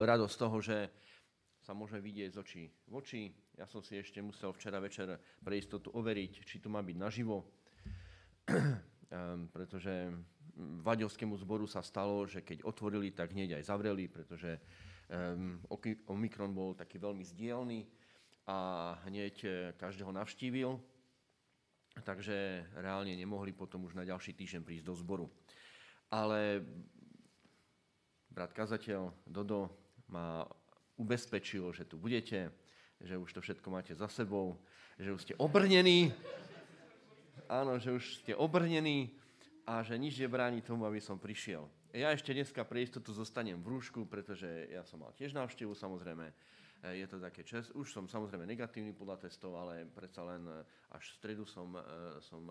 radosť 0.00 0.36
toho, 0.36 0.56
že 0.64 0.78
sa 1.60 1.76
môže 1.76 2.00
vidieť 2.00 2.30
z 2.32 2.38
očí 2.40 2.64
v 2.88 2.94
oči. 2.96 3.22
Ja 3.60 3.68
som 3.68 3.84
si 3.84 4.00
ešte 4.00 4.24
musel 4.24 4.50
včera 4.56 4.80
večer 4.80 5.20
pre 5.44 5.60
istotu 5.60 5.92
overiť, 5.92 6.32
či 6.48 6.56
tu 6.56 6.72
má 6.72 6.80
byť 6.80 6.96
naživo, 6.96 7.44
ehm, 8.48 9.52
pretože 9.52 10.08
Vaďovskému 10.60 11.36
zboru 11.40 11.64
sa 11.64 11.80
stalo, 11.80 12.28
že 12.28 12.44
keď 12.44 12.64
otvorili, 12.68 13.12
tak 13.16 13.32
hneď 13.32 13.60
aj 13.60 13.68
zavreli, 13.70 14.12
pretože 14.12 14.60
um, 15.08 15.56
Omikron 16.10 16.52
bol 16.52 16.76
taký 16.76 17.00
veľmi 17.00 17.24
zdielný 17.24 17.88
a 18.44 18.92
hneď 19.06 19.36
e, 19.44 19.48
každého 19.78 20.10
navštívil, 20.10 20.74
takže 22.02 22.66
reálne 22.76 23.14
nemohli 23.14 23.54
potom 23.54 23.86
už 23.86 23.94
na 23.94 24.04
ďalší 24.04 24.34
týždeň 24.34 24.62
prísť 24.66 24.84
do 24.90 24.94
zboru. 24.98 25.26
Ale 26.10 26.64
brat 28.28 28.50
kazateľ 28.50 29.14
Dodo 29.22 29.70
ma 30.10 30.44
ubezpečil, 30.98 31.70
že 31.72 31.86
tu 31.86 31.96
budete, 31.96 32.50
že 33.00 33.16
už 33.16 33.30
to 33.32 33.40
všetko 33.40 33.70
máte 33.70 33.94
za 33.96 34.10
sebou, 34.10 34.58
že 35.00 35.14
už 35.14 35.22
ste 35.24 35.34
obrnení, 35.40 36.12
áno, 37.48 37.80
že 37.80 37.94
už 37.94 38.20
ste 38.20 38.36
obrnení 38.36 39.14
a 39.64 39.80
že 39.80 39.96
nič 39.96 40.20
nebráni 40.20 40.60
tomu, 40.60 40.84
aby 40.84 41.00
som 41.00 41.16
prišiel. 41.16 41.64
Ja 41.90 42.12
ešte 42.14 42.30
dneska 42.30 42.62
pre 42.62 42.84
istotu 42.84 43.10
zostanem 43.10 43.58
v 43.58 43.78
rúšku, 43.78 44.06
pretože 44.06 44.46
ja 44.70 44.84
som 44.86 45.02
mal 45.02 45.10
tiež 45.16 45.34
návštevu, 45.34 45.74
samozrejme, 45.74 46.30
je 46.80 47.06
to 47.10 47.18
také 47.18 47.42
čas. 47.42 47.72
Už 47.74 47.90
som 47.90 48.06
samozrejme 48.06 48.46
negatívny 48.46 48.94
podľa 48.94 49.26
testov, 49.26 49.58
ale 49.58 49.90
predsa 49.90 50.22
len 50.22 50.46
až 50.94 51.04
v 51.10 51.16
stredu 51.18 51.44
som, 51.48 51.74
som 52.22 52.46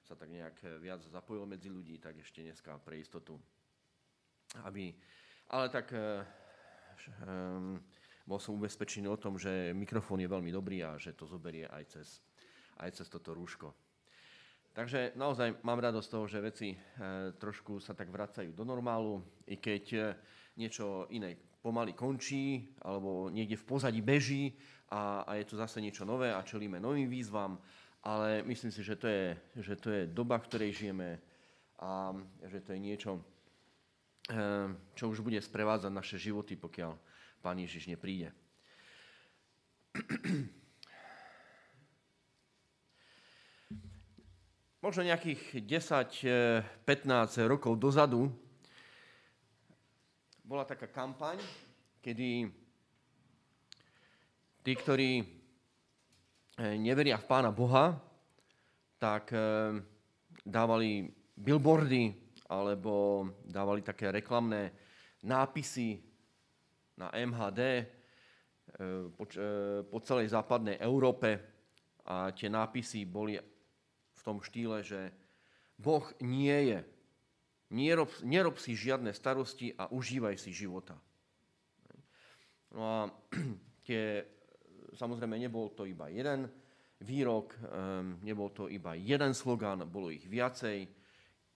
sa 0.00 0.16
tak 0.16 0.32
nejak 0.32 0.80
viac 0.80 1.04
zapojil 1.06 1.44
medzi 1.44 1.68
ľudí, 1.68 2.00
tak 2.00 2.18
ešte 2.18 2.40
dneska 2.40 2.78
pre 2.80 2.98
istotu. 2.98 3.36
Aby, 4.64 4.96
ale 5.52 5.68
tak 5.70 5.92
um, 7.24 7.80
bol 8.30 8.38
som 8.38 8.54
ubezpečený 8.54 9.10
o 9.10 9.18
tom, 9.18 9.34
že 9.40 9.74
mikrofón 9.74 10.22
je 10.22 10.30
veľmi 10.30 10.54
dobrý 10.54 10.86
a 10.86 10.94
že 10.94 11.18
to 11.18 11.26
zoberie 11.26 11.66
aj 11.66 11.98
cez, 11.98 12.08
aj 12.78 13.02
cez 13.02 13.06
toto 13.10 13.34
rúško. 13.34 13.74
Takže 14.70 15.18
naozaj 15.18 15.58
mám 15.66 15.82
radosť 15.82 16.06
z 16.06 16.12
toho, 16.14 16.24
že 16.30 16.46
veci 16.46 16.68
e, 16.70 16.78
trošku 17.34 17.82
sa 17.82 17.90
tak 17.90 18.06
vracajú 18.06 18.54
do 18.54 18.62
normálu, 18.62 19.18
i 19.50 19.58
keď 19.58 19.84
e, 19.90 20.00
niečo 20.62 21.10
iné 21.10 21.34
pomaly 21.58 21.90
končí, 21.90 22.70
alebo 22.86 23.26
niekde 23.34 23.58
v 23.58 23.66
pozadí 23.66 23.98
beží 23.98 24.54
a, 24.94 25.26
a 25.26 25.34
je 25.42 25.50
tu 25.50 25.58
zase 25.58 25.82
niečo 25.82 26.06
nové 26.06 26.30
a 26.30 26.46
čelíme 26.46 26.78
novým 26.78 27.10
výzvam, 27.10 27.58
ale 28.06 28.46
myslím 28.46 28.70
si, 28.70 28.86
že 28.86 28.94
to 28.94 29.10
je, 29.10 29.34
že 29.58 29.74
to 29.74 29.90
je 29.90 30.02
doba, 30.06 30.38
v 30.38 30.46
ktorej 30.46 30.70
žijeme 30.86 31.18
a 31.82 32.14
že 32.46 32.62
to 32.62 32.70
je 32.72 32.80
niečo, 32.80 33.18
čo 34.94 35.10
už 35.10 35.20
bude 35.26 35.42
sprevádzať 35.42 35.90
naše 35.90 36.16
životy, 36.18 36.54
pokiaľ 36.54 36.94
Pán 37.42 37.58
Ježiš 37.58 37.90
nepríde. 37.90 38.30
Možno 44.80 45.04
nejakých 45.04 45.60
10-15 45.66 46.64
rokov 47.50 47.76
dozadu 47.76 48.32
bola 50.40 50.64
taká 50.66 50.88
kampaň, 50.90 51.38
kedy 52.02 52.50
tí, 54.66 54.72
ktorí 54.74 55.20
eh, 55.20 56.74
neveria 56.80 57.20
v 57.20 57.28
Pána 57.28 57.52
Boha, 57.54 57.98
tak 59.00 59.32
ehm, 59.32 59.80
dávali 60.44 61.08
billboardy 61.32 62.29
alebo 62.50 63.22
dávali 63.46 63.86
také 63.86 64.10
reklamné 64.10 64.74
nápisy 65.22 66.02
na 66.98 67.14
MHD 67.14 67.60
e, 67.62 67.84
e, 67.86 69.48
po 69.86 69.98
celej 70.02 70.34
západnej 70.34 70.82
Európe 70.82 71.38
a 72.02 72.34
tie 72.34 72.50
nápisy 72.50 73.06
boli 73.06 73.38
v 74.10 74.20
tom 74.26 74.42
štýle, 74.42 74.82
že 74.82 75.14
Boh 75.78 76.02
nie 76.20 76.74
je. 76.74 76.80
Nerob, 77.70 78.10
nerob 78.26 78.58
si 78.58 78.74
žiadne 78.74 79.14
starosti 79.14 79.70
a 79.78 79.86
užívaj 79.86 80.34
si 80.34 80.50
života. 80.50 80.98
No 82.74 82.80
a 82.82 82.96
tie, 83.86 84.26
samozrejme 84.98 85.38
nebol 85.38 85.70
to 85.72 85.86
iba 85.86 86.10
jeden 86.10 86.50
výrok, 87.00 87.56
nebol 88.20 88.52
to 88.52 88.68
iba 88.68 88.92
jeden 88.92 89.32
slogan, 89.32 89.88
bolo 89.88 90.12
ich 90.12 90.26
viacej 90.28 90.99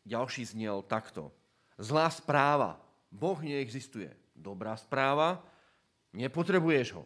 ďalší 0.04 0.44
znel 0.44 0.84
takto. 0.84 1.32
Zlá 1.80 2.06
správa. 2.12 2.78
Boh 3.10 3.36
neexistuje. 3.40 4.12
Dobrá 4.36 4.76
správa. 4.76 5.42
Nepotrebuješ 6.14 6.94
ho. 6.94 7.04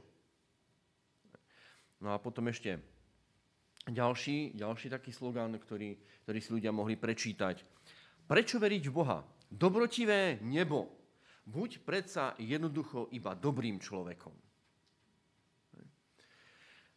No 1.99 2.15
a 2.15 2.21
potom 2.21 2.47
ešte 2.47 2.79
ďalší, 3.89 4.55
ďalší 4.55 4.87
taký 4.93 5.11
slogan, 5.11 5.57
ktorý, 5.57 5.97
ktorý 6.27 6.39
si 6.39 6.51
ľudia 6.55 6.71
mohli 6.71 6.95
prečítať. 6.95 7.65
Prečo 8.29 8.61
veriť 8.61 8.85
v 8.87 8.93
Boha? 8.93 9.19
Dobrotivé 9.49 10.39
nebo. 10.45 10.93
Buď 11.49 11.81
predsa 11.81 12.37
jednoducho 12.37 13.09
iba 13.17 13.33
dobrým 13.33 13.81
človekom. 13.81 14.37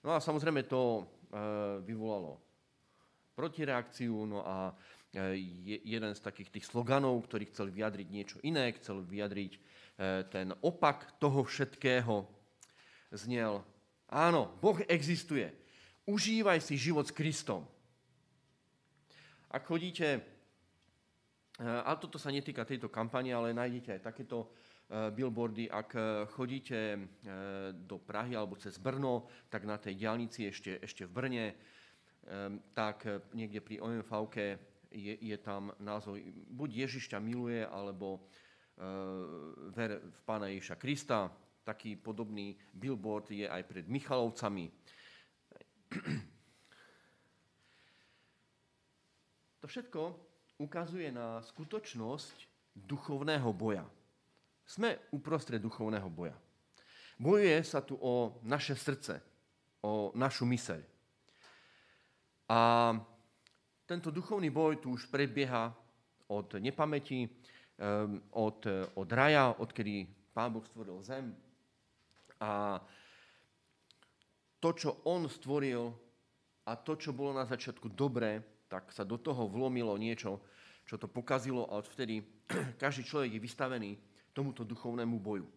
No 0.01 0.09
a 0.11 0.19
samozrejme 0.19 0.67
to 0.67 0.81
e, 0.99 1.03
vyvolalo 1.87 2.41
protireakciu, 3.37 4.27
no 4.27 4.43
a 4.43 4.75
E, 5.11 5.35
jeden 5.83 6.15
z 6.15 6.23
takých 6.23 6.55
tých 6.55 6.65
sloganov, 6.71 7.27
ktorý 7.27 7.51
chcel 7.51 7.67
vyjadriť 7.67 8.07
niečo 8.07 8.39
iné, 8.47 8.71
chcel 8.79 9.03
vyjadriť 9.03 9.51
e, 9.51 9.59
ten 10.31 10.55
opak 10.63 11.19
toho 11.19 11.43
všetkého, 11.43 12.23
znel, 13.11 13.59
áno, 14.07 14.55
Boh 14.63 14.79
existuje, 14.87 15.51
užívaj 16.07 16.63
si 16.63 16.79
život 16.79 17.03
s 17.03 17.11
Kristom. 17.11 17.67
Ak 19.51 19.67
chodíte, 19.67 20.07
e, 20.15 20.21
a 21.59 21.91
toto 21.99 22.15
sa 22.15 22.31
netýka 22.31 22.63
tejto 22.63 22.87
kampane, 22.87 23.35
ale 23.35 23.51
nájdete 23.51 23.99
aj 23.99 24.07
takéto 24.07 24.55
billboardy, 24.91 25.71
ak 25.71 25.95
chodíte 26.35 26.99
do 27.87 27.95
Prahy 27.95 28.35
alebo 28.35 28.59
cez 28.59 28.75
Brno, 28.75 29.23
tak 29.47 29.63
na 29.63 29.79
tej 29.79 29.95
diálnici 29.95 30.51
ešte, 30.51 30.83
ešte 30.83 31.07
v 31.07 31.15
Brne, 31.15 31.45
tak 32.75 33.07
niekde 33.31 33.63
pri 33.63 33.79
OMV 33.79 34.11
je, 34.91 35.15
je 35.17 35.37
tam 35.39 35.71
názov 35.79 36.19
buď 36.51 36.87
Ježiš 36.87 37.07
ťa 37.09 37.19
miluje, 37.23 37.63
alebo 37.63 38.19
e, 38.19 38.19
ver 39.71 40.03
v 40.03 40.19
Pána 40.27 40.51
Ježiša 40.51 40.75
Krista. 40.75 41.31
Taký 41.63 41.95
podobný 41.95 42.57
billboard 42.73 43.31
je 43.31 43.45
aj 43.47 43.63
pred 43.69 43.85
Michalovcami. 43.87 44.67
To 49.61 49.65
všetko 49.69 50.01
ukazuje 50.57 51.13
na 51.13 51.37
skutočnosť 51.45 52.49
duchovného 52.73 53.49
boja. 53.53 53.85
Sme 54.65 54.97
uprostred 55.13 55.61
duchovného 55.61 56.09
boja. 56.09 56.33
Bojuje 57.21 57.61
sa 57.61 57.85
tu 57.85 57.93
o 58.01 58.41
naše 58.41 58.73
srdce, 58.73 59.21
o 59.85 60.09
našu 60.17 60.49
myseľ. 60.49 60.81
A 62.49 62.59
tento 63.91 64.07
duchovný 64.07 64.47
boj 64.47 64.79
tu 64.79 64.95
už 64.95 65.11
prebieha 65.11 65.67
od 66.31 66.55
nepamäti, 66.63 67.27
ehm, 67.27 68.23
od, 68.39 68.63
od 68.95 69.09
raja, 69.11 69.51
odkedy 69.59 70.07
Pán 70.31 70.55
Boh 70.55 70.63
stvoril 70.63 71.03
zem. 71.03 71.35
A 72.39 72.79
to, 74.63 74.71
čo 74.71 75.03
On 75.03 75.27
stvoril 75.27 75.91
a 76.63 76.71
to, 76.79 76.95
čo 76.95 77.11
bolo 77.11 77.35
na 77.35 77.43
začiatku 77.43 77.91
dobré, 77.91 78.39
tak 78.71 78.95
sa 78.95 79.03
do 79.03 79.19
toho 79.19 79.51
vlomilo 79.51 79.99
niečo, 79.99 80.39
čo 80.87 80.95
to 80.95 81.11
pokazilo 81.11 81.67
a 81.67 81.83
odvtedy 81.83 82.23
každý 82.81 83.03
človek 83.03 83.35
je 83.35 83.43
vystavený 83.43 83.91
tomuto 84.31 84.63
duchovnému 84.63 85.19
boju. 85.19 85.51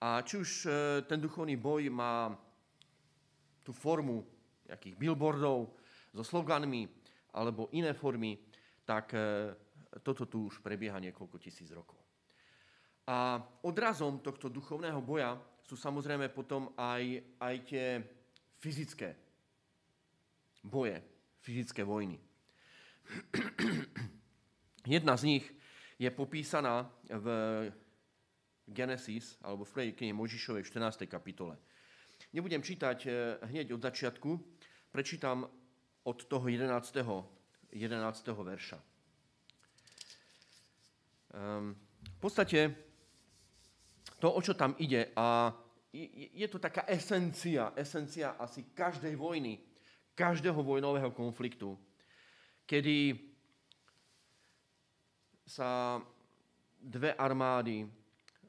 A 0.00 0.24
či 0.24 0.40
už 0.40 0.50
e, 0.64 0.68
ten 1.04 1.20
duchovný 1.20 1.60
boj 1.60 1.92
má 1.92 2.32
tú 3.60 3.76
formu 3.76 4.24
nejakých 4.64 4.96
billboardov 4.96 5.76
so 6.16 6.24
sloganmi, 6.24 6.97
alebo 7.38 7.70
iné 7.70 7.94
formy, 7.94 8.34
tak 8.82 9.14
e, 9.14 9.54
toto 10.02 10.26
tu 10.26 10.50
už 10.50 10.58
prebieha 10.58 10.98
niekoľko 10.98 11.38
tisíc 11.38 11.70
rokov. 11.70 12.02
A 13.06 13.38
odrazom 13.62 14.18
tohto 14.18 14.50
duchovného 14.50 14.98
boja 15.00 15.38
sú 15.62 15.78
samozrejme 15.78 16.28
potom 16.34 16.74
aj, 16.76 17.22
aj 17.38 17.54
tie 17.64 17.86
fyzické 18.58 19.14
boje, 20.66 20.98
fyzické 21.40 21.86
vojny. 21.86 22.18
Jedna 24.98 25.16
z 25.16 25.22
nich 25.24 25.44
je 25.96 26.10
popísaná 26.10 26.90
v 27.08 27.26
Genesis, 28.68 29.40
alebo 29.40 29.64
v 29.64 29.72
prvej 29.72 29.92
knihe 29.96 30.12
Možišovej 30.12 30.62
v 30.62 30.70
14. 30.76 31.08
kapitole. 31.08 31.56
Nebudem 32.36 32.60
čítať 32.60 32.98
e, 33.08 33.10
hneď 33.48 33.72
od 33.72 33.80
začiatku, 33.80 34.30
prečítam 34.92 35.48
od 36.08 36.24
toho 36.24 36.48
11. 36.48 36.72
11. 37.68 38.32
verša. 38.32 38.78
Um, 41.28 41.76
v 42.00 42.18
podstate 42.18 42.72
to, 44.16 44.32
o 44.32 44.40
čo 44.40 44.56
tam 44.56 44.72
ide 44.80 45.12
a 45.12 45.52
je 46.32 46.48
to 46.48 46.58
taká 46.58 46.88
esencia, 46.88 47.72
esencia 47.76 48.40
asi 48.40 48.72
každej 48.72 49.16
vojny, 49.16 49.60
každého 50.16 50.60
vojnového 50.64 51.12
konfliktu, 51.12 51.76
kedy 52.64 53.16
sa 55.48 56.00
dve 56.76 57.16
armády, 57.16 57.88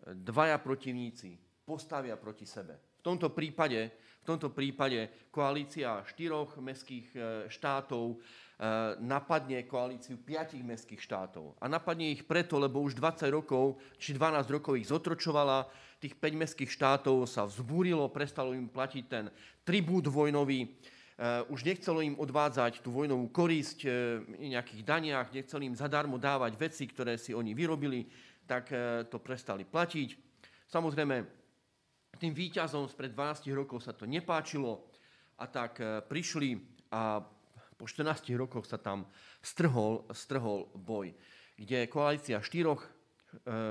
dvaja 0.03 0.59
protivníci 0.59 1.39
postavia 1.63 2.19
proti 2.19 2.43
sebe. 2.43 2.88
V 2.99 3.01
tomto 3.07 3.31
prípade, 3.31 3.95
v 3.95 4.25
tomto 4.27 4.51
prípade 4.51 5.31
koalícia 5.31 6.03
štyroch 6.03 6.59
mestských 6.59 7.07
e, 7.15 7.19
štátov 7.47 8.11
e, 8.11 8.15
napadne 8.99 9.63
koalíciu 9.63 10.19
piatich 10.19 10.59
mestských 10.59 10.99
štátov. 10.99 11.55
A 11.63 11.71
napadne 11.71 12.11
ich 12.11 12.27
preto, 12.27 12.59
lebo 12.59 12.83
už 12.83 12.99
20 12.99 13.31
rokov 13.31 13.79
či 13.95 14.11
12 14.11 14.51
rokov 14.51 14.75
ich 14.75 14.91
zotročovala, 14.91 15.71
tých 16.03 16.19
5 16.19 16.43
mestských 16.43 16.71
štátov 16.75 17.23
sa 17.23 17.47
vzbúrilo, 17.47 18.11
prestalo 18.11 18.51
im 18.51 18.67
platiť 18.67 19.03
ten 19.07 19.31
tribút 19.63 20.11
vojnový, 20.11 20.75
Uh, 21.19 21.43
už 21.51 21.67
nechcelo 21.67 21.99
im 21.99 22.15
odvádzať 22.15 22.79
tú 22.79 22.95
vojnovú 22.95 23.27
korisť 23.27 23.83
uh, 23.83 24.23
nejakých 24.39 24.87
daniach, 24.87 25.27
nechceli 25.35 25.67
im 25.67 25.75
zadarmo 25.75 26.15
dávať 26.15 26.55
veci, 26.55 26.87
ktoré 26.87 27.19
si 27.19 27.35
oni 27.35 27.51
vyrobili, 27.51 28.07
tak 28.47 28.71
to 29.11 29.19
prestali 29.19 29.67
platiť. 29.67 30.15
Samozrejme, 30.71 31.38
tým 32.17 32.33
výťazom 32.33 32.89
spred 32.89 33.13
12 33.13 33.51
rokov 33.53 33.85
sa 33.85 33.93
to 33.93 34.09
nepáčilo 34.09 34.89
a 35.37 35.45
tak 35.45 35.77
prišli 36.09 36.57
a 36.89 37.21
po 37.77 37.85
14 37.85 38.33
rokoch 38.35 38.65
sa 38.67 38.81
tam 38.81 39.07
strhol, 39.39 40.03
strhol 40.11 40.67
boj, 40.75 41.13
kde 41.55 41.87
koalícia 41.87 42.41
štyroch 42.43 42.83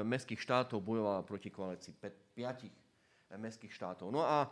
mestských 0.07 0.41
štátov 0.41 0.81
bojovala 0.81 1.27
proti 1.27 1.51
koalícii 1.53 1.93
piatich 2.33 2.73
mestských 3.37 3.75
štátov. 3.75 4.09
No 4.09 4.25
a 4.25 4.49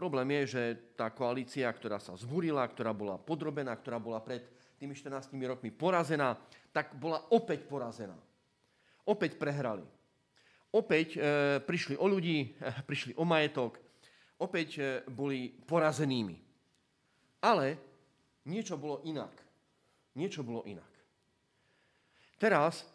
Problém 0.00 0.32
je, 0.42 0.56
že 0.56 0.62
tá 0.96 1.12
koalícia, 1.12 1.68
ktorá 1.68 2.00
sa 2.00 2.16
zbúrila, 2.16 2.64
ktorá 2.64 2.96
bola 2.96 3.20
podrobená, 3.20 3.76
ktorá 3.76 4.00
bola 4.00 4.22
pred 4.24 4.48
tými 4.80 4.96
14 4.96 5.28
rokmi 5.44 5.68
porazená, 5.68 6.40
tak 6.72 6.96
bola 6.96 7.20
opäť 7.28 7.68
porazená. 7.68 8.16
Opäť 9.04 9.36
prehrali. 9.36 9.84
Opäť 10.70 11.18
e, 11.18 11.20
prišli 11.58 11.98
o 11.98 12.06
ľudí, 12.06 12.54
e, 12.54 12.70
prišli 12.88 13.18
o 13.18 13.26
majetok, 13.26 13.82
opäť 14.38 14.68
e, 14.78 14.82
boli 15.10 15.50
porazenými. 15.50 16.38
Ale 17.42 17.74
niečo 18.46 18.78
bolo 18.78 19.02
inak. 19.02 19.34
Niečo 20.14 20.46
bolo 20.46 20.62
inak. 20.66 20.90
Teraz, 22.38 22.86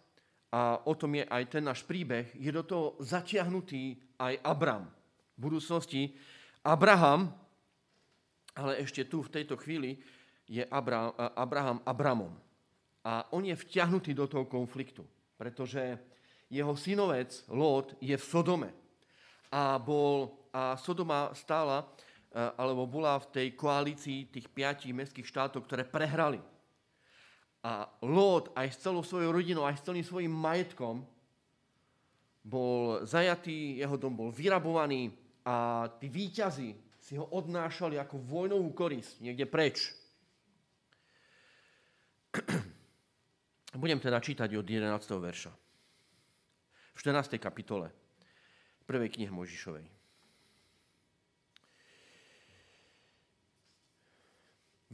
a 0.55 0.79
o 0.87 0.93
tom 0.95 1.19
je 1.19 1.27
aj 1.27 1.43
ten 1.51 1.63
náš 1.67 1.83
príbeh, 1.83 2.31
je 2.33 2.51
do 2.51 2.63
toho 2.63 2.85
zatiahnutý 3.03 3.99
aj 4.19 4.39
Abram. 4.41 4.87
V 5.35 5.39
budúcnosti 5.51 6.15
Abraham, 6.63 7.27
ale 8.55 8.79
ešte 8.79 9.03
tu 9.03 9.19
v 9.19 9.33
tejto 9.35 9.59
chvíli 9.59 9.99
je 10.47 10.63
Abraham, 10.63 11.11
Abraham 11.35 11.79
Abramom. 11.83 12.33
A 13.05 13.27
on 13.35 13.43
je 13.43 13.53
vťahnutý 13.53 14.15
do 14.15 14.25
toho 14.25 14.47
konfliktu, 14.47 15.03
pretože 15.37 15.99
jeho 16.55 16.73
synovec 16.79 17.43
Lot 17.51 17.99
je 17.99 18.15
v 18.15 18.23
Sodome. 18.23 18.71
A, 19.51 19.75
bol, 19.75 20.31
a 20.55 20.79
Sodoma 20.79 21.35
stála, 21.35 21.83
e, 21.83 21.85
alebo 22.55 22.87
bola 22.87 23.19
v 23.19 23.27
tej 23.35 23.47
koalícii 23.59 24.31
tých 24.31 24.47
piatich 24.47 24.95
mestských 24.95 25.27
štátov, 25.27 25.67
ktoré 25.67 25.83
prehrali. 25.83 26.39
A 27.59 27.91
Lot 27.99 28.55
aj 28.55 28.71
s 28.71 28.79
celou 28.79 29.03
svojou 29.03 29.35
rodinou, 29.35 29.67
aj 29.67 29.83
s 29.83 29.85
celým 29.85 30.05
svojim 30.07 30.31
majetkom 30.31 31.03
bol 32.45 33.03
zajatý, 33.03 33.81
jeho 33.81 33.97
dom 33.99 34.15
bol 34.15 34.29
vyrabovaný, 34.31 35.11
a 35.45 35.85
tí 36.01 36.09
výťazi 36.09 36.73
si 36.97 37.13
ho 37.21 37.29
odnášali 37.29 38.01
ako 38.01 38.17
vojnovú 38.17 38.73
korisť 38.73 39.21
niekde 39.21 39.45
preč. 39.45 39.93
Budem 43.77 44.01
teda 44.01 44.17
čítať 44.17 44.49
od 44.57 44.65
11. 44.65 44.89
verša. 45.21 45.64
V 46.95 47.03
14. 47.03 47.35
kapitole 47.37 47.91
prvej 48.87 49.11
knihy 49.11 49.33
Možišovej. 49.33 49.85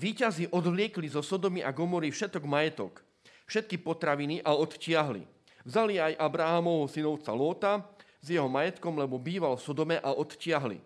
Výťazi 0.01 0.49
odvliekli 0.49 1.05
zo 1.11 1.21
Sodomy 1.21 1.61
a 1.61 1.69
Gomory 1.69 2.09
všetok 2.09 2.41
majetok, 2.47 3.05
všetky 3.45 3.77
potraviny 3.85 4.41
a 4.41 4.57
odtiahli. 4.57 5.21
Vzali 5.61 6.01
aj 6.01 6.17
Abrahamovho 6.17 6.89
synovca 6.89 7.29
Lóta, 7.37 7.73
s 8.21 8.27
jeho 8.29 8.49
majetkom, 8.49 8.97
lebo 8.97 9.17
býval 9.17 9.57
v 9.57 9.65
Sodome 9.65 9.97
a 9.97 10.13
odtiahli. 10.13 10.77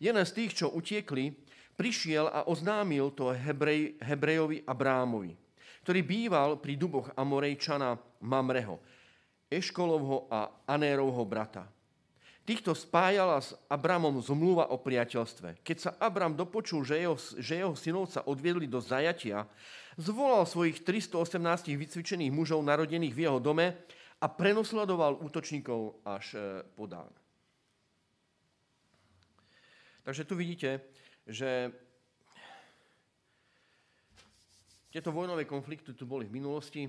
Jeden 0.00 0.24
z 0.24 0.32
tých, 0.32 0.52
čo 0.64 0.72
utiekli, 0.72 1.32
prišiel 1.76 2.28
a 2.28 2.48
oznámil 2.48 3.12
to 3.12 3.32
Hebrej, 3.32 4.00
Hebrejovi 4.00 4.64
Abrámovi, 4.64 5.36
ktorý 5.84 6.00
býval 6.04 6.50
pri 6.56 6.76
duboch 6.76 7.12
Amorejčana 7.16 7.96
Mamreho, 8.24 8.80
Eškolovho 9.50 10.30
a 10.30 10.62
Anérovho 10.70 11.26
brata. 11.26 11.66
Týchto 12.46 12.74
spájala 12.74 13.38
s 13.42 13.52
Abramom 13.68 14.18
zmluva 14.22 14.70
o 14.72 14.80
priateľstve. 14.80 15.60
Keď 15.60 15.76
sa 15.76 15.90
Abram 16.00 16.34
dopočul, 16.34 16.82
že 16.82 16.98
jeho, 16.98 17.14
že 17.18 17.62
jeho 17.62 17.74
synovca 17.76 18.24
odviedli 18.26 18.64
do 18.64 18.80
zajatia, 18.80 19.44
zvolal 20.00 20.48
svojich 20.48 20.82
318 20.82 21.70
vycvičených 21.76 22.32
mužov 22.32 22.64
narodených 22.64 23.14
v 23.14 23.22
jeho 23.28 23.38
dome 23.38 23.76
a 24.18 24.26
prenosledoval 24.26 25.20
útočníkov 25.20 26.00
až 26.02 26.26
e, 26.34 26.40
po 26.74 26.88
Dán. 26.88 27.12
Takže 30.02 30.24
tu 30.24 30.34
vidíte, 30.34 30.80
že 31.28 31.70
tieto 34.90 35.14
vojnové 35.14 35.44
konflikty 35.46 35.94
tu 35.94 36.02
boli 36.02 36.26
v 36.26 36.34
minulosti 36.34 36.88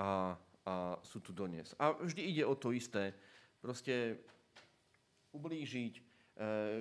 a, 0.00 0.38
a 0.66 1.00
sú 1.02 1.20
tu 1.24 1.32
donies. 1.32 1.72
A 1.80 1.96
vždy 1.96 2.22
ide 2.22 2.44
o 2.44 2.54
to 2.54 2.72
isté. 2.72 3.16
Proste 3.60 4.20
ublížiť, 5.32 5.94
e, 5.96 6.02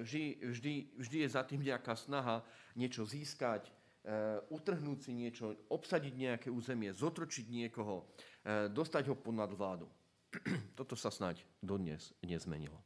vždy, 0.03 0.23
vždy, 0.43 0.73
vždy 0.97 1.17
je 1.23 1.29
za 1.29 1.43
tým 1.43 1.63
nejaká 1.63 1.95
snaha 1.95 2.43
niečo 2.75 3.05
získať, 3.07 3.71
Eh, 3.99 4.39
utrhnúť 4.49 5.05
si 5.05 5.11
niečo, 5.11 5.53
obsadiť 5.67 6.13
nejaké 6.15 6.47
územie, 6.47 6.87
zotročiť 6.95 7.51
niekoho, 7.51 8.07
eh, 8.47 8.71
dostať 8.71 9.11
ho 9.11 9.15
pod 9.19 9.35
nadvládu. 9.35 9.91
Toto 10.79 10.95
sa 10.95 11.11
snáď 11.11 11.43
dodnes 11.59 12.15
nezmenilo. 12.23 12.79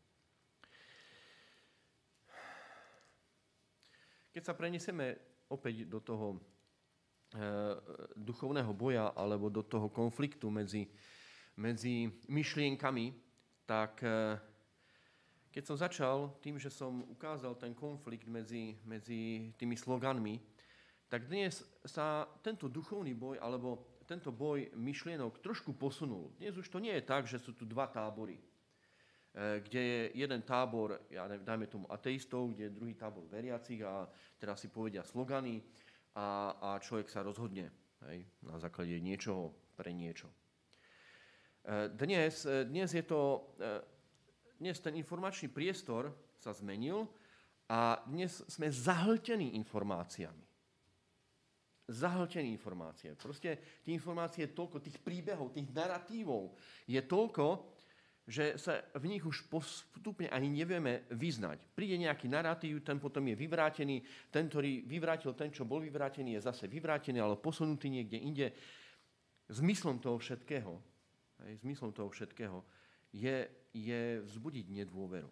Keď 4.34 4.42
sa 4.42 4.58
preneseme 4.58 5.16
opäť 5.54 5.86
do 5.86 6.02
toho 6.02 6.28
e, 6.34 6.38
duchovného 8.14 8.74
boja 8.78 9.10
alebo 9.18 9.50
do 9.50 9.66
toho 9.66 9.90
konfliktu 9.90 10.54
medzi, 10.54 10.86
medzi 11.58 12.10
myšlienkami, 12.30 13.14
tak 13.66 14.04
e, 14.06 14.38
keď 15.54 15.64
som 15.66 15.78
začal 15.78 16.16
tým, 16.42 16.58
že 16.58 16.74
som 16.74 17.06
ukázal 17.14 17.56
ten 17.58 17.74
konflikt 17.74 18.26
medzi, 18.26 18.78
medzi 18.86 19.54
tými 19.58 19.78
sloganmi, 19.78 20.42
tak 21.10 21.30
dnes 21.30 21.62
sa 21.86 22.26
tento 22.42 22.66
duchovný 22.66 23.14
boj 23.14 23.38
alebo 23.38 24.02
tento 24.10 24.34
boj 24.34 24.74
myšlienok 24.74 25.40
trošku 25.40 25.78
posunul. 25.78 26.34
Dnes 26.42 26.58
už 26.58 26.68
to 26.68 26.82
nie 26.82 26.92
je 26.98 27.04
tak, 27.06 27.30
že 27.30 27.38
sú 27.38 27.54
tu 27.54 27.70
dva 27.70 27.86
tábory, 27.88 28.36
eh, 28.38 29.62
kde 29.62 29.82
je 29.82 30.02
jeden 30.26 30.42
tábor, 30.42 31.06
ja 31.08 31.30
neviem, 31.30 31.46
dajme 31.46 31.66
tomu 31.70 31.86
ateistov, 31.88 32.52
kde 32.52 32.68
je 32.68 32.76
druhý 32.76 32.98
tábor 32.98 33.30
veriacich 33.30 33.86
a 33.86 34.10
teraz 34.42 34.60
si 34.60 34.74
povedia 34.74 35.06
slogany 35.06 35.62
a, 36.14 36.54
a 36.58 36.70
človek 36.78 37.10
sa 37.10 37.26
rozhodne 37.26 37.70
hej, 38.10 38.26
na 38.46 38.58
základe 38.62 38.98
niečoho 39.02 39.54
pre 39.74 39.94
niečo. 39.94 40.30
Eh, 41.66 41.90
dnes, 41.94 42.46
eh, 42.46 42.66
dnes 42.66 42.90
je 42.94 43.04
to, 43.04 43.50
dnes 44.62 44.78
ten 44.80 44.94
informačný 44.96 45.50
priestor 45.50 46.14
sa 46.38 46.54
zmenil 46.54 47.10
a 47.68 48.04
dnes 48.06 48.44
sme 48.48 48.70
zahltení 48.70 49.58
informáciami 49.58 50.54
zahltený 51.88 52.56
informácie. 52.56 53.12
Proste 53.20 53.60
tie 53.84 53.92
informácie 53.92 54.48
toľko, 54.56 54.80
tých 54.80 54.98
príbehov, 55.04 55.52
tých 55.52 55.68
narratívov 55.76 56.56
je 56.88 57.00
toľko, 57.04 57.73
že 58.24 58.56
sa 58.56 58.80
v 58.96 59.12
nich 59.12 59.24
už 59.24 59.52
postupne 59.52 60.32
ani 60.32 60.48
nevieme 60.48 61.04
vyznať. 61.12 61.60
Príde 61.76 62.00
nejaký 62.00 62.32
narratív, 62.32 62.80
ten 62.80 62.96
potom 62.96 63.28
je 63.28 63.36
vyvrátený, 63.36 64.00
ten, 64.32 64.48
ktorý 64.48 64.88
vyvrátil 64.88 65.36
ten, 65.36 65.52
čo 65.52 65.68
bol 65.68 65.84
vyvrátený, 65.84 66.40
je 66.40 66.48
zase 66.48 66.72
vyvrátený, 66.72 67.20
ale 67.20 67.36
posunutý 67.36 67.92
niekde 67.92 68.18
inde. 68.24 68.48
Zmyslom 69.52 70.00
toho 70.00 70.16
všetkého, 70.24 70.72
aj 71.44 71.54
zmyslom 71.68 71.92
toho 71.92 72.08
všetkého 72.08 72.64
je, 73.12 73.52
je 73.76 74.24
vzbudiť 74.24 74.66
nedôveru 74.72 75.32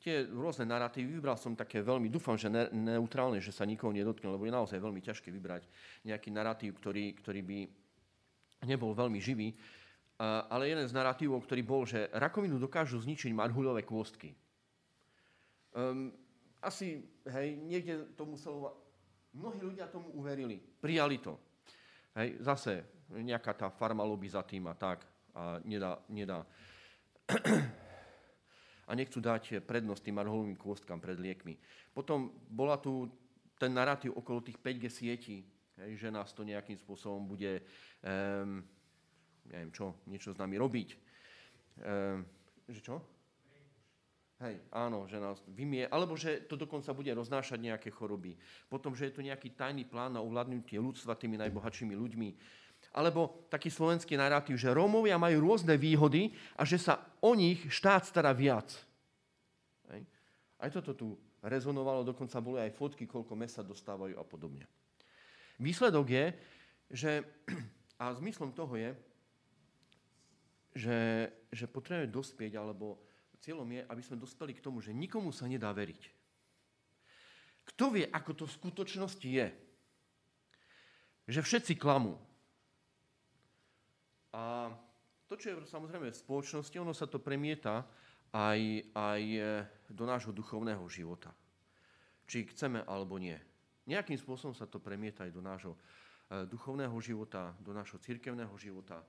tie 0.00 0.24
rôzne 0.32 0.64
narratívy. 0.64 1.20
Vybral 1.20 1.36
som 1.36 1.52
také 1.52 1.84
veľmi, 1.84 2.08
dúfam, 2.08 2.34
že 2.34 2.48
ne, 2.48 2.72
neutrálne, 2.72 3.38
že 3.38 3.52
sa 3.52 3.68
nikoho 3.68 3.92
nedotkne, 3.92 4.32
lebo 4.32 4.48
je 4.48 4.56
naozaj 4.56 4.80
veľmi 4.80 5.04
ťažké 5.04 5.28
vybrať 5.28 5.68
nejaký 6.08 6.32
narratív, 6.32 6.80
ktorý, 6.80 7.12
ktorý 7.20 7.40
by 7.44 7.58
nebol 8.64 8.96
veľmi 8.96 9.20
živý. 9.20 9.52
Ale 10.20 10.68
jeden 10.68 10.84
z 10.84 10.92
narratívov, 10.92 11.48
ktorý 11.48 11.62
bol, 11.64 11.82
že 11.88 12.12
rakovinu 12.12 12.60
dokážu 12.60 13.00
zničiť 13.00 13.32
marhuľové 13.32 13.88
kôstky. 13.88 14.36
Um, 15.72 16.12
asi, 16.60 17.00
hej, 17.24 17.56
niekde 17.56 18.12
to 18.12 18.28
muselo... 18.28 18.76
Mnohí 19.30 19.62
ľudia 19.62 19.86
tomu 19.86 20.10
uverili, 20.18 20.58
prijali 20.58 21.22
to. 21.22 21.38
Hej, 22.18 22.42
zase 22.42 22.82
nejaká 23.14 23.54
tá 23.54 23.70
farma 23.70 24.02
lobby 24.02 24.26
za 24.26 24.42
tým 24.42 24.66
a 24.66 24.74
tak 24.74 25.06
a 25.32 25.62
nedá, 25.62 26.02
nedá. 26.10 26.42
a 28.90 28.92
nechcú 28.98 29.22
dať 29.22 29.62
prednosť 29.62 30.10
tým 30.10 30.18
marhulovým 30.18 30.58
kôstkam 30.58 30.98
pred 30.98 31.14
liekmi. 31.14 31.54
Potom 31.94 32.34
bola 32.50 32.74
tu 32.82 33.06
ten 33.54 33.70
narratív 33.70 34.18
okolo 34.18 34.42
tých 34.42 34.58
5G 34.58 34.84
sietí, 34.90 35.46
hej, 35.78 35.94
že 35.94 36.08
nás 36.10 36.34
to 36.34 36.42
nejakým 36.42 36.74
spôsobom 36.74 37.22
bude 37.30 37.62
um, 38.02 38.66
neviem 39.48 39.72
čo, 39.72 39.96
niečo 40.10 40.34
s 40.34 40.40
nami 40.40 40.60
robiť. 40.60 40.88
Ehm, 41.86 42.26
že 42.68 42.80
čo? 42.84 43.00
Hej, 44.40 44.56
áno, 44.72 45.04
že 45.04 45.20
nás 45.20 45.36
vymie, 45.52 45.84
alebo 45.84 46.16
že 46.16 46.48
to 46.48 46.56
dokonca 46.56 46.96
bude 46.96 47.12
roznášať 47.12 47.60
nejaké 47.60 47.92
choroby. 47.92 48.40
Potom, 48.72 48.96
že 48.96 49.12
je 49.12 49.20
to 49.20 49.20
nejaký 49.20 49.52
tajný 49.52 49.84
plán 49.84 50.16
na 50.16 50.24
ovládnutie 50.24 50.80
ľudstva 50.80 51.12
tými 51.12 51.36
najbohatšími 51.36 51.92
ľuďmi. 51.92 52.28
Alebo 52.96 53.44
taký 53.52 53.68
slovenský 53.68 54.16
narratív, 54.16 54.56
že 54.56 54.72
Rómovia 54.72 55.20
majú 55.20 55.44
rôzne 55.44 55.76
výhody 55.76 56.32
a 56.56 56.64
že 56.64 56.80
sa 56.80 57.04
o 57.20 57.36
nich 57.36 57.60
štát 57.68 58.08
stará 58.08 58.32
viac. 58.32 58.72
Hej. 59.92 60.08
Aj 60.56 60.72
toto 60.72 60.96
tu 60.96 61.20
rezonovalo, 61.44 62.00
dokonca 62.00 62.40
boli 62.40 62.64
aj 62.64 62.72
fotky, 62.72 63.04
koľko 63.04 63.36
mesa 63.36 63.60
dostávajú 63.60 64.16
a 64.16 64.24
podobne. 64.24 64.64
Výsledok 65.60 66.06
je, 66.08 66.26
že, 66.88 67.12
a 68.00 68.16
zmyslom 68.16 68.56
toho 68.56 68.72
je, 68.80 68.96
že, 70.74 71.30
že 71.50 71.66
potrebujeme 71.66 72.10
dospieť, 72.10 72.52
alebo 72.58 73.02
cieľom 73.40 73.66
je, 73.72 73.82
aby 73.88 74.02
sme 74.04 74.20
dospeli 74.20 74.52
k 74.54 74.62
tomu, 74.62 74.84
že 74.84 74.94
nikomu 74.94 75.34
sa 75.34 75.48
nedá 75.48 75.72
veriť. 75.72 76.02
Kto 77.74 77.94
vie, 77.94 78.04
ako 78.06 78.30
to 78.34 78.44
v 78.46 78.56
skutočnosti 78.60 79.28
je? 79.28 79.48
Že 81.30 81.40
všetci 81.40 81.72
klamú. 81.78 82.18
A 84.34 84.70
to, 85.26 85.34
čo 85.38 85.54
je 85.54 85.70
samozrejme 85.70 86.10
v 86.10 86.22
spoločnosti, 86.22 86.76
ono 86.78 86.94
sa 86.94 87.06
to 87.06 87.22
premieta 87.22 87.86
aj, 88.34 88.60
aj 88.94 89.22
e, 89.22 89.42
do 89.90 90.06
nášho 90.06 90.30
duchovného 90.30 90.82
života. 90.86 91.30
Či 92.30 92.50
chceme 92.54 92.86
alebo 92.86 93.18
nie. 93.18 93.38
Nejakým 93.90 94.18
spôsobom 94.18 94.54
sa 94.54 94.70
to 94.70 94.78
premieta 94.78 95.26
aj 95.26 95.32
do 95.34 95.42
nášho 95.42 95.74
e, 95.74 95.78
duchovného 96.46 96.94
života, 97.02 97.54
do 97.58 97.74
nášho 97.74 97.98
cirkevného 97.98 98.54
života 98.54 99.02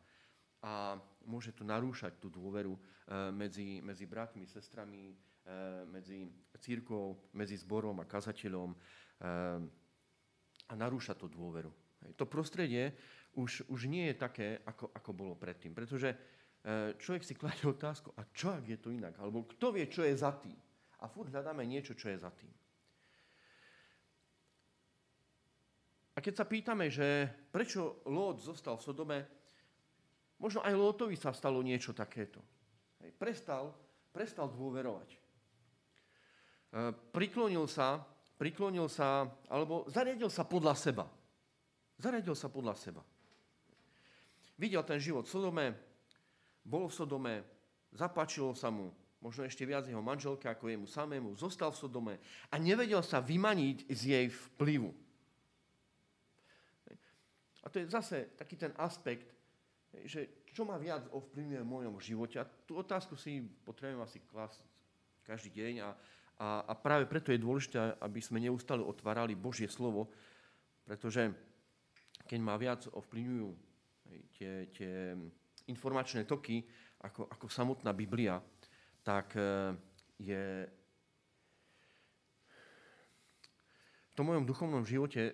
a 0.61 0.97
môže 1.25 1.53
to 1.53 1.65
narúšať 1.65 2.21
tú 2.21 2.29
dôveru 2.29 2.73
eh, 2.73 3.29
medzi, 3.33 3.81
medzi 3.81 4.05
bratmi, 4.05 4.45
sestrami, 4.45 5.13
eh, 5.13 5.83
medzi 5.89 6.29
církou, 6.61 7.33
medzi 7.33 7.57
zborom 7.57 7.97
a 8.01 8.09
kazateľom 8.09 8.69
eh, 8.73 9.57
a 10.69 10.73
narúša 10.77 11.17
tú 11.17 11.27
dôveru. 11.27 11.69
To 12.17 12.25
prostredie 12.25 12.93
už, 13.37 13.69
už 13.69 13.85
nie 13.85 14.09
je 14.09 14.15
také, 14.17 14.47
ako, 14.65 14.89
ako 14.89 15.11
bolo 15.13 15.33
predtým. 15.37 15.69
Pretože 15.75 16.17
človek 16.97 17.21
si 17.21 17.37
kladie 17.37 17.69
otázku, 17.69 18.09
a 18.17 18.25
čo 18.33 18.49
ak 18.49 18.65
je 18.65 18.79
to 18.81 18.89
inak? 18.89 19.13
Alebo 19.21 19.45
kto 19.45 19.69
vie, 19.69 19.85
čo 19.85 20.01
je 20.01 20.17
za 20.17 20.33
tým? 20.33 20.57
A 21.01 21.05
furt 21.05 21.29
hľadáme 21.29 21.61
niečo, 21.61 21.93
čo 21.93 22.09
je 22.09 22.17
za 22.17 22.33
tým. 22.33 22.49
A 26.15 26.17
keď 26.19 26.33
sa 26.41 26.45
pýtame, 26.49 26.89
že 26.89 27.29
prečo 27.53 28.01
Lót 28.09 28.41
zostal 28.41 28.81
v 28.81 28.85
Sodome, 28.85 29.19
Možno 30.41 30.65
aj 30.65 30.73
Lótovi 30.73 31.13
sa 31.13 31.29
stalo 31.37 31.61
niečo 31.61 31.93
takéto. 31.93 32.41
Hej, 32.97 33.13
prestal, 33.13 33.69
prestal 34.09 34.49
dôverovať. 34.49 35.09
E, 35.13 35.17
priklonil 37.13 37.69
sa, 37.69 38.01
priklonil 38.41 38.89
sa, 38.89 39.29
alebo 39.45 39.85
zariadil 39.85 40.33
sa 40.33 40.41
podľa 40.41 40.73
seba. 40.73 41.05
Zariadil 42.01 42.33
sa 42.33 42.49
podľa 42.49 42.73
seba. 42.73 43.05
Videl 44.57 44.81
ten 44.81 44.97
život 44.97 45.29
v 45.29 45.33
Sodome, 45.33 45.65
bol 46.65 46.89
v 46.89 46.93
Sodome, 46.93 47.35
zapáčilo 47.93 48.57
sa 48.57 48.73
mu, 48.73 48.89
možno 49.21 49.45
ešte 49.45 49.61
viac 49.65 49.85
jeho 49.85 50.01
manželke 50.01 50.49
ako 50.49 50.73
jemu 50.73 50.89
samému, 50.89 51.29
zostal 51.37 51.69
v 51.69 51.81
Sodome 51.85 52.15
a 52.49 52.57
nevedel 52.57 53.05
sa 53.05 53.21
vymaniť 53.21 53.77
z 53.93 54.01
jej 54.09 54.27
vplyvu. 54.29 54.89
A 57.61 57.69
to 57.69 57.77
je 57.77 57.93
zase 57.93 58.33
taký 58.33 58.57
ten 58.57 58.73
aspekt, 58.81 59.29
že 60.07 60.47
čo 60.51 60.63
ma 60.63 60.79
viac 60.79 61.07
ovplyvňuje 61.11 61.61
v 61.63 61.71
mojom 61.71 61.95
živote. 61.99 62.39
A 62.39 62.47
tú 62.47 62.79
otázku 62.79 63.15
si 63.19 63.43
potrebujem 63.63 63.99
asi 64.03 64.19
klasť 64.23 64.59
každý 65.23 65.51
deň 65.51 65.73
a, 65.83 65.89
a, 66.41 66.47
a 66.67 66.73
práve 66.75 67.07
preto 67.07 67.31
je 67.31 67.43
dôležité, 67.43 67.99
aby 67.99 68.19
sme 68.23 68.43
neustále 68.43 68.83
otvárali 68.83 69.35
Božie 69.35 69.67
slovo, 69.67 70.11
pretože 70.83 71.31
keď 72.27 72.39
ma 72.39 72.55
viac 72.55 72.87
ovplyvňujú 72.87 73.49
tie, 74.35 74.67
tie 74.71 75.15
informačné 75.67 76.27
toky 76.27 76.63
ako, 77.01 77.27
ako 77.31 77.45
samotná 77.47 77.91
Biblia, 77.95 78.39
tak 79.01 79.33
e, 79.37 79.73
je 80.21 80.43
v 84.11 84.13
tom 84.13 84.29
mojom 84.29 84.45
duchovnom 84.45 84.83
živote 84.85 85.33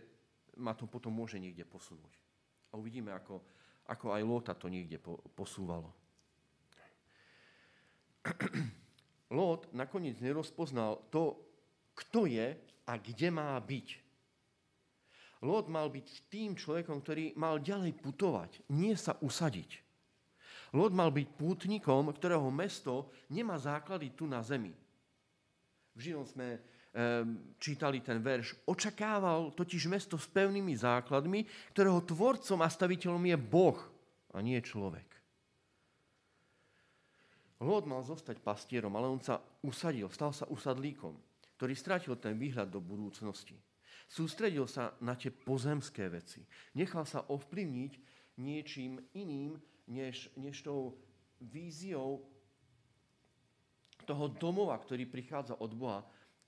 ma 0.57 0.73
to 0.73 0.87
potom 0.87 1.11
môže 1.13 1.37
niekde 1.37 1.65
posunúť. 1.67 2.13
A 2.71 2.79
uvidíme, 2.79 3.13
ako, 3.13 3.43
ako 3.87 4.11
aj 4.11 4.21
Lóta 4.23 4.53
to 4.53 4.67
niekde 4.67 4.99
posúvalo. 5.33 5.89
Lót 9.37 9.71
nakoniec 9.71 10.19
nerozpoznal 10.19 11.07
to, 11.11 11.39
kto 11.95 12.27
je 12.27 12.55
a 12.87 12.93
kde 12.99 13.27
má 13.31 13.55
byť. 13.59 13.87
Lót 15.43 15.69
mal 15.69 15.87
byť 15.87 16.31
tým 16.31 16.57
človekom, 16.57 16.99
ktorý 17.03 17.37
mal 17.37 17.61
ďalej 17.61 17.93
putovať, 18.01 18.65
nie 18.73 18.97
sa 18.97 19.15
usadiť. 19.21 19.85
Lót 20.75 20.91
mal 20.91 21.13
byť 21.13 21.27
pútnikom, 21.39 22.11
ktorého 22.11 22.51
mesto 22.51 23.13
nemá 23.31 23.55
základy 23.55 24.11
tu 24.11 24.27
na 24.27 24.43
zemi. 24.43 24.75
V 25.95 25.99
Židom 26.11 26.27
sme 26.27 26.59
čítali 27.61 28.01
ten 28.01 28.17
verš, 28.17 28.57
očakával 28.65 29.53
totiž 29.53 29.85
mesto 29.85 30.17
s 30.17 30.25
pevnými 30.25 30.73
základmi, 30.73 31.45
ktorého 31.77 32.01
tvorcom 32.01 32.59
a 32.65 32.69
staviteľom 32.69 33.21
je 33.21 33.37
Boh 33.37 33.77
a 34.33 34.41
nie 34.41 34.57
človek. 34.57 35.05
Lód 37.61 37.89
mal 37.89 38.05
zostať 38.05 38.41
pastierom, 38.41 38.93
ale 38.97 39.09
on 39.09 39.21
sa 39.21 39.41
usadil, 39.65 40.09
stal 40.13 40.29
sa 40.33 40.45
usadlíkom, 40.49 41.13
ktorý 41.57 41.73
strátil 41.73 42.13
ten 42.17 42.37
výhľad 42.37 42.69
do 42.69 42.77
budúcnosti. 42.81 43.57
Sústredil 44.07 44.69
sa 44.69 44.93
na 45.01 45.17
tie 45.17 45.33
pozemské 45.33 46.07
veci. 46.07 46.45
Nechal 46.77 47.03
sa 47.03 47.25
ovplyvniť 47.27 47.93
niečím 48.39 49.01
iným, 49.17 49.57
než, 49.89 50.29
než 50.37 50.61
tou 50.61 50.95
víziou 51.41 52.25
toho 54.07 54.25
domova, 54.31 54.77
ktorý 54.79 55.09
prichádza 55.09 55.59
od 55.59 55.71
Boha 55.75 56.01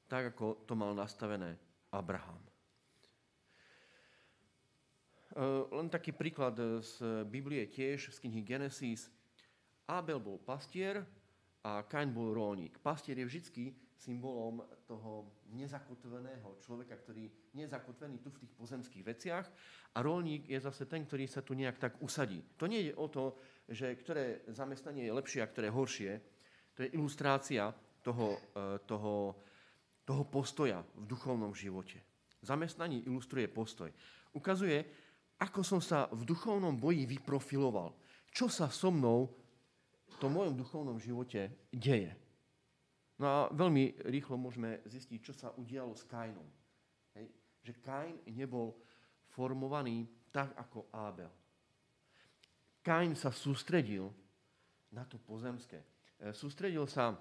tak 0.10 0.34
ako 0.36 0.66
to 0.66 0.74
mal 0.74 0.98
nastavené 0.98 1.54
Abraham. 1.94 2.42
E, 5.38 5.46
len 5.70 5.88
taký 5.88 6.12
príklad 6.12 6.58
z 6.82 7.24
Biblie 7.30 7.70
tiež, 7.70 8.10
z 8.10 8.18
knihy 8.26 8.42
Genesis. 8.42 9.14
Abel 9.86 10.18
bol 10.18 10.42
pastier 10.42 11.06
a 11.62 11.86
Kain 11.86 12.10
bol 12.10 12.34
rolník. 12.34 12.82
Pastier 12.82 13.22
je 13.22 13.26
vždy 13.30 13.70
symbolom 14.00 14.64
toho 14.88 15.28
nezakotveného 15.52 16.56
človeka, 16.64 16.96
ktorý 16.96 17.28
nie 17.52 17.68
je 17.68 17.74
zakotvený 17.76 18.24
tu 18.24 18.32
v 18.32 18.48
tých 18.48 18.54
pozemských 18.56 19.04
veciach 19.04 19.46
a 19.92 19.98
rolník 20.00 20.48
je 20.48 20.56
zase 20.56 20.88
ten, 20.88 21.04
ktorý 21.04 21.28
sa 21.28 21.44
tu 21.44 21.52
nejak 21.52 21.76
tak 21.76 21.94
usadí. 22.00 22.40
To 22.56 22.66
nie 22.66 22.90
je 22.90 22.94
o 22.96 23.12
to, 23.12 23.36
že 23.68 23.92
ktoré 24.00 24.48
zamestnanie 24.56 25.04
je 25.04 25.18
lepšie 25.20 25.44
a 25.44 25.52
ktoré 25.52 25.68
horšie. 25.68 26.12
To 26.80 26.88
je 26.88 26.96
ilustrácia 26.96 27.76
toho, 28.00 28.40
e, 28.56 28.80
toho 28.88 29.36
toho 30.10 30.26
postoja 30.26 30.82
v 30.98 31.06
duchovnom 31.06 31.54
živote. 31.54 32.02
Zamestnanie 32.42 33.06
ilustruje 33.06 33.46
postoj. 33.46 33.94
Ukazuje, 34.34 34.82
ako 35.38 35.62
som 35.62 35.78
sa 35.78 36.10
v 36.10 36.26
duchovnom 36.26 36.74
boji 36.82 37.06
vyprofiloval. 37.06 37.94
Čo 38.34 38.50
sa 38.50 38.74
so 38.74 38.90
mnou 38.90 39.30
v 40.10 40.16
tom 40.18 40.34
mojom 40.34 40.58
duchovnom 40.58 40.98
živote 40.98 41.70
deje. 41.70 42.10
No 43.22 43.26
a 43.30 43.38
veľmi 43.54 44.10
rýchlo 44.10 44.34
môžeme 44.42 44.82
zistiť, 44.90 45.20
čo 45.22 45.34
sa 45.38 45.54
udialo 45.54 45.94
s 45.94 46.10
Kainom. 46.10 46.50
Hej. 47.14 47.30
Že 47.62 47.74
Kain 47.86 48.16
nebol 48.34 48.74
formovaný 49.30 50.10
tak 50.34 50.58
ako 50.58 50.90
Ábel. 50.90 51.30
Kain 52.82 53.14
sa 53.14 53.30
sústredil 53.30 54.10
na 54.90 55.06
to 55.06 55.22
pozemské. 55.22 55.84
E, 56.18 56.34
sústredil 56.34 56.90
sa 56.90 57.14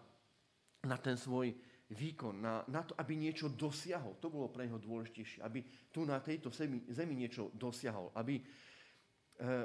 na 0.86 0.96
ten 0.96 1.18
svoj 1.18 1.52
výkon, 1.88 2.36
na, 2.36 2.60
na 2.68 2.84
to, 2.84 2.92
aby 3.00 3.16
niečo 3.16 3.48
dosiahol. 3.48 4.20
To 4.20 4.28
bolo 4.28 4.52
pre 4.52 4.68
neho 4.68 4.76
dôležitejšie, 4.76 5.40
aby 5.40 5.64
tu 5.88 6.04
na 6.04 6.20
tejto 6.20 6.52
zemi, 6.52 6.84
zemi 6.92 7.16
niečo 7.16 7.48
dosiahol, 7.56 8.12
aby 8.12 8.36
e, 8.36 8.44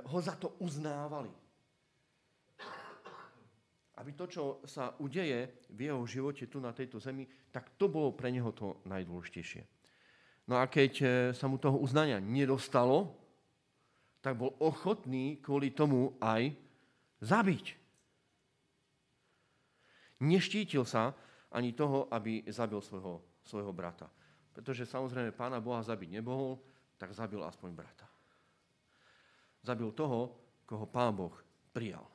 ho 0.07 0.19
za 0.23 0.39
to 0.39 0.55
uznávali. 0.63 1.31
aby 3.99 4.11
to, 4.15 4.25
čo 4.25 4.43
sa 4.63 4.95
udeje 5.03 5.67
v 5.69 5.79
jeho 5.91 6.01
živote 6.07 6.47
tu 6.47 6.63
na 6.63 6.71
tejto 6.71 6.97
zemi, 6.97 7.27
tak 7.51 7.75
to 7.75 7.91
bolo 7.91 8.15
pre 8.15 8.31
neho 8.31 8.55
to 8.55 8.79
najdôležitejšie. 8.87 9.61
No 10.47 10.59
a 10.59 10.67
keď 10.67 10.91
e, 10.99 11.05
sa 11.35 11.51
mu 11.51 11.59
toho 11.59 11.75
uznania 11.79 12.23
nedostalo, 12.23 13.19
tak 14.23 14.39
bol 14.39 14.55
ochotný 14.63 15.43
kvôli 15.43 15.75
tomu 15.75 16.15
aj 16.23 16.55
zabiť. 17.19 17.75
Neštítil 20.23 20.87
sa 20.87 21.11
ani 21.53 21.73
toho, 21.73 22.09
aby 22.09 22.43
zabil 22.49 22.81
svojho, 22.81 23.21
svojho 23.45 23.73
brata. 23.73 24.09
Pretože 24.53 24.89
samozrejme 24.89 25.33
pána 25.33 25.61
Boha 25.61 25.81
zabiť 25.81 26.09
nemohol, 26.21 26.57
tak 26.97 27.13
zabil 27.13 27.41
aspoň 27.41 27.69
brata. 27.73 28.05
Zabil 29.63 29.89
toho, 29.93 30.33
koho 30.65 30.85
pán 30.89 31.13
Boh 31.13 31.33
prijal. 31.73 32.05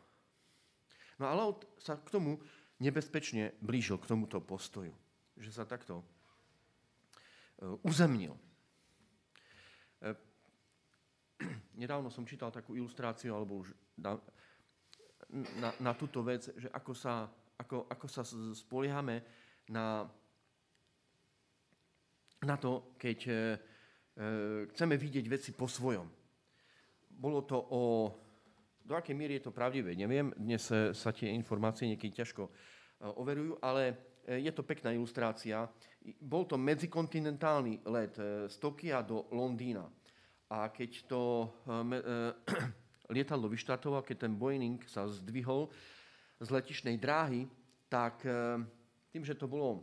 No 1.18 1.26
a 1.26 1.34
Lot 1.34 1.66
sa 1.82 1.98
k 1.98 2.14
tomu 2.14 2.38
nebezpečne 2.78 3.58
blížil, 3.58 3.98
k 3.98 4.06
tomuto 4.06 4.38
postoju. 4.38 4.94
Že 5.38 5.50
sa 5.50 5.64
takto 5.66 6.02
e, 6.02 6.04
uzemnil. 7.82 8.34
E, 8.34 10.14
nedávno 11.82 12.10
som 12.10 12.26
čítal 12.26 12.54
takú 12.54 12.78
ilustráciu, 12.78 13.34
alebo 13.34 13.66
už 13.66 13.74
na, 13.98 14.14
na, 15.58 15.70
na 15.82 15.92
túto 15.94 16.22
vec, 16.22 16.46
že 16.54 16.70
ako 16.70 16.94
sa, 16.94 17.26
ako, 17.58 17.90
ako 17.90 18.06
sa 18.06 18.22
spoliehame 18.54 19.22
na, 19.68 20.06
na 22.42 22.56
to, 22.56 22.94
keď 22.96 23.18
e, 23.26 23.34
chceme 24.74 24.94
vidieť 24.94 25.26
veci 25.26 25.50
po 25.54 25.66
svojom. 25.66 26.06
Bolo 27.18 27.42
to 27.42 27.58
o 27.58 27.82
do 28.88 28.96
akej 28.96 29.12
miery 29.12 29.36
je 29.36 29.44
to 29.44 29.52
pravdivé, 29.52 29.92
neviem. 29.92 30.32
Dnes 30.32 30.64
sa 30.72 31.10
tie 31.12 31.28
informácie 31.28 31.84
niekedy 31.84 32.24
ťažko 32.24 32.48
e, 32.48 32.50
overujú, 33.20 33.60
ale 33.60 33.92
e, 34.24 34.40
je 34.40 34.48
to 34.48 34.64
pekná 34.64 34.96
ilustrácia. 34.96 35.68
Bol 36.24 36.48
to 36.48 36.56
medzikontinentálny 36.56 37.84
let 37.84 38.16
e, 38.16 38.48
z 38.48 38.56
Tokia 38.56 39.04
do 39.04 39.28
Londýna. 39.28 39.84
A 40.48 40.72
keď 40.72 41.04
to 41.04 41.52
lietadlo 43.12 43.52
vyštartoval, 43.52 44.00
keď 44.00 44.24
ten 44.24 44.32
Boeing 44.32 44.80
sa 44.88 45.04
zdvihol 45.04 45.68
z 46.38 46.48
letišnej 46.48 46.96
dráhy, 46.98 47.50
tak 47.90 48.22
tým, 49.10 49.22
že 49.26 49.34
to 49.34 49.50
bolo, 49.50 49.82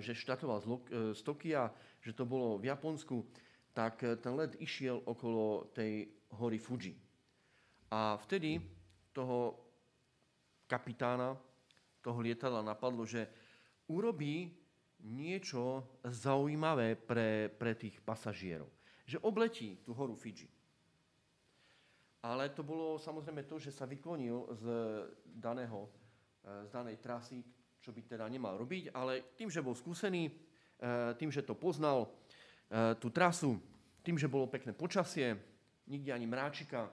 že 0.00 0.16
štartoval 0.16 0.64
z 1.12 1.20
Tokia, 1.20 1.68
že 2.00 2.16
to 2.16 2.24
bolo 2.24 2.56
v 2.56 2.72
Japonsku, 2.72 3.26
tak 3.76 4.00
ten 4.00 4.32
let 4.34 4.56
išiel 4.58 5.02
okolo 5.04 5.70
tej 5.76 6.08
hory 6.40 6.58
Fuji. 6.58 6.94
A 7.90 8.16
vtedy 8.16 8.62
toho 9.12 9.58
kapitána 10.70 11.34
toho 12.00 12.18
lietadla 12.20 12.64
napadlo, 12.64 13.04
že 13.04 13.28
urobí 13.92 14.56
niečo 15.00 15.84
zaujímavé 16.04 16.96
pre, 16.96 17.48
pre 17.52 17.76
tých 17.76 18.00
pasažierov. 18.00 18.68
Že 19.04 19.20
obletí 19.24 19.80
tú 19.84 19.92
horu 19.96 20.16
Fidži. 20.16 20.48
Ale 22.20 22.52
to 22.52 22.60
bolo 22.60 23.00
samozrejme 23.00 23.48
to, 23.48 23.56
že 23.56 23.72
sa 23.72 23.88
vyklonil 23.88 24.44
z, 24.60 24.64
daného, 25.24 25.88
z 26.44 26.68
danej 26.68 27.00
trasy, 27.00 27.40
čo 27.80 27.96
by 27.96 28.04
teda 28.04 28.28
nemal 28.28 28.60
robiť, 28.60 28.92
ale 28.92 29.32
tým, 29.32 29.48
že 29.48 29.64
bol 29.64 29.72
skúsený, 29.72 30.28
e, 30.28 30.32
tým, 31.16 31.32
že 31.32 31.40
to 31.40 31.56
poznal, 31.56 32.12
e, 32.68 32.92
tú 33.00 33.08
trasu, 33.08 33.56
tým, 34.04 34.20
že 34.20 34.28
bolo 34.28 34.52
pekné 34.52 34.76
počasie, 34.76 35.32
nikde 35.88 36.12
ani 36.12 36.28
mráčika, 36.28 36.92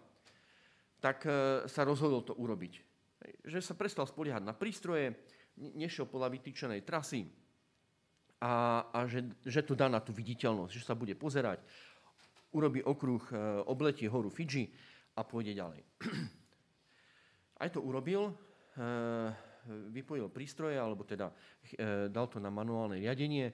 tak 1.03 1.27
e, 1.27 1.67
sa 1.67 1.83
rozhodol 1.83 2.23
to 2.23 2.33
urobiť. 2.39 2.73
Že 3.43 3.59
sa 3.59 3.75
prestal 3.75 4.07
spoliehať 4.07 4.47
na 4.47 4.55
prístroje, 4.55 5.11
nešiel 5.57 6.07
podľa 6.07 6.31
vytýčenej 6.39 6.87
trasy 6.87 7.27
a, 8.39 8.85
a 8.93 8.99
že, 9.09 9.25
že 9.43 9.65
to 9.65 9.73
dá 9.73 9.89
na 9.89 9.99
tú 9.99 10.13
viditeľnosť, 10.13 10.71
že 10.71 10.85
sa 10.85 10.95
bude 10.95 11.17
pozerať, 11.17 11.59
urobí 12.55 12.79
okruh, 12.79 13.23
e, 13.27 13.35
obletí 13.67 14.07
horu 14.07 14.31
Fidži 14.31 14.71
a 15.17 15.21
pôjde 15.25 15.57
ďalej. 15.57 15.81
Aj 17.65 17.69
to 17.73 17.81
urobil, 17.81 18.29
e, 18.29 18.33
vypojil 19.89 20.29
prístroje, 20.29 20.77
alebo 20.77 21.01
teda 21.01 21.33
dal 22.07 22.29
to 22.29 22.39
na 22.39 22.47
manuálne 22.47 23.01
riadenie, 23.01 23.51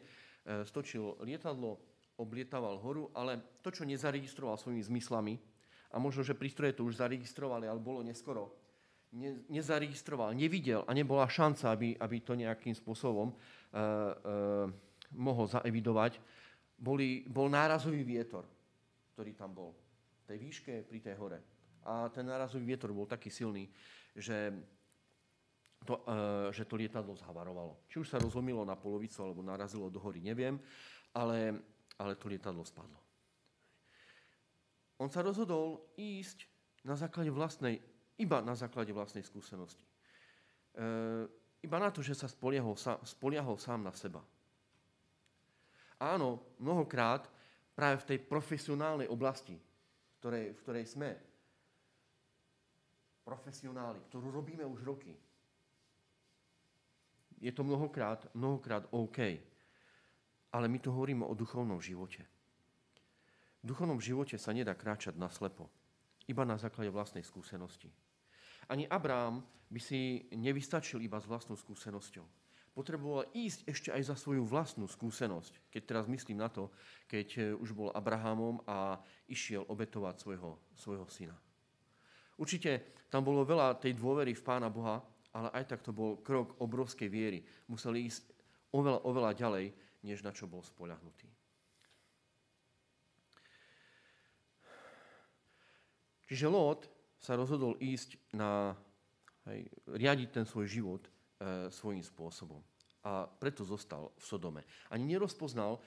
stočil 0.68 1.18
lietadlo, 1.24 1.80
oblietaval 2.22 2.78
horu, 2.78 3.10
ale 3.18 3.42
to, 3.66 3.74
čo 3.74 3.88
nezaregistroval 3.88 4.60
svojimi 4.60 4.84
zmyslami, 4.86 5.34
a 5.94 6.02
možno, 6.02 6.26
že 6.26 6.34
prístroje 6.34 6.74
to 6.74 6.90
už 6.90 6.98
zaregistrovali, 6.98 7.70
ale 7.70 7.78
bolo 7.78 8.02
neskoro, 8.02 8.50
ne, 9.14 9.46
nezaregistroval, 9.46 10.34
nevidel 10.34 10.82
a 10.90 10.92
nebola 10.92 11.30
šanca, 11.30 11.70
aby, 11.70 11.94
aby 12.02 12.18
to 12.26 12.34
nejakým 12.34 12.74
spôsobom 12.74 13.30
uh, 13.30 13.38
uh, 13.38 14.66
mohol 15.14 15.46
zaevidovať, 15.46 16.18
boli, 16.74 17.22
bol 17.30 17.46
nárazový 17.46 18.02
vietor, 18.02 18.50
ktorý 19.14 19.38
tam 19.38 19.54
bol 19.54 19.72
v 20.26 20.34
tej 20.34 20.38
výške 20.42 20.74
pri 20.90 21.00
tej 21.00 21.16
hore. 21.22 21.40
A 21.84 22.08
ten 22.10 22.24
nárazový 22.24 22.64
vietor 22.76 22.96
bol 22.96 23.08
taký 23.08 23.28
silný, 23.28 23.68
že 24.16 24.56
to, 25.84 26.00
uh, 26.08 26.48
že 26.50 26.64
to 26.64 26.80
lietadlo 26.80 27.16
zhavarovalo. 27.20 27.84
Či 27.92 28.00
už 28.00 28.08
sa 28.08 28.18
rozlomilo 28.18 28.64
na 28.64 28.80
polovicu 28.80 29.20
alebo 29.20 29.44
narazilo 29.44 29.92
do 29.92 30.00
hory, 30.00 30.24
neviem, 30.24 30.56
ale, 31.12 31.60
ale 32.00 32.16
to 32.16 32.32
lietadlo 32.32 32.64
spadlo. 32.64 33.00
On 35.04 35.12
sa 35.12 35.20
rozhodol 35.20 35.92
ísť 36.00 36.48
na 36.88 36.96
základe 36.96 37.28
vlastnej, 37.28 37.84
iba 38.16 38.40
na 38.40 38.56
základe 38.56 38.96
vlastnej 38.96 39.26
skúsenosti. 39.26 39.84
E, 39.84 40.88
iba 41.64 41.78
na 41.80 41.92
to, 41.92 42.00
že 42.00 42.16
sa 42.16 42.32
spoliahol, 42.32 42.80
spoliahol 43.04 43.60
sám 43.60 43.84
na 43.84 43.92
seba. 43.92 44.24
Áno, 46.00 46.56
mnohokrát 46.60 47.28
práve 47.76 48.04
v 48.04 48.08
tej 48.16 48.20
profesionálnej 48.24 49.08
oblasti, 49.08 49.56
v 49.56 50.16
ktorej, 50.20 50.46
v 50.56 50.60
ktorej 50.62 50.86
sme, 50.88 51.10
profesionáli, 53.24 54.04
ktorú 54.08 54.30
robíme 54.30 54.68
už 54.68 54.84
roky, 54.84 55.16
je 57.44 57.52
to 57.52 57.68
mnohokrát, 57.68 58.24
mnohokrát 58.32 58.88
OK. 58.96 59.20
Ale 60.54 60.66
my 60.72 60.80
tu 60.80 60.96
hovoríme 60.96 61.28
o 61.28 61.36
duchovnom 61.36 61.84
živote. 61.84 62.24
V 63.60 63.66
duchovnom 63.68 64.00
živote 64.00 64.40
sa 64.40 64.56
nedá 64.56 64.72
kráčať 64.72 65.20
naslepo, 65.20 65.68
iba 66.32 66.48
na 66.48 66.56
základe 66.56 66.88
vlastnej 66.88 67.24
skúsenosti. 67.24 67.92
Ani 68.72 68.88
Abrám 68.88 69.44
by 69.68 69.80
si 69.82 70.24
nevystačil 70.32 71.04
iba 71.04 71.20
s 71.20 71.28
vlastnou 71.28 71.60
skúsenosťou. 71.60 72.24
Potreboval 72.74 73.30
ísť 73.36 73.60
ešte 73.70 73.90
aj 73.92 74.02
za 74.08 74.16
svoju 74.18 74.48
vlastnú 74.48 74.88
skúsenosť. 74.88 75.70
Keď 75.70 75.82
teraz 75.84 76.06
myslím 76.10 76.42
na 76.42 76.50
to, 76.50 76.74
keď 77.06 77.28
e, 77.38 77.42
už 77.54 77.70
bol 77.70 77.94
Abrahamom 77.94 78.66
a 78.66 78.98
išiel 79.30 79.62
obetovať 79.70 80.16
svojho, 80.18 80.58
svojho 80.74 81.06
syna. 81.06 81.38
Určite 82.38 83.06
tam 83.14 83.22
bolo 83.22 83.46
veľa 83.46 83.78
tej 83.78 83.94
dôvery 83.94 84.34
v 84.34 84.46
Pána 84.46 84.74
Boha, 84.74 85.02
ale 85.34 85.50
aj 85.54 85.64
tak 85.70 85.82
to 85.86 85.94
bol 85.94 86.18
krok 86.22 86.58
obrovskej 86.62 87.10
viery. 87.10 87.46
Museli 87.70 88.10
ísť 88.10 88.34
oveľa, 88.74 89.00
oveľa 89.06 89.32
ďalej, 89.38 89.66
než 90.06 90.22
na 90.26 90.34
čo 90.34 90.50
bol 90.50 90.62
spoľahnutý. 90.62 91.30
Čiže 96.34 96.50
Lot 96.50 96.90
sa 97.22 97.38
rozhodol 97.38 97.78
ísť 97.78 98.18
na, 98.34 98.74
hej, 99.46 99.70
riadiť 99.86 100.30
ten 100.34 100.46
svoj 100.50 100.66
život 100.66 101.04
e, 101.06 101.70
svojím 101.70 102.02
spôsobom. 102.02 102.58
A 103.06 103.30
preto 103.30 103.62
zostal 103.62 104.10
v 104.18 104.24
Sodome. 104.26 104.62
Ani 104.90 105.06
nerozpoznal 105.06 105.78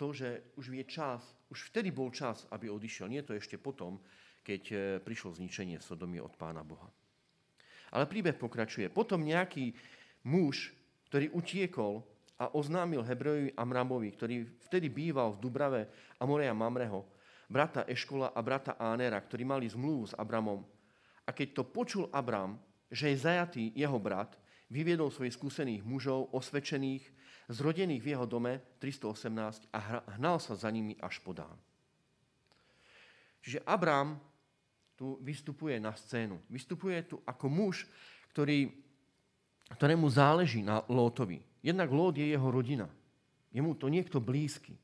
to, 0.00 0.16
že 0.16 0.56
už 0.56 0.72
je 0.72 0.84
čas, 0.88 1.20
už 1.52 1.68
vtedy 1.68 1.92
bol 1.92 2.08
čas, 2.08 2.48
aby 2.50 2.72
odišiel. 2.72 3.10
Nie 3.12 3.20
to 3.20 3.36
ešte 3.36 3.60
potom, 3.60 4.00
keď 4.42 4.62
e, 4.70 4.76
prišlo 5.00 5.38
zničenie 5.38 5.78
Sodomy 5.78 6.18
od 6.18 6.34
Pána 6.34 6.66
Boha. 6.66 6.90
Ale 7.94 8.10
príbeh 8.10 8.36
pokračuje. 8.36 8.90
Potom 8.90 9.22
nejaký 9.22 9.72
muž, 10.26 10.74
ktorý 11.08 11.30
utiekol 11.32 12.02
a 12.40 12.50
oznámil 12.52 13.06
Hebrejovi 13.06 13.54
Amramovi, 13.54 14.10
ktorý 14.10 14.36
vtedy 14.66 14.90
býval 14.90 15.36
v 15.36 15.40
Dubrave 15.42 15.80
Amoreja 16.18 16.56
Mamreho, 16.56 17.06
brata 17.46 17.84
Eškola 17.86 18.32
a 18.32 18.40
brata 18.40 18.80
Ánera, 18.80 19.20
ktorí 19.20 19.44
mali 19.44 19.68
zmluvu 19.68 20.10
s 20.10 20.16
Abramom. 20.16 20.64
A 21.22 21.30
keď 21.30 21.62
to 21.62 21.62
počul 21.68 22.08
Abram, 22.10 22.58
že 22.88 23.12
je 23.12 23.22
zajatý 23.22 23.64
jeho 23.76 24.00
brat, 24.00 24.34
vyviedol 24.72 25.12
svojich 25.12 25.36
skúsených 25.36 25.84
mužov, 25.84 26.32
osvedčených, 26.32 27.04
zrodených 27.52 28.00
v 28.00 28.10
jeho 28.16 28.24
dome 28.24 28.64
318 28.80 29.68
a 29.68 29.78
hnal 30.16 30.40
sa 30.40 30.56
za 30.56 30.72
nimi 30.72 30.96
až 30.96 31.20
po 31.20 31.36
Dán. 31.36 31.54
Čiže 33.44 33.60
Abram 33.68 34.16
tu 35.02 35.18
vystupuje 35.18 35.82
na 35.82 35.90
scénu. 35.90 36.38
Vystupuje 36.46 37.02
tu 37.02 37.18
ako 37.26 37.50
muž, 37.50 37.90
ktorý, 38.30 38.70
ktorému 39.74 40.06
záleží 40.06 40.62
na 40.62 40.86
Lótovi. 40.86 41.42
Jednak 41.58 41.90
Lót 41.90 42.14
je 42.14 42.30
jeho 42.30 42.46
rodina. 42.54 42.86
Je 43.50 43.58
mu 43.58 43.74
to 43.74 43.90
niekto 43.90 44.22
blízky. 44.22 44.78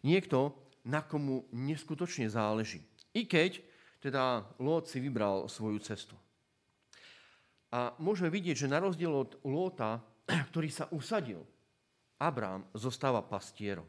Niekto, 0.00 0.56
na 0.88 1.04
komu 1.04 1.44
neskutočne 1.52 2.32
záleží. 2.32 2.80
I 3.12 3.28
keď 3.28 3.60
teda 4.00 4.48
Lot 4.56 4.88
si 4.88 5.04
vybral 5.04 5.52
svoju 5.52 5.84
cestu. 5.84 6.16
A 7.68 7.92
môžeme 8.00 8.32
vidieť, 8.32 8.64
že 8.64 8.72
na 8.72 8.80
rozdiel 8.80 9.12
od 9.12 9.36
Lóta, 9.44 10.00
ktorý 10.48 10.72
sa 10.72 10.88
usadil, 10.96 11.44
Abrám 12.16 12.64
zostáva 12.72 13.20
pastierom. 13.20 13.84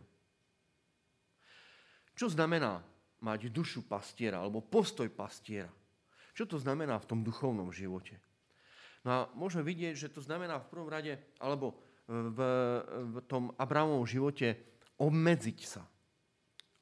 Čo 2.19 2.27
znamená 2.27 2.83
mať 3.19 3.51
dušu 3.51 3.85
pastiera 3.87 4.39
alebo 4.39 4.63
postoj 4.63 5.07
pastiera? 5.11 5.69
Čo 6.33 6.55
to 6.55 6.57
znamená 6.59 6.95
v 6.99 7.09
tom 7.09 7.19
duchovnom 7.19 7.71
živote? 7.71 8.15
No 9.03 9.09
a 9.11 9.19
môžeme 9.35 9.63
vidieť, 9.63 9.95
že 9.95 10.11
to 10.11 10.19
znamená 10.23 10.59
v 10.59 10.69
prvom 10.71 10.91
rade, 10.91 11.15
alebo 11.39 11.79
v, 12.07 12.39
v 13.11 13.15
tom 13.27 13.55
Abramovom 13.55 14.03
živote 14.03 14.55
obmedziť 14.99 15.59
sa. 15.63 15.83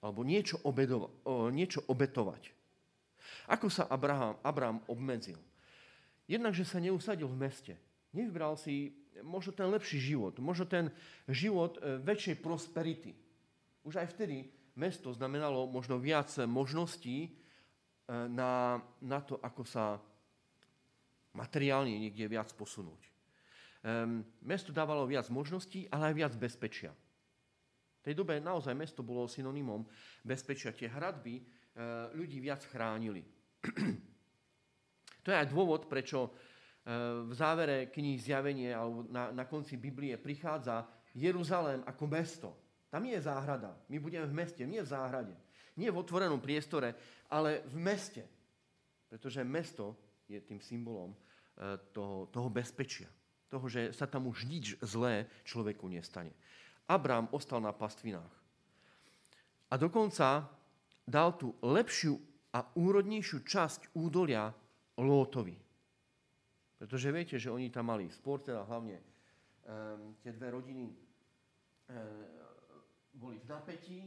Alebo 0.02 0.22
niečo, 0.22 0.62
obedova, 0.66 1.10
niečo 1.50 1.82
obetovať. 1.90 2.54
Ako 3.50 3.68
sa 3.68 3.90
Abraham, 3.90 4.38
Abraham 4.46 4.80
obmedzil? 4.88 5.38
Jednak, 6.30 6.54
že 6.54 6.68
sa 6.68 6.78
neusadil 6.78 7.28
v 7.28 7.38
meste. 7.38 7.74
Nevybral 8.14 8.56
si 8.60 8.94
možno 9.24 9.54
ten 9.54 9.68
lepší 9.68 9.98
život, 9.98 10.38
možno 10.38 10.70
ten 10.70 10.94
život 11.28 11.80
e, 11.80 11.98
väčšej 12.04 12.36
prosperity. 12.44 13.12
Už 13.88 13.98
aj 13.98 14.14
vtedy 14.14 14.52
mesto 14.78 15.10
znamenalo 15.10 15.66
možno 15.66 15.98
viac 15.98 16.30
možností 16.46 17.26
e, 17.26 17.30
na, 18.30 18.78
na 19.02 19.20
to, 19.26 19.42
ako 19.42 19.66
sa 19.66 19.98
materiálne 21.38 21.94
niekde 21.94 22.26
viac 22.26 22.50
posunúť. 22.58 23.02
Um, 23.86 24.26
mesto 24.42 24.74
dávalo 24.74 25.06
viac 25.06 25.30
možností, 25.30 25.86
ale 25.94 26.12
aj 26.12 26.16
viac 26.18 26.34
bezpečia. 26.34 26.92
V 28.02 28.02
tej 28.10 28.18
dobe 28.18 28.42
naozaj 28.42 28.74
mesto 28.74 29.06
bolo 29.06 29.30
synonymom 29.30 29.86
bezpečia. 30.26 30.74
Tie 30.74 30.90
hradby 30.90 31.38
uh, 31.38 32.10
ľudí 32.18 32.42
viac 32.42 32.66
chránili. 32.66 33.22
to 35.24 35.28
je 35.30 35.38
aj 35.38 35.48
dôvod, 35.54 35.86
prečo 35.86 36.26
uh, 36.26 36.32
v 37.30 37.32
závere 37.38 37.94
knihy 37.94 38.18
Zjavenie 38.18 38.74
alebo 38.74 39.06
na, 39.14 39.30
na 39.30 39.46
konci 39.46 39.78
Biblie 39.78 40.18
prichádza 40.18 40.90
Jeruzalém 41.14 41.86
ako 41.86 42.04
mesto. 42.10 42.50
Tam 42.98 43.06
nie 43.06 43.14
je 43.14 43.30
záhrada. 43.30 43.78
My 43.94 44.02
budeme 44.02 44.26
v 44.26 44.42
meste, 44.42 44.66
nie 44.66 44.82
v 44.82 44.90
záhrade. 44.90 45.30
Nie 45.78 45.94
v 45.94 46.02
otvorenom 46.02 46.42
priestore, 46.42 46.98
ale 47.30 47.62
v 47.70 47.78
meste. 47.78 48.26
Pretože 49.06 49.46
mesto 49.46 49.94
je 50.26 50.42
tým 50.42 50.58
symbolom 50.58 51.14
eh, 51.14 51.78
toho, 51.94 52.26
toho 52.34 52.50
bezpečia. 52.50 53.06
Toho, 53.54 53.70
že 53.70 53.94
sa 53.94 54.10
tam 54.10 54.26
už 54.26 54.50
nič 54.50 54.82
zlé 54.82 55.30
človeku 55.46 55.86
nestane. 55.86 56.34
Abrám 56.90 57.30
ostal 57.38 57.62
na 57.62 57.70
pastvinách. 57.70 58.34
A 59.70 59.78
dokonca 59.78 60.50
dal 61.06 61.38
tú 61.38 61.54
lepšiu 61.62 62.18
a 62.50 62.66
úrodnejšiu 62.66 63.46
časť 63.46 63.94
údolia 63.94 64.50
Lótovi. 64.98 65.54
Pretože 66.82 67.14
viete, 67.14 67.38
že 67.38 67.54
oni 67.54 67.70
tam 67.70 67.94
mali 67.94 68.10
sport, 68.10 68.50
teda 68.50 68.66
hlavne 68.66 68.98
um, 68.98 70.18
tie 70.18 70.34
dve 70.34 70.50
rodiny 70.50 70.90
um, 70.90 72.47
boli 73.18 73.42
v 73.42 73.50
napätí 73.50 74.00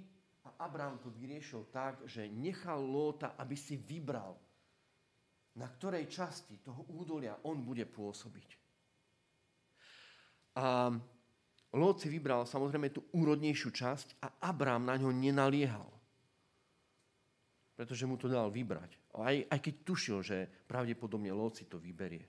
a 0.47 0.65
Abrám 0.65 1.03
to 1.03 1.11
vyriešil 1.11 1.69
tak, 1.69 2.07
že 2.07 2.31
nechal 2.31 2.81
Lóta, 2.81 3.37
aby 3.37 3.59
si 3.59 3.77
vybral, 3.77 4.39
na 5.59 5.67
ktorej 5.69 6.07
časti 6.09 6.63
toho 6.63 6.87
údolia 6.95 7.37
on 7.45 7.61
bude 7.61 7.85
pôsobiť. 7.85 8.49
A 10.57 10.95
Lót 11.71 12.03
si 12.03 12.11
vybral 12.11 12.51
samozrejme 12.51 12.91
tú 12.91 13.07
úrodnejšiu 13.15 13.71
časť 13.71 14.09
a 14.27 14.51
Abrám 14.51 14.91
na 14.91 14.99
ňo 14.99 15.15
nenaliehal. 15.15 15.87
Pretože 17.79 18.11
mu 18.11 18.19
to 18.19 18.27
dal 18.27 18.51
vybrať. 18.51 18.99
Aj, 19.15 19.37
aj 19.39 19.59
keď 19.63 19.75
tušil, 19.87 20.19
že 20.23 20.51
pravdepodobne 20.67 21.31
Lót 21.31 21.63
si 21.63 21.71
to 21.71 21.79
vyberie. 21.79 22.27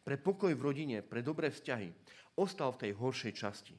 Pre 0.00 0.16
pokoj 0.16 0.56
v 0.56 0.64
rodine, 0.64 0.96
pre 1.04 1.20
dobré 1.20 1.52
vzťahy 1.52 1.92
ostal 2.40 2.72
v 2.72 2.88
tej 2.88 2.92
horšej 2.96 3.32
časti. 3.36 3.76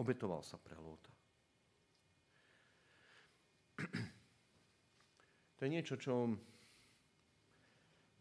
Obetoval 0.00 0.40
sa 0.40 0.56
pre 0.56 0.78
Lóta. 0.80 1.17
To 5.58 5.66
je 5.66 5.74
niečo, 5.74 5.98
čo 5.98 6.38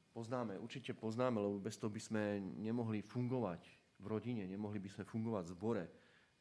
poznáme, 0.09 0.57
určite 0.57 0.97
poznáme, 0.97 1.37
lebo 1.37 1.61
bez 1.61 1.77
toho 1.77 1.93
by 1.93 2.01
sme 2.01 2.41
nemohli 2.41 3.05
fungovať 3.05 3.61
v 4.01 4.05
rodine, 4.09 4.49
nemohli 4.49 4.81
by 4.81 4.89
sme 4.89 5.05
fungovať 5.05 5.43
v 5.45 5.53
zbore, 5.53 5.83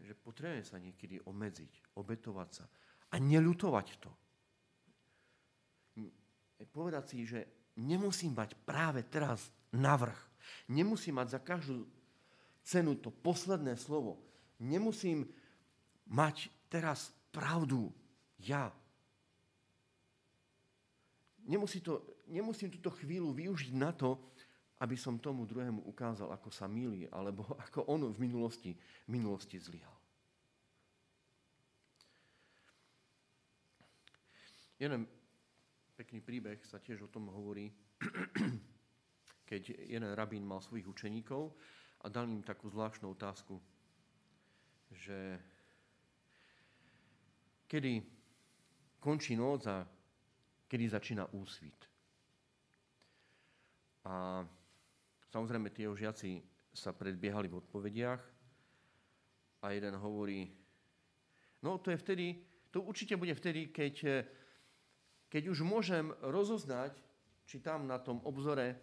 že 0.00 0.16
potrebujeme 0.16 0.64
sa 0.64 0.81
niekedy 0.81 1.20
obmedziť, 1.20 2.00
obetovať 2.00 2.48
sa 2.48 2.64
a 3.12 3.16
neľutovať 3.20 3.88
to. 4.00 4.11
Povedať 6.72 7.05
si, 7.12 7.29
že 7.29 7.44
nemusím 7.76 8.33
mať 8.33 8.57
práve 8.64 9.05
teraz 9.05 9.52
navrh. 9.76 10.16
Nemusím 10.72 11.20
mať 11.20 11.37
za 11.37 11.40
každú 11.44 11.85
cenu 12.64 12.96
to 12.96 13.12
posledné 13.12 13.76
slovo. 13.76 14.16
Nemusím 14.57 15.29
mať 16.09 16.48
teraz 16.72 17.12
pravdu 17.29 17.92
ja. 18.40 18.72
Nemusí 21.47 21.79
to, 21.79 22.03
nemusím 22.27 22.75
túto 22.75 22.91
chvíľu 22.91 23.31
využiť 23.31 23.71
na 23.75 23.95
to, 23.95 24.19
aby 24.83 24.99
som 24.99 25.17
tomu 25.17 25.49
druhému 25.49 25.87
ukázal, 25.89 26.29
ako 26.35 26.51
sa 26.53 26.69
milí, 26.69 27.09
alebo 27.09 27.47
ako 27.71 27.87
on 27.89 28.11
v 28.11 28.19
minulosti, 28.19 28.75
v 29.07 29.11
minulosti 29.11 29.57
zlyhal. 29.57 29.95
Jeden 34.77 35.09
pekný 35.97 36.21
príbeh 36.21 36.61
sa 36.61 36.77
tiež 36.77 37.09
o 37.09 37.13
tom 37.13 37.33
hovorí, 37.33 37.73
keď 39.49 39.73
jeden 39.89 40.13
rabín 40.13 40.45
mal 40.45 40.61
svojich 40.61 40.85
učeníkov 40.85 41.49
a 42.05 42.13
dal 42.13 42.29
im 42.29 42.45
takú 42.45 42.69
zvláštnu 42.69 43.09
otázku, 43.17 43.57
že 44.93 45.41
kedy 47.65 48.05
končí 49.01 49.33
noc 49.33 49.65
a 49.65 49.89
kedy 50.66 50.85
začína 50.88 51.31
úsvit. 51.35 51.79
A 54.07 54.42
samozrejme 55.31 55.70
tie 55.74 55.90
žiaci 55.90 56.42
sa 56.70 56.94
predbiehali 56.94 57.50
v 57.50 57.59
odpovediach 57.59 58.22
a 59.62 59.66
jeden 59.72 59.98
hovorí, 59.98 60.46
no 61.64 61.79
to 61.83 61.90
je 61.90 61.98
vtedy, 61.98 62.26
to 62.70 62.85
určite 62.85 63.16
bude 63.16 63.35
vtedy, 63.35 63.72
keď, 63.72 64.22
keď 65.26 65.42
už 65.50 65.64
môžem 65.66 66.12
rozoznať, 66.22 66.94
či 67.46 67.62
tam 67.62 67.87
na 67.87 67.98
tom 67.98 68.22
obzore 68.26 68.74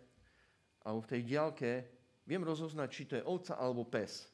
alebo 0.83 1.03
v 1.03 1.11
tej 1.15 1.21
diálke 1.23 1.69
viem 2.27 2.43
rozoznať, 2.43 2.87
či 2.91 3.03
to 3.07 3.13
je 3.19 3.27
ovca 3.27 3.59
alebo 3.59 3.87
pes. 3.87 4.27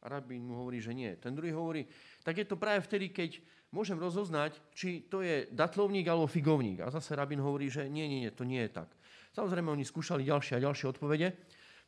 A 0.00 0.08
rabín 0.08 0.48
mu 0.48 0.56
hovorí, 0.56 0.80
že 0.80 0.96
nie. 0.96 1.12
Ten 1.20 1.36
druhý 1.36 1.52
hovorí, 1.52 1.84
tak 2.24 2.40
je 2.40 2.48
to 2.48 2.56
práve 2.56 2.80
vtedy, 2.88 3.12
keď 3.12 3.40
môžem 3.70 3.98
rozoznať, 3.98 4.58
či 4.74 5.06
to 5.06 5.22
je 5.22 5.46
datlovník 5.54 6.06
alebo 6.10 6.26
figovník. 6.26 6.82
A 6.82 6.90
zase 6.90 7.14
rabín 7.14 7.38
hovorí, 7.38 7.70
že 7.70 7.86
nie, 7.86 8.06
nie, 8.10 8.26
nie, 8.26 8.32
to 8.34 8.42
nie 8.42 8.66
je 8.66 8.70
tak. 8.82 8.90
Samozrejme, 9.30 9.70
oni 9.70 9.86
skúšali 9.86 10.26
ďalšie 10.26 10.58
a 10.58 10.64
ďalšie 10.66 10.86
odpovede. 10.90 11.28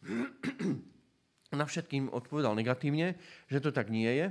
Na 1.58 1.66
všetkým 1.68 2.08
odpovedal 2.08 2.56
negatívne, 2.56 3.18
že 3.50 3.58
to 3.60 3.74
tak 3.74 3.90
nie 3.92 4.08
je. 4.08 4.26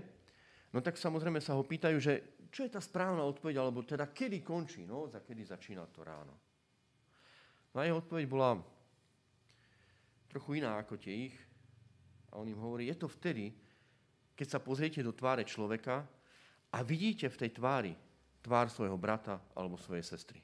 No 0.71 0.79
tak 0.79 0.95
samozrejme 0.95 1.43
sa 1.43 1.53
ho 1.59 1.67
pýtajú, 1.67 1.97
že 1.99 2.13
čo 2.51 2.63
je 2.63 2.71
tá 2.71 2.79
správna 2.79 3.27
odpoveď, 3.27 3.59
alebo 3.59 3.83
teda 3.83 4.09
kedy 4.09 4.39
končí 4.41 4.87
noc 4.87 5.15
a 5.15 5.23
kedy 5.23 5.43
začína 5.43 5.85
to 5.91 6.01
ráno. 6.01 6.35
No 7.71 7.77
a 7.79 7.87
jeho 7.87 7.99
odpoveď 7.99 8.25
bola 8.27 8.59
trochu 10.31 10.63
iná 10.63 10.79
ako 10.79 10.95
tie 10.99 11.31
ich. 11.31 11.35
A 12.31 12.39
on 12.39 12.47
im 12.47 12.59
hovorí, 12.59 12.87
je 12.87 12.95
to 12.95 13.11
vtedy, 13.11 13.51
keď 14.35 14.47
sa 14.47 14.59
pozriete 14.63 15.03
do 15.03 15.11
tváre 15.11 15.43
človeka 15.43 16.07
a 16.71 16.83
vidíte 16.83 17.29
v 17.29 17.37
tej 17.37 17.49
tvári 17.59 17.93
tvár 18.41 18.69
svojho 18.71 18.97
brata 18.97 19.41
alebo 19.55 19.77
svojej 19.77 20.03
sestry. 20.03 20.41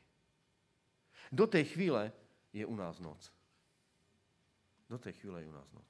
Do 1.31 1.47
tej 1.47 1.65
chvíle 1.75 2.11
je 2.53 2.65
u 2.65 2.75
nás 2.75 2.99
noc. 2.99 3.31
Do 4.87 4.97
tej 4.97 5.13
chvíle 5.19 5.41
je 5.43 5.47
u 5.47 5.51
nás 5.55 5.71
noc. 5.71 5.89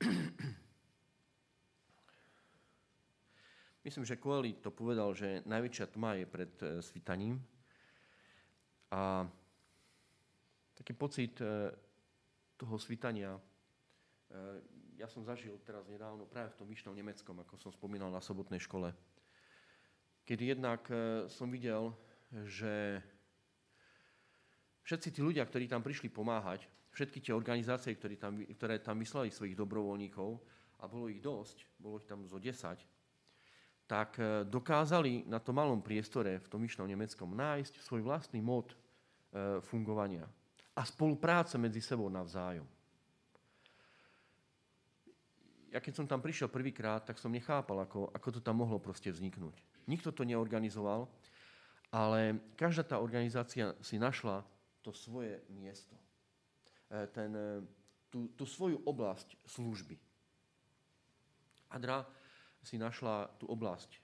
Myslím, 3.86 4.04
že 4.04 4.16
Koeli 4.16 4.52
to 4.60 4.70
povedal, 4.74 5.14
že 5.14 5.46
najväčšia 5.46 5.86
tma 5.94 6.18
je 6.18 6.26
pred 6.26 6.52
e, 6.58 6.82
svitaním. 6.82 7.38
A 8.90 9.22
taký 10.74 10.92
pocit 10.92 11.38
e, 11.40 11.70
toho 12.58 12.76
svitania 12.82 13.36
e, 13.36 13.40
ja 14.96 15.08
som 15.08 15.24
zažil 15.24 15.60
teraz 15.62 15.84
nedávno 15.88 16.24
práve 16.24 16.52
v 16.56 16.58
tom 16.58 16.68
myšnom 16.68 16.96
Nemeckom, 16.96 17.36
ako 17.44 17.54
som 17.60 17.70
spomínal 17.72 18.08
na 18.08 18.24
sobotnej 18.24 18.60
škole, 18.60 18.92
kedy 20.24 20.56
jednak 20.56 20.88
e, 20.88 21.28
som 21.28 21.52
videl, 21.52 21.92
že 22.48 23.00
všetci 24.88 25.08
tí 25.12 25.20
ľudia, 25.20 25.44
ktorí 25.44 25.68
tam 25.68 25.84
prišli 25.84 26.08
pomáhať, 26.08 26.64
všetky 26.96 27.20
tie 27.20 27.36
organizácie, 27.36 27.92
ktoré 27.92 28.16
tam, 28.16 28.40
ktoré 28.40 28.80
tam 28.80 28.96
vyslali 28.96 29.28
svojich 29.28 29.54
dobrovoľníkov, 29.54 30.40
a 30.76 30.84
bolo 30.84 31.08
ich 31.08 31.24
dosť, 31.24 31.64
bolo 31.80 32.00
ich 32.00 32.08
tam 32.08 32.24
zo 32.28 32.36
10, 32.36 32.84
tak 33.88 34.18
e, 34.18 34.44
dokázali 34.44 35.24
na 35.30 35.38
tom 35.38 35.56
malom 35.56 35.80
priestore 35.80 36.42
v 36.42 36.50
tom 36.50 36.60
myšnom 36.60 36.88
Nemeckom 36.90 37.32
nájsť 37.32 37.80
svoj 37.80 38.02
vlastný 38.04 38.42
mód 38.42 38.72
e, 38.72 38.76
fungovania. 39.62 40.26
a 40.76 40.82
spolupráce 40.84 41.56
medzi 41.56 41.80
sebou 41.80 42.12
navzájom. 42.12 42.75
Ja 45.74 45.82
keď 45.82 45.92
som 45.98 46.06
tam 46.06 46.22
prišiel 46.22 46.46
prvýkrát, 46.46 47.02
tak 47.02 47.18
som 47.18 47.34
nechápal, 47.34 47.82
ako, 47.82 48.10
ako 48.14 48.28
to 48.38 48.40
tam 48.40 48.62
mohlo 48.62 48.78
proste 48.78 49.10
vzniknúť. 49.10 49.58
Nikto 49.90 50.14
to 50.14 50.22
neorganizoval, 50.22 51.10
ale 51.90 52.38
každá 52.58 52.82
tá 52.82 52.96
organizácia 52.98 53.74
si 53.82 53.98
našla 53.98 54.42
to 54.82 54.94
svoje 54.94 55.42
miesto. 55.50 55.94
E, 56.90 57.06
ten, 57.10 57.30
e, 57.34 57.62
tú, 58.10 58.30
tú 58.38 58.46
svoju 58.46 58.82
oblasť 58.86 59.34
služby. 59.46 59.98
Adra 61.74 62.06
si 62.62 62.78
našla 62.78 63.30
tú 63.38 63.50
oblasť 63.50 63.98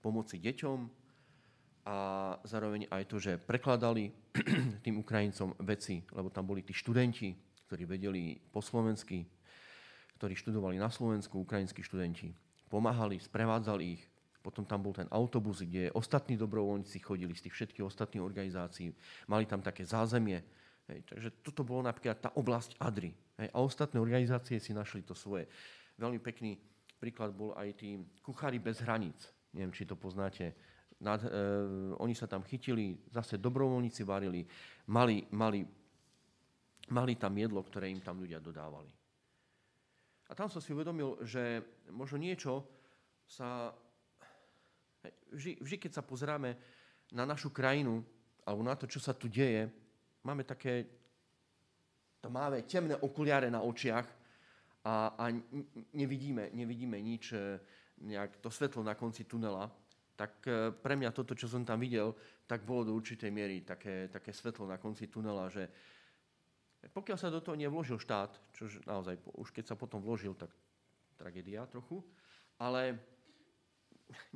pomoci 0.00 0.40
deťom 0.40 0.78
a 1.84 1.96
zároveň 2.44 2.88
aj 2.88 3.04
to, 3.08 3.16
že 3.20 3.40
prekladali 3.40 4.12
tým 4.84 5.00
Ukrajincom 5.00 5.56
veci, 5.64 6.00
lebo 6.12 6.32
tam 6.32 6.48
boli 6.48 6.64
tí 6.64 6.72
študenti, 6.72 7.32
ktorí 7.68 7.84
vedeli 7.84 8.36
po 8.36 8.64
slovensky, 8.64 9.24
ktorí 10.18 10.34
študovali 10.38 10.76
na 10.78 10.88
Slovensku, 10.88 11.42
ukrajinskí 11.42 11.82
študenti. 11.82 12.32
Pomáhali, 12.70 13.18
sprevádzali 13.20 13.84
ich. 13.98 14.02
Potom 14.44 14.68
tam 14.68 14.84
bol 14.84 14.92
ten 14.92 15.08
autobus, 15.08 15.64
kde 15.64 15.88
ostatní 15.96 16.36
dobrovoľníci 16.36 17.00
chodili 17.00 17.32
z 17.32 17.48
tých 17.48 17.56
všetkých 17.56 17.86
ostatných 17.88 18.20
organizácií. 18.20 18.92
Mali 19.24 19.48
tam 19.48 19.64
také 19.64 19.88
zázemie. 19.88 20.44
Hej, 20.84 21.00
takže 21.08 21.28
toto 21.40 21.64
bolo 21.64 21.80
napríklad 21.88 22.20
tá 22.20 22.30
oblasť 22.36 22.76
Adry. 22.76 23.16
Hej, 23.40 23.48
a 23.48 23.58
ostatné 23.64 23.96
organizácie 23.96 24.60
si 24.60 24.76
našli 24.76 25.00
to 25.00 25.16
svoje. 25.16 25.48
Veľmi 25.96 26.20
pekný 26.20 26.60
príklad 27.00 27.32
bol 27.32 27.56
aj 27.56 27.80
tí 27.80 27.96
kuchári 28.20 28.60
bez 28.60 28.84
hraníc. 28.84 29.32
Neviem, 29.56 29.72
či 29.72 29.88
to 29.88 29.96
poznáte. 29.96 30.52
Nad, 31.00 31.24
e, 31.24 31.30
oni 31.96 32.12
sa 32.12 32.28
tam 32.28 32.44
chytili, 32.44 33.00
zase 33.08 33.40
dobrovoľníci 33.40 34.04
varili, 34.04 34.44
mali, 34.92 35.24
mali, 35.32 35.64
mali 36.92 37.12
tam 37.16 37.32
jedlo, 37.32 37.64
ktoré 37.64 37.88
im 37.88 38.04
tam 38.04 38.20
ľudia 38.20 38.40
dodávali. 38.44 39.03
A 40.28 40.32
tam 40.32 40.48
som 40.48 40.60
si 40.60 40.72
uvedomil, 40.72 41.20
že 41.24 41.62
možno 41.92 42.16
niečo 42.16 42.64
sa... 43.28 43.72
Vždy, 45.34 45.60
vždy 45.60 45.76
keď 45.76 46.00
sa 46.00 46.02
pozráme 46.06 46.56
na 47.12 47.28
našu 47.28 47.52
krajinu, 47.52 48.00
alebo 48.48 48.62
na 48.64 48.72
to, 48.72 48.88
čo 48.88 49.00
sa 49.00 49.12
tu 49.12 49.28
deje, 49.28 49.68
máme 50.24 50.48
také 50.48 50.88
tmavé, 52.24 52.64
temné 52.64 52.96
okuliare 52.96 53.52
na 53.52 53.60
očiach 53.60 54.08
a, 54.84 55.12
a 55.12 55.24
nevidíme, 55.92 56.52
nevidíme 56.56 56.96
nič, 56.96 57.36
e, 57.36 57.60
nejak 58.00 58.40
to 58.40 58.48
svetlo 58.48 58.80
na 58.80 58.96
konci 58.96 59.28
tunela, 59.28 59.68
tak 60.16 60.40
e, 60.48 60.72
pre 60.72 60.96
mňa 60.96 61.12
toto, 61.12 61.36
čo 61.36 61.48
som 61.48 61.68
tam 61.68 61.84
videl, 61.84 62.16
tak 62.48 62.64
bolo 62.64 62.88
do 62.88 62.92
určitej 62.96 63.28
miery 63.28 63.60
také, 63.60 64.08
také 64.08 64.32
svetlo 64.32 64.64
na 64.64 64.80
konci 64.80 65.08
tunela, 65.08 65.52
že 65.52 65.68
pokiaľ 66.92 67.16
sa 67.16 67.32
do 67.32 67.40
toho 67.40 67.56
nevložil 67.56 67.96
štát, 67.96 68.34
čo 68.52 68.68
naozaj 68.84 69.16
už 69.40 69.48
keď 69.54 69.72
sa 69.72 69.76
potom 69.78 70.02
vložil, 70.02 70.36
tak 70.36 70.52
tragédia 71.16 71.64
trochu, 71.70 72.02
ale 72.58 72.98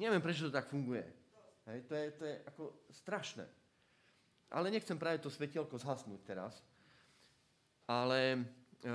neviem, 0.00 0.22
prečo 0.22 0.48
to 0.48 0.54
tak 0.54 0.70
funguje. 0.70 1.04
Hej, 1.68 1.84
to, 1.84 1.92
je, 1.94 2.06
to 2.16 2.24
je 2.24 2.36
ako 2.48 2.64
strašné. 2.88 3.44
Ale 4.48 4.72
nechcem 4.72 4.96
práve 4.96 5.20
to 5.20 5.28
svetielko 5.28 5.76
zhasnúť 5.76 6.20
teraz. 6.24 6.64
Ale 7.84 8.40
e, 8.80 8.90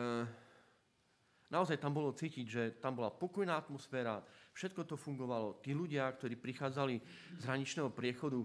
naozaj 1.54 1.78
tam 1.78 1.94
bolo 1.94 2.18
cítiť, 2.18 2.46
že 2.50 2.64
tam 2.82 2.98
bola 2.98 3.14
pokojná 3.14 3.54
atmosféra, 3.54 4.26
všetko 4.58 4.90
to 4.90 4.96
fungovalo. 4.98 5.62
Tí 5.62 5.78
ľudia, 5.78 6.10
ktorí 6.10 6.34
prichádzali 6.42 6.96
z 7.38 7.44
hraničného 7.46 7.94
priechodu, 7.94 8.42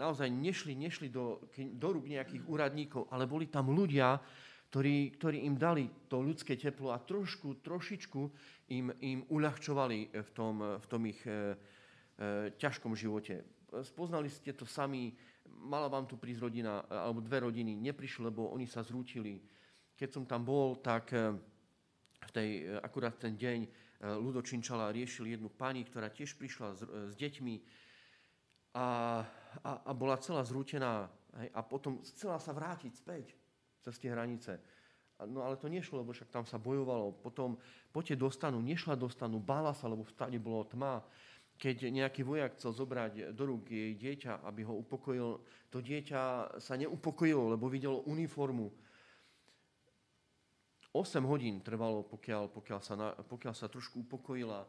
naozaj 0.00 0.28
nešli, 0.32 0.72
nešli 0.72 1.12
do, 1.12 1.44
do 1.52 1.88
rúk 1.92 2.08
nejakých 2.08 2.48
úradníkov, 2.48 3.12
ale 3.12 3.28
boli 3.28 3.52
tam 3.52 3.68
ľudia, 3.68 4.16
ktorí, 4.72 5.12
ktorí 5.20 5.44
im 5.44 5.56
dali 5.60 5.84
to 6.08 6.24
ľudské 6.24 6.56
teplo 6.56 6.90
a 6.90 6.98
trošku, 6.98 7.60
trošičku 7.60 8.20
im, 8.72 8.90
im 9.04 9.20
uľahčovali 9.28 10.16
v 10.16 10.30
tom, 10.32 10.80
v 10.80 10.86
tom 10.88 11.02
ich 11.06 11.20
e, 11.28 11.30
e, 11.30 11.36
ťažkom 12.56 12.96
živote. 12.96 13.44
Spoznali 13.84 14.32
ste 14.32 14.56
to 14.56 14.64
sami, 14.64 15.12
mala 15.48 15.92
vám 15.92 16.08
tu 16.08 16.16
prísť 16.16 16.40
rodina, 16.48 16.80
alebo 16.88 17.20
dve 17.20 17.44
rodiny, 17.44 17.76
neprišli, 17.76 18.32
lebo 18.32 18.48
oni 18.48 18.64
sa 18.64 18.80
zrútili. 18.80 19.44
Keď 19.92 20.08
som 20.08 20.24
tam 20.24 20.44
bol, 20.44 20.80
tak 20.80 21.12
v 22.16 22.30
tej, 22.32 22.80
akurát 22.80 23.16
ten 23.16 23.36
deň 23.36 23.58
Ludo 24.20 24.44
Činčala 24.44 24.92
riešil 24.92 25.36
jednu 25.36 25.48
pani, 25.48 25.84
ktorá 25.84 26.12
tiež 26.12 26.36
prišla 26.36 26.68
s, 26.76 26.80
s 26.84 27.14
deťmi 27.16 27.54
a, 28.76 28.86
a, 29.64 29.70
a 29.88 29.90
bola 29.96 30.20
celá 30.20 30.44
zrútená 30.44 31.08
hej, 31.40 31.48
a 31.56 31.60
potom 31.64 32.04
chcela 32.04 32.36
sa 32.36 32.52
vrátiť 32.52 32.92
späť 32.92 33.32
cez 33.80 33.96
tie 33.96 34.12
hranice. 34.12 34.60
No 35.24 35.40
ale 35.40 35.56
to 35.56 35.72
nešlo, 35.72 36.04
lebo 36.04 36.12
však 36.12 36.28
tam 36.28 36.44
sa 36.44 36.60
bojovalo. 36.60 37.16
Potom 37.24 37.56
poďte 37.88 38.20
dostanú, 38.20 38.60
nešla 38.60 39.00
dostanú, 39.00 39.40
bála 39.40 39.72
sa, 39.72 39.88
lebo 39.88 40.04
v 40.04 40.12
stane 40.12 40.36
bolo 40.36 40.68
tma. 40.68 41.00
Keď 41.56 41.88
nejaký 41.88 42.20
vojak 42.20 42.60
chcel 42.60 42.76
zobrať 42.76 43.32
do 43.32 43.48
rúk 43.48 43.72
jej 43.72 43.96
dieťa, 43.96 44.44
aby 44.44 44.68
ho 44.68 44.76
upokojil, 44.76 45.40
to 45.72 45.80
dieťa 45.80 46.52
sa 46.60 46.76
neupokojilo, 46.76 47.56
lebo 47.56 47.72
videlo 47.72 48.04
uniformu 48.04 48.68
8 50.96 51.24
hodín 51.28 51.60
trvalo, 51.60 52.04
pokiaľ, 52.08 52.48
pokiaľ, 52.52 52.80
sa, 52.80 52.94
pokiaľ 53.20 53.54
sa 53.56 53.68
trošku 53.68 54.08
upokojila, 54.08 54.64
e, 54.64 54.68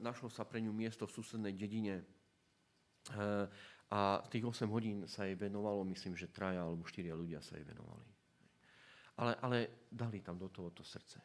našlo 0.00 0.32
sa 0.32 0.48
pre 0.48 0.64
ňu 0.64 0.72
miesto 0.72 1.04
v 1.04 1.12
susednej 1.20 1.52
dedine. 1.52 2.00
E, 3.12 3.48
a 3.88 4.20
tých 4.28 4.44
8 4.44 4.68
hodín 4.68 5.08
sa 5.08 5.24
jej 5.24 5.32
venovalo, 5.32 5.80
myslím, 5.88 6.12
že 6.12 6.28
traja 6.28 6.60
alebo 6.60 6.84
štyria 6.84 7.16
ľudia 7.16 7.40
sa 7.40 7.56
jej 7.56 7.64
venovali. 7.64 8.04
Ale, 9.16 9.32
ale 9.40 9.58
dali 9.88 10.20
tam 10.20 10.36
do 10.36 10.52
toho 10.52 10.68
to 10.76 10.84
srdce. 10.84 11.16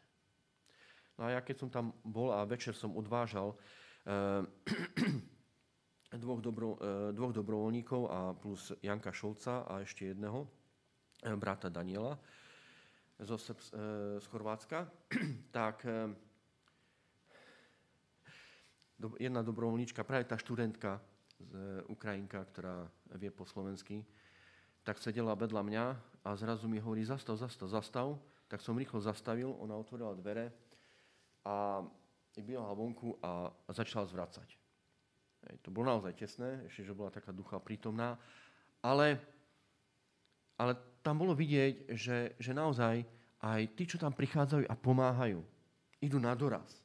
No 1.19 1.27
a 1.27 1.35
ja 1.35 1.39
keď 1.43 1.55
som 1.59 1.69
tam 1.69 1.91
bol 2.01 2.31
a 2.31 2.47
večer 2.47 2.73
som 2.73 2.95
odvážal 2.95 3.53
e, 3.53 4.47
dvoch, 6.23 6.41
dobro, 6.41 6.79
e, 6.79 7.11
dvoch 7.13 7.35
dobrovoľníkov 7.35 8.01
a 8.09 8.19
plus 8.33 8.73
Janka 8.81 9.11
Šolca 9.11 9.67
a 9.67 9.83
ešte 9.83 10.15
jedného, 10.15 10.47
e, 11.21 11.35
brata 11.35 11.67
Daniela, 11.67 12.17
zo 13.19 13.37
Srbs, 13.37 13.75
e, 13.75 13.77
z 14.23 14.25
Chorvátska, 14.31 14.89
tak 15.57 15.85
jedna 19.19 19.43
dobrovoľníčka, 19.43 20.07
práve 20.07 20.23
tá 20.23 20.39
študentka, 20.39 20.95
Ukrajinka, 21.87 22.43
ktorá 22.53 22.87
vie 23.15 23.31
po 23.31 23.47
slovensky, 23.47 24.03
tak 24.83 24.99
sedela 24.99 25.35
vedľa 25.35 25.61
mňa 25.63 25.85
a 26.27 26.29
zrazu 26.35 26.67
mi 26.67 26.79
hovorí, 26.79 27.07
zastav, 27.07 27.39
zastav, 27.39 27.71
zastav. 27.71 28.07
Tak 28.51 28.59
som 28.59 28.77
rýchlo 28.77 28.99
zastavil, 28.99 29.55
ona 29.57 29.73
otvorila 29.73 30.13
dvere 30.13 30.51
a 31.47 31.81
byla 32.37 32.73
vonku 32.73 33.17
a 33.23 33.49
začala 33.71 34.05
zvracať. 34.05 34.49
Hej, 35.49 35.55
to 35.63 35.71
bolo 35.71 35.91
naozaj 35.91 36.13
tesné, 36.15 36.67
ešte, 36.67 36.87
že 36.87 36.95
bola 36.95 37.11
taká 37.11 37.31
ducha 37.31 37.59
prítomná, 37.59 38.19
ale, 38.83 39.19
ale 40.59 40.75
tam 41.03 41.19
bolo 41.19 41.35
vidieť, 41.35 41.95
že, 41.95 42.35
že 42.39 42.51
naozaj 42.51 43.03
aj 43.43 43.61
tí, 43.75 43.83
čo 43.87 43.99
tam 43.99 44.15
prichádzajú 44.15 44.67
a 44.67 44.75
pomáhajú, 44.75 45.39
idú 45.99 46.19
na 46.19 46.31
doraz. 46.35 46.82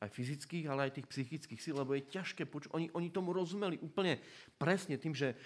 Aj 0.00 0.08
fyzických, 0.08 0.64
ale 0.66 0.88
aj 0.88 0.96
tých 0.96 1.10
psychických 1.12 1.60
síl, 1.60 1.76
lebo 1.76 1.92
je 1.92 2.08
ťažké 2.08 2.48
počuť. 2.48 2.72
Oni, 2.72 2.88
oni 2.96 3.08
tomu 3.12 3.36
rozumeli 3.36 3.76
úplne 3.84 4.16
presne 4.56 4.96
tým, 4.96 5.12
že 5.12 5.32
e, 5.32 5.36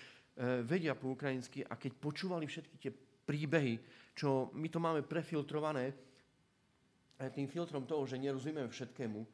vedia 0.63 0.95
po 0.95 1.11
ukrajinsky 1.11 1.67
a 1.67 1.75
keď 1.75 1.93
počúvali 1.99 2.47
všetky 2.47 2.77
tie 2.79 2.95
príbehy, 3.27 3.83
čo 4.15 4.55
my 4.55 4.71
to 4.71 4.79
máme 4.79 5.03
prefiltrované 5.03 5.91
aj 7.19 7.35
tým 7.35 7.51
filtrom 7.51 7.83
toho, 7.83 8.07
že 8.07 8.19
nerozumieme 8.19 8.71
všetkému, 8.71 9.27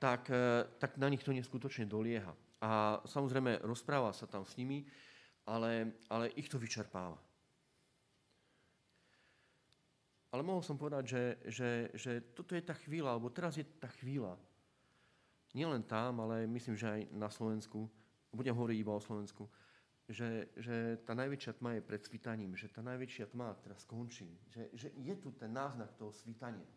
tak, 0.00 0.32
e, 0.32 0.64
tak 0.80 0.96
na 0.96 1.12
nich 1.12 1.20
to 1.20 1.36
neskutočne 1.36 1.84
dolieha. 1.84 2.32
A 2.64 3.00
samozrejme 3.04 3.60
rozpráva 3.60 4.16
sa 4.16 4.24
tam 4.24 4.48
s 4.48 4.56
nimi, 4.56 4.88
ale, 5.44 6.00
ale 6.08 6.32
ich 6.32 6.48
to 6.48 6.56
vyčerpáva. 6.56 7.25
Ale 10.36 10.44
mohol 10.44 10.60
som 10.60 10.76
povedať, 10.76 11.04
že, 11.08 11.24
že, 11.48 11.70
že 11.96 12.12
toto 12.36 12.52
je 12.52 12.60
tá 12.60 12.76
chvíľa, 12.76 13.16
alebo 13.16 13.32
teraz 13.32 13.56
je 13.56 13.64
tá 13.64 13.88
chvíľa. 13.88 14.36
Nielen 15.56 15.80
tam, 15.88 16.20
ale 16.20 16.44
myslím, 16.44 16.76
že 16.76 16.92
aj 16.92 17.00
na 17.08 17.32
Slovensku, 17.32 17.88
budem 18.36 18.52
hovoriť 18.52 18.76
iba 18.76 18.92
o 18.92 19.00
Slovensku, 19.00 19.48
že, 20.04 20.52
že 20.60 21.00
tá 21.08 21.16
najväčšia 21.16 21.56
tma 21.56 21.80
je 21.80 21.88
pred 21.88 22.04
svitaním, 22.04 22.52
že 22.52 22.68
tá 22.68 22.84
najväčšia 22.84 23.32
tma 23.32 23.56
teraz 23.64 23.80
skončí, 23.88 24.28
že, 24.52 24.68
že 24.76 24.92
je 24.92 25.14
tu 25.16 25.32
ten 25.32 25.48
náznak 25.48 25.96
toho 25.96 26.12
svitania. 26.12 26.68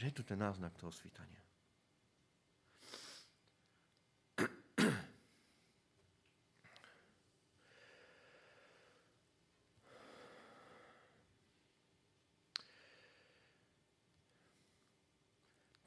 Že 0.00 0.04
je 0.08 0.14
tu 0.16 0.22
ten 0.24 0.40
náznak 0.40 0.72
toho 0.80 0.88
svitania. 0.88 1.44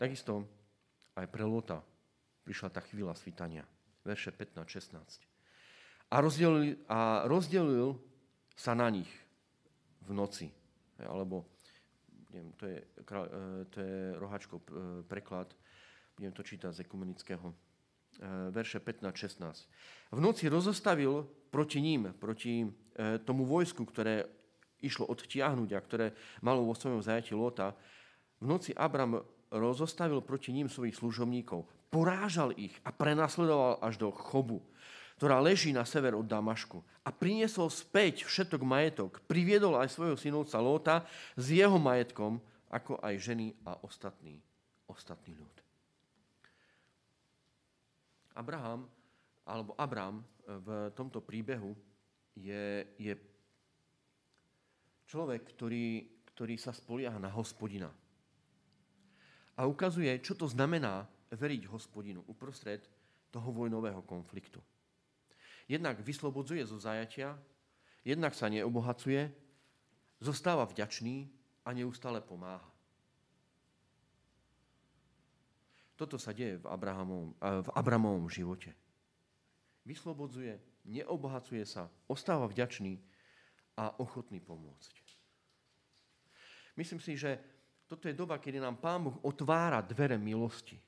Takisto 0.03 0.43
aj 1.15 1.31
pre 1.31 1.47
Lota 1.47 1.79
prišla 2.43 2.75
tá 2.75 2.83
chvíľa 2.83 3.15
svítania. 3.15 3.63
Verše 4.03 4.35
15-16. 4.35 4.99
A 6.11 6.19
rozdelil, 6.19 6.75
a 6.91 7.23
rozdelil 7.23 7.95
sa 8.51 8.75
na 8.75 8.91
nich 8.91 9.07
v 10.03 10.11
noci. 10.11 10.51
Alebo, 10.99 11.47
neviem, 12.35 12.51
to 12.59 12.67
je, 12.67 12.79
to 13.71 13.77
je 13.79 13.95
rohačko 14.19 14.59
preklad, 15.07 15.55
budem 16.19 16.35
to 16.35 16.43
čítať 16.43 16.75
z 16.75 16.83
ekumenického, 16.83 17.47
verše 18.51 18.83
15-16. 18.83 20.11
V 20.11 20.19
noci 20.19 20.51
rozostavil 20.51 21.23
proti 21.47 21.79
ním, 21.79 22.11
proti 22.19 22.67
tomu 23.23 23.47
vojsku, 23.47 23.87
ktoré 23.87 24.27
išlo 24.83 25.07
odtiahnuť 25.07 25.69
a 25.71 25.79
ktoré 25.79 26.11
malo 26.43 26.67
vo 26.67 26.75
svojom 26.75 26.99
zajati 26.99 27.31
Lota, 27.31 27.71
v 28.43 28.51
noci 28.51 28.75
Abram 28.75 29.23
rozostavil 29.53 30.25
proti 30.25 30.49
ním 30.49 30.65
svojich 30.65 30.97
služobníkov, 30.97 31.69
porážal 31.93 32.57
ich 32.57 32.73
a 32.81 32.89
prenasledoval 32.89 33.77
až 33.85 34.01
do 34.01 34.09
Chobu, 34.09 34.65
ktorá 35.21 35.37
leží 35.37 35.69
na 35.69 35.85
sever 35.85 36.17
od 36.17 36.25
Damašku. 36.25 36.81
A 37.05 37.13
priniesol 37.13 37.69
späť 37.69 38.25
všetok 38.25 38.65
majetok, 38.65 39.21
priviedol 39.29 39.77
aj 39.77 39.93
svojho 39.93 40.17
synovca 40.17 40.57
Lóta 40.57 40.95
s 41.37 41.53
jeho 41.53 41.77
majetkom, 41.77 42.41
ako 42.73 42.97
aj 43.05 43.13
ženy 43.21 43.53
a 43.61 43.77
ostatný, 43.85 44.41
ostatný 44.89 45.37
ľud. 45.37 45.55
Abraham, 48.33 48.89
alebo 49.45 49.77
Abram 49.77 50.25
v 50.49 50.89
tomto 50.97 51.21
príbehu 51.21 51.77
je, 52.33 52.89
je 52.97 53.13
človek, 55.05 55.45
ktorý, 55.53 56.09
ktorý 56.33 56.57
sa 56.57 56.73
spolieha 56.73 57.21
na 57.21 57.29
hospodina 57.29 57.93
a 59.57 59.69
ukazuje, 59.69 60.09
čo 60.21 60.33
to 60.33 60.49
znamená 60.49 61.05
veriť 61.33 61.69
hospodinu 61.69 62.25
uprostred 62.29 62.85
toho 63.33 63.49
vojnového 63.49 64.01
konfliktu. 64.05 64.61
Jednak 65.65 66.01
vyslobodzuje 66.01 66.65
zo 66.67 66.77
zajatia, 66.77 67.37
jednak 68.05 68.35
sa 68.35 68.51
neobohacuje, 68.51 69.31
zostáva 70.19 70.67
vďačný 70.69 71.31
a 71.65 71.69
neustále 71.71 72.19
pomáha. 72.21 72.67
Toto 75.93 76.17
sa 76.17 76.33
deje 76.33 76.59
v, 76.59 76.65
Abrahamovom, 76.67 77.31
v 77.37 77.69
Abramovom 77.77 78.27
živote. 78.27 78.73
Vyslobodzuje, 79.85 80.57
neobohacuje 80.89 81.63
sa, 81.63 81.87
ostáva 82.09 82.49
vďačný 82.49 82.99
a 83.77 83.93
ochotný 84.01 84.41
pomôcť. 84.41 84.93
Myslím 86.73 86.97
si, 86.97 87.13
že 87.13 87.37
toto 87.87 88.07
je 88.07 88.15
doba, 88.15 88.39
kedy 88.39 88.57
nám 88.63 88.79
Pán 88.79 89.05
Boh 89.05 89.17
otvára 89.21 89.83
dvere 89.83 90.15
milosti. 90.17 90.79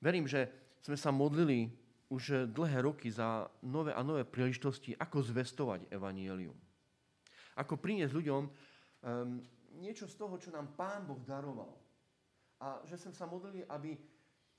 Verím, 0.00 0.24
že 0.24 0.48
sme 0.80 0.96
sa 0.96 1.12
modlili 1.12 1.68
už 2.10 2.50
dlhé 2.50 2.82
roky 2.82 3.12
za 3.12 3.46
nové 3.62 3.94
a 3.94 4.02
nové 4.02 4.26
príležitosti, 4.26 4.96
ako 4.96 5.22
zvestovať 5.22 5.86
evanielium. 5.92 6.56
Ako 7.54 7.76
priniesť 7.76 8.16
ľuďom 8.16 8.42
um, 8.46 8.50
niečo 9.78 10.08
z 10.10 10.14
toho, 10.18 10.34
čo 10.40 10.50
nám 10.50 10.74
Pán 10.74 11.06
Boh 11.06 11.20
daroval. 11.22 11.76
A 12.60 12.82
že 12.84 12.98
sme 12.98 13.12
sa 13.14 13.28
modlili, 13.30 13.62
aby 13.68 13.94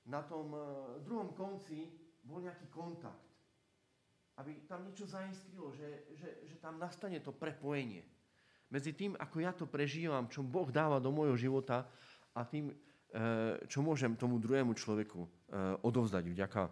na 0.08 0.24
tom 0.24 0.54
uh, 0.54 0.62
druhom 1.04 1.34
konci 1.36 1.92
bol 2.22 2.40
nejaký 2.40 2.70
kontakt. 2.70 3.26
Aby 4.38 4.64
tam 4.64 4.86
niečo 4.86 5.04
zaiskrilo, 5.04 5.74
že, 5.76 6.08
že, 6.16 6.48
že 6.48 6.56
tam 6.56 6.80
nastane 6.80 7.20
to 7.20 7.34
prepojenie 7.36 8.21
medzi 8.72 8.96
tým, 8.96 9.12
ako 9.20 9.36
ja 9.44 9.52
to 9.52 9.68
prežívam, 9.68 10.32
čo 10.32 10.40
Boh 10.40 10.72
dáva 10.72 10.96
do 10.96 11.12
môjho 11.12 11.36
života 11.36 11.84
a 12.32 12.40
tým, 12.48 12.72
eh, 12.72 13.60
čo 13.68 13.84
môžem 13.84 14.16
tomu 14.16 14.40
druhému 14.40 14.72
človeku 14.72 15.20
eh, 15.20 15.28
odovzdať 15.84 16.24
vďaka 16.32 16.62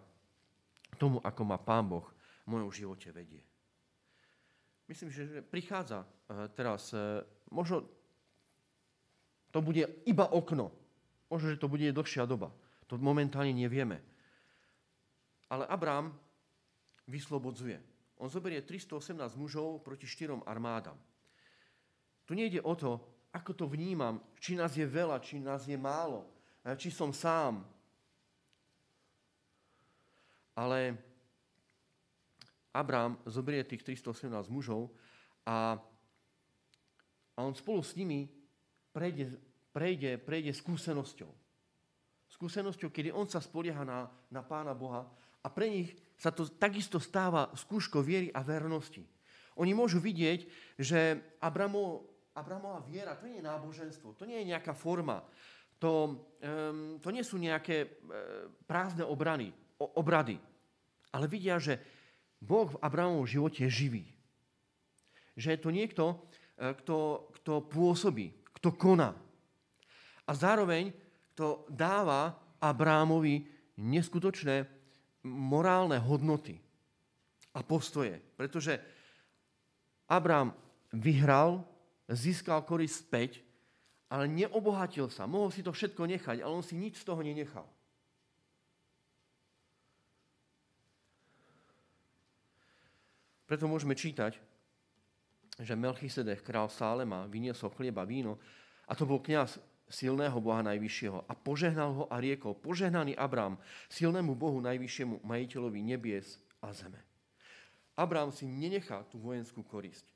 tomu, 0.97 1.21
ako 1.21 1.41
ma 1.45 1.61
Pán 1.61 1.85
Boh 1.85 2.09
v 2.43 2.57
mojom 2.57 2.73
živote 2.73 3.13
vedie. 3.13 3.45
Myslím, 4.89 5.13
že 5.13 5.45
prichádza 5.45 6.01
eh, 6.01 6.49
teraz, 6.57 6.89
možno 7.53 7.85
to 9.53 9.61
bude 9.61 9.85
iba 10.09 10.25
okno, 10.25 10.73
možno, 11.29 11.53
že 11.53 11.61
to 11.61 11.69
bude 11.69 11.85
dlhšia 11.85 12.25
doba. 12.25 12.49
To 12.89 12.97
momentálne 12.97 13.53
nevieme. 13.53 14.01
Ale 15.51 15.69
Abrám 15.69 16.11
vyslobodzuje. 17.05 17.77
On 18.19 18.31
zoberie 18.31 18.63
318 18.63 19.15
mužov 19.35 19.83
proti 19.83 20.07
štyrom 20.07 20.43
armádam. 20.47 20.95
Tu 22.31 22.39
nejde 22.39 22.63
o 22.63 22.71
to, 22.79 22.95
ako 23.35 23.51
to 23.51 23.65
vnímam, 23.67 24.23
či 24.39 24.55
nás 24.55 24.71
je 24.71 24.87
veľa, 24.87 25.19
či 25.19 25.35
nás 25.43 25.67
je 25.67 25.75
málo, 25.75 26.23
či 26.79 26.87
som 26.87 27.11
sám. 27.11 27.59
Ale 30.55 30.95
Abrám 32.71 33.19
zoberie 33.27 33.67
tých 33.67 33.83
318 33.83 34.47
mužov 34.47 34.95
a, 35.43 35.75
a 37.35 37.39
on 37.43 37.51
spolu 37.51 37.83
s 37.83 37.99
nimi 37.99 38.31
prejde, 38.95 39.35
prejde, 39.75 40.15
prejde 40.15 40.55
skúsenosťou. 40.55 41.27
Skúsenosťou, 42.31 42.95
kedy 42.95 43.11
on 43.11 43.27
sa 43.27 43.43
spolieha 43.43 43.83
na, 43.83 44.07
na 44.31 44.39
Pána 44.39 44.71
Boha 44.71 45.03
a 45.43 45.51
pre 45.51 45.67
nich 45.67 45.99
sa 46.15 46.31
to 46.31 46.47
takisto 46.47 46.95
stáva 46.95 47.51
skúškou 47.51 47.99
viery 47.99 48.31
a 48.31 48.39
vernosti. 48.39 49.03
Oni 49.59 49.75
môžu 49.75 49.99
vidieť, 49.99 50.47
že 50.79 51.19
Abramo, 51.43 52.10
Abramová 52.41 52.81
viera, 52.81 53.13
to 53.13 53.29
nie 53.29 53.37
je 53.37 53.45
náboženstvo, 53.45 54.17
to 54.17 54.25
nie 54.25 54.41
je 54.41 54.49
nejaká 54.49 54.73
forma, 54.73 55.21
to, 55.77 56.17
um, 56.41 56.97
to 56.97 57.09
nie 57.13 57.21
sú 57.21 57.37
nejaké 57.37 57.85
uh, 57.85 58.49
prázdne 58.65 59.05
obrany, 59.05 59.53
o, 59.77 59.85
obrady, 59.97 60.41
ale 61.13 61.25
vidia, 61.29 61.61
že 61.61 61.77
Boh 62.41 62.69
v 62.69 62.81
Abramovom 62.81 63.29
živote 63.29 63.65
je 63.65 63.69
živý. 63.69 64.05
Že 65.37 65.47
je 65.53 65.59
to 65.61 65.69
niekto, 65.69 66.05
uh, 66.17 66.73
kto, 66.81 67.29
kto 67.41 67.53
pôsobí, 67.69 68.33
kto 68.57 68.73
koná. 68.73 69.13
A 70.25 70.31
zároveň 70.33 70.93
to 71.33 71.65
dáva 71.69 72.37
Abrámovi 72.61 73.41
neskutočné 73.81 74.69
morálne 75.25 75.97
hodnoty 75.97 76.61
a 77.57 77.65
postoje. 77.65 78.21
Pretože 78.37 78.77
Abrám 80.05 80.53
vyhral 80.93 81.70
získal 82.11 82.61
korist 82.67 83.07
späť, 83.07 83.39
ale 84.11 84.27
neobohatil 84.27 85.07
sa. 85.07 85.23
Mohol 85.23 85.49
si 85.55 85.61
to 85.63 85.71
všetko 85.71 86.03
nechať, 86.03 86.43
ale 86.43 86.51
on 86.51 86.63
si 86.63 86.75
nič 86.75 86.99
z 86.99 87.07
toho 87.07 87.23
nenechal. 87.23 87.63
Preto 93.47 93.67
môžeme 93.67 93.95
čítať, 93.95 94.39
že 95.59 95.75
Melchisedech, 95.75 96.39
král 96.39 96.71
Sálema, 96.71 97.27
vyniesol 97.27 97.71
chlieba, 97.75 98.07
víno 98.07 98.39
a 98.87 98.95
to 98.95 99.03
bol 99.03 99.19
kniaz 99.19 99.59
silného 99.91 100.39
Boha 100.39 100.63
Najvyššieho 100.63 101.27
a 101.27 101.33
požehnal 101.35 101.91
ho 101.91 102.03
a 102.07 102.23
riekol, 102.23 102.55
požehnaný 102.55 103.11
Abrám, 103.19 103.59
silnému 103.91 104.39
Bohu 104.39 104.63
Najvyššiemu, 104.63 105.19
majiteľovi 105.27 105.83
nebies 105.83 106.39
a 106.63 106.71
zeme. 106.71 106.99
Abrám 107.99 108.31
si 108.31 108.47
nenechá 108.47 109.03
tú 109.11 109.19
vojenskú 109.19 109.67
korisť 109.67 110.10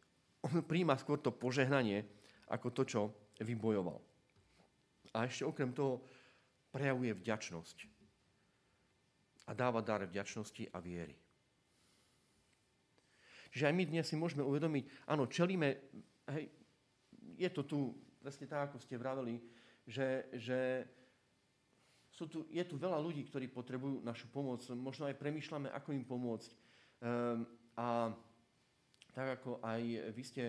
on 0.45 0.61
príjma 0.61 0.93
skôr 1.01 1.17
to 1.17 1.33
požehnanie, 1.33 2.05
ako 2.45 2.69
to, 2.69 2.83
čo 2.85 3.01
vybojoval. 3.41 3.97
A 5.17 5.25
ešte 5.25 5.47
okrem 5.47 5.73
toho 5.73 6.05
prejavuje 6.69 7.17
vďačnosť. 7.17 7.77
A 9.49 9.51
dáva 9.57 9.81
dar 9.81 10.05
vďačnosti 10.05 10.69
a 10.69 10.77
viery. 10.81 11.17
Čiže 13.55 13.71
aj 13.71 13.75
my 13.77 13.83
dnes 13.87 14.05
si 14.05 14.19
môžeme 14.19 14.43
uvedomiť, 14.43 15.07
áno, 15.07 15.31
čelíme, 15.31 15.79
hej, 16.27 16.51
je 17.39 17.49
to 17.55 17.63
tu 17.63 17.77
presne 18.19 18.51
tak, 18.51 18.67
ako 18.67 18.83
ste 18.83 18.99
vraveli, 18.99 19.39
že, 19.87 20.27
že 20.35 20.83
sú 22.11 22.27
tu, 22.27 22.43
je 22.51 22.63
tu 22.67 22.75
veľa 22.75 22.99
ľudí, 22.99 23.23
ktorí 23.27 23.47
potrebujú 23.47 24.03
našu 24.03 24.27
pomoc. 24.33 24.59
Možno 24.75 25.07
aj 25.07 25.15
premýšľame, 25.15 25.71
ako 25.71 25.89
im 25.95 26.03
pomôcť. 26.03 26.51
Um, 26.51 27.47
a 27.75 28.11
tak 29.15 29.39
ako 29.39 29.63
aj 29.63 29.81
vy 30.11 30.23
ste, 30.27 30.43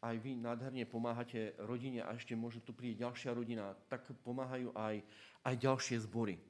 aj 0.00 0.16
vy 0.16 0.40
nádherne 0.40 0.88
pomáhate 0.88 1.52
rodine 1.60 2.00
a 2.00 2.16
ešte 2.16 2.32
môže 2.32 2.64
tu 2.64 2.72
prísť 2.72 3.04
ďalšia 3.04 3.30
rodina, 3.36 3.76
tak 3.92 4.08
pomáhajú 4.24 4.72
aj, 4.72 5.04
aj 5.44 5.54
ďalšie 5.60 6.00
zbory. 6.08 6.40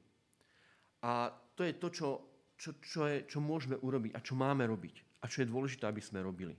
A 1.03 1.35
to 1.59 1.67
je 1.67 1.73
to, 1.75 1.87
čo, 1.91 2.07
čo, 2.55 2.69
čo, 2.79 3.01
je, 3.11 3.27
čo 3.27 3.43
môžeme 3.43 3.75
urobiť 3.75 4.15
a 4.15 4.23
čo 4.23 4.39
máme 4.39 4.63
robiť 4.63 5.19
a 5.19 5.27
čo 5.27 5.43
je 5.43 5.51
dôležité, 5.51 5.83
aby 5.83 5.99
sme 5.99 6.23
robili. 6.23 6.55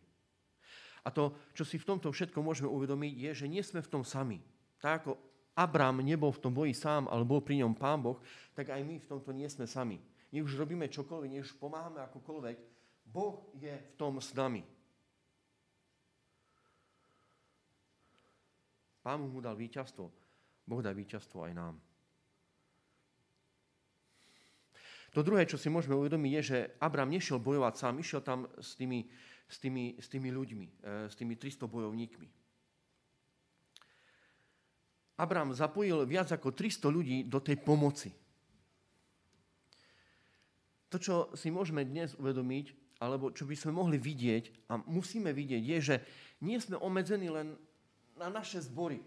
A 1.00 1.08
to, 1.08 1.32
čo 1.56 1.64
si 1.64 1.80
v 1.80 1.88
tomto 1.88 2.12
všetko 2.12 2.44
môžeme 2.44 2.68
uvedomiť, 2.68 3.12
je, 3.16 3.30
že 3.44 3.46
nie 3.48 3.64
sme 3.64 3.80
v 3.80 3.88
tom 3.88 4.04
sami. 4.04 4.36
Tak 4.84 5.00
ako 5.00 5.10
Abram 5.56 6.04
nebol 6.04 6.28
v 6.28 6.42
tom 6.44 6.52
boji 6.52 6.76
sám, 6.76 7.08
ale 7.08 7.24
bol 7.24 7.40
pri 7.40 7.64
ňom 7.64 7.72
Pán 7.72 8.04
Boh, 8.04 8.20
tak 8.52 8.68
aj 8.68 8.84
my 8.84 9.00
v 9.00 9.08
tomto 9.08 9.32
nie 9.32 9.48
sme 9.48 9.64
sami. 9.64 9.96
Nech 10.28 10.44
už 10.44 10.60
robíme 10.60 10.92
čokoľvek, 10.92 11.30
nech 11.32 11.44
už 11.48 11.56
pomáhame 11.56 12.04
akokoľvek, 12.04 12.56
Boh 13.10 13.50
je 13.58 13.72
v 13.72 13.90
tom 13.96 14.20
s 14.20 14.30
nami. 14.36 14.62
Pán 19.00 19.24
mu 19.24 19.40
dal 19.40 19.56
víťazstvo. 19.56 20.06
Boh 20.68 20.80
dá 20.84 20.92
víťazstvo 20.92 21.48
aj 21.48 21.52
nám. 21.56 21.74
To 25.10 25.26
druhé, 25.26 25.42
čo 25.42 25.58
si 25.58 25.66
môžeme 25.66 25.98
uvedomiť, 25.98 26.32
je, 26.38 26.42
že 26.42 26.58
Abram 26.78 27.10
nešiel 27.10 27.42
bojovať 27.42 27.74
sám, 27.74 27.98
išiel 27.98 28.22
tam 28.22 28.46
s 28.62 28.78
tými, 28.78 29.10
s 29.50 29.58
tými, 29.58 29.98
s 29.98 30.06
tými 30.06 30.30
ľuďmi, 30.30 30.66
s 31.10 31.14
tými 31.18 31.34
300 31.34 31.66
bojovníkmi. 31.66 32.28
Abraham 35.18 35.52
zapojil 35.52 36.06
viac 36.06 36.30
ako 36.30 36.54
300 36.54 36.86
ľudí 36.88 37.18
do 37.26 37.42
tej 37.42 37.58
pomoci. 37.58 38.14
To, 40.94 40.96
čo 40.96 41.14
si 41.34 41.50
môžeme 41.50 41.82
dnes 41.82 42.14
uvedomiť, 42.14 42.98
alebo 43.02 43.34
čo 43.34 43.44
by 43.50 43.56
sme 43.58 43.74
mohli 43.74 43.98
vidieť 43.98 44.70
a 44.70 44.78
musíme 44.86 45.34
vidieť, 45.34 45.62
je, 45.62 45.78
že 45.82 45.96
nie 46.40 46.56
sme 46.62 46.78
obmedzení 46.78 47.28
len 47.28 47.58
na 48.20 48.28
naše 48.28 48.60
zbory. 48.60 49.00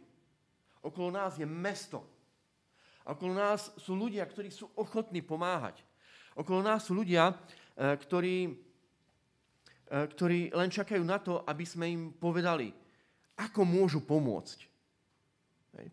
Okolo 0.82 1.14
nás 1.14 1.38
je 1.38 1.46
mesto. 1.46 2.02
Okolo 3.06 3.38
nás 3.38 3.70
sú 3.78 3.94
ľudia, 3.94 4.26
ktorí 4.26 4.50
sú 4.50 4.74
ochotní 4.74 5.22
pomáhať. 5.22 5.86
Okolo 6.34 6.66
nás 6.66 6.82
sú 6.82 6.98
ľudia, 6.98 7.30
eh, 7.30 7.94
ktorí, 7.94 8.50
eh, 8.50 10.06
ktorí 10.10 10.50
len 10.50 10.74
čakajú 10.74 11.06
na 11.06 11.22
to, 11.22 11.46
aby 11.46 11.62
sme 11.62 11.86
im 11.94 12.04
povedali, 12.10 12.74
ako 13.38 13.62
môžu 13.62 14.02
pomôcť. 14.02 14.74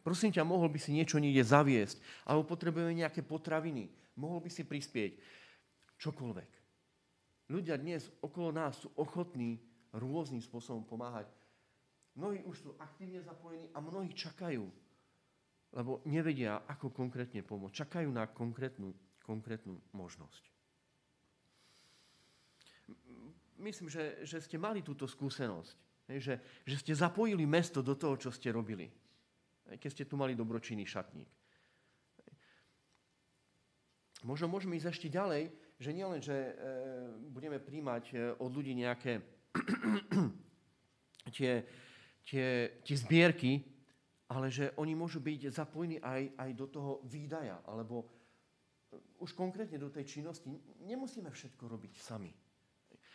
Prosím 0.05 0.29
ťa, 0.29 0.45
mohol 0.45 0.69
by 0.69 0.77
si 0.77 0.93
niečo 0.93 1.17
niekde 1.17 1.41
zaviesť, 1.41 2.05
alebo 2.29 2.45
potrebujeme 2.45 2.93
nejaké 2.93 3.25
potraviny, 3.25 3.89
mohol 4.13 4.45
by 4.45 4.53
si 4.53 4.69
prispieť. 4.69 5.17
Čokoľvek. 5.97 6.51
Ľudia 7.49 7.81
dnes 7.81 8.13
okolo 8.21 8.53
nás 8.53 8.77
sú 8.77 8.93
ochotní 9.01 9.57
rôznym 9.97 10.45
spôsobom 10.45 10.85
pomáhať. 10.85 11.33
Mnohí 12.21 12.45
už 12.45 12.57
sú 12.61 12.71
aktívne 12.77 13.25
zapojení 13.25 13.73
a 13.73 13.81
mnohí 13.81 14.13
čakajú, 14.13 14.69
lebo 15.73 16.05
nevedia, 16.05 16.61
ako 16.69 16.93
konkrétne 16.93 17.41
pomôcť. 17.41 17.89
Čakajú 17.89 18.13
na 18.13 18.29
konkrétnu, 18.29 18.93
konkrétnu 19.25 19.81
možnosť. 19.97 20.45
Myslím, 23.57 23.89
že, 23.89 24.21
že 24.29 24.45
ste 24.45 24.61
mali 24.61 24.85
túto 24.85 25.09
skúsenosť, 25.09 25.73
že, 26.21 26.37
že 26.69 26.77
ste 26.77 26.93
zapojili 26.93 27.49
mesto 27.49 27.81
do 27.81 27.97
toho, 27.97 28.21
čo 28.21 28.29
ste 28.29 28.53
robili 28.53 28.93
keď 29.79 29.91
ste 29.93 30.09
tu 30.09 30.19
mali 30.19 30.35
dobročinný 30.35 30.83
šatník. 30.89 31.29
Možno 34.27 34.53
môžeme 34.53 34.77
ísť 34.77 34.89
ešte 34.91 35.09
ďalej, 35.09 35.49
že 35.81 35.91
nielen, 35.97 36.21
že 36.21 36.37
e, 36.37 36.53
budeme 37.33 37.57
príjmať 37.57 38.05
e, 38.13 38.17
od 38.37 38.51
ľudí 38.53 38.77
nejaké 38.77 39.25
tie, 41.37 41.65
tie, 42.27 42.81
tie 42.83 42.97
zbierky, 42.97 43.63
ale 44.31 44.51
že 44.53 44.71
oni 44.79 44.95
môžu 44.95 45.19
byť 45.19 45.51
zapojení 45.51 45.99
aj, 45.99 46.39
aj 46.39 46.51
do 46.55 46.67
toho 46.71 46.93
výdaja, 47.07 47.59
alebo 47.67 48.05
e, 48.05 48.07
už 49.23 49.35
konkrétne 49.35 49.79
do 49.79 49.91
tej 49.91 50.07
činnosti. 50.07 50.47
Nemusíme 50.87 51.31
všetko 51.31 51.67
robiť 51.67 51.93
sami. 51.99 52.31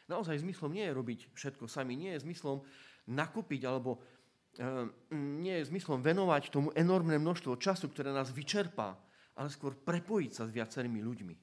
Naozaj 0.06 0.44
zmyslom 0.46 0.76
nie 0.76 0.86
je 0.86 0.94
robiť 0.94 1.20
všetko 1.34 1.66
sami, 1.66 1.98
nie 1.98 2.14
je 2.14 2.24
zmyslom 2.28 2.62
nakúpiť 3.10 3.66
alebo 3.66 4.04
Ehm, 4.56 4.96
nie 5.44 5.60
je 5.60 5.68
zmyslom 5.68 6.00
venovať 6.00 6.48
tomu 6.48 6.72
enormné 6.72 7.20
množstvo 7.20 7.60
času, 7.60 7.92
ktoré 7.92 8.16
nás 8.16 8.32
vyčerpá, 8.32 8.96
ale 9.36 9.52
skôr 9.52 9.76
prepojiť 9.76 10.32
sa 10.32 10.48
s 10.48 10.56
viacerými 10.56 11.04
ľuďmi. 11.04 11.36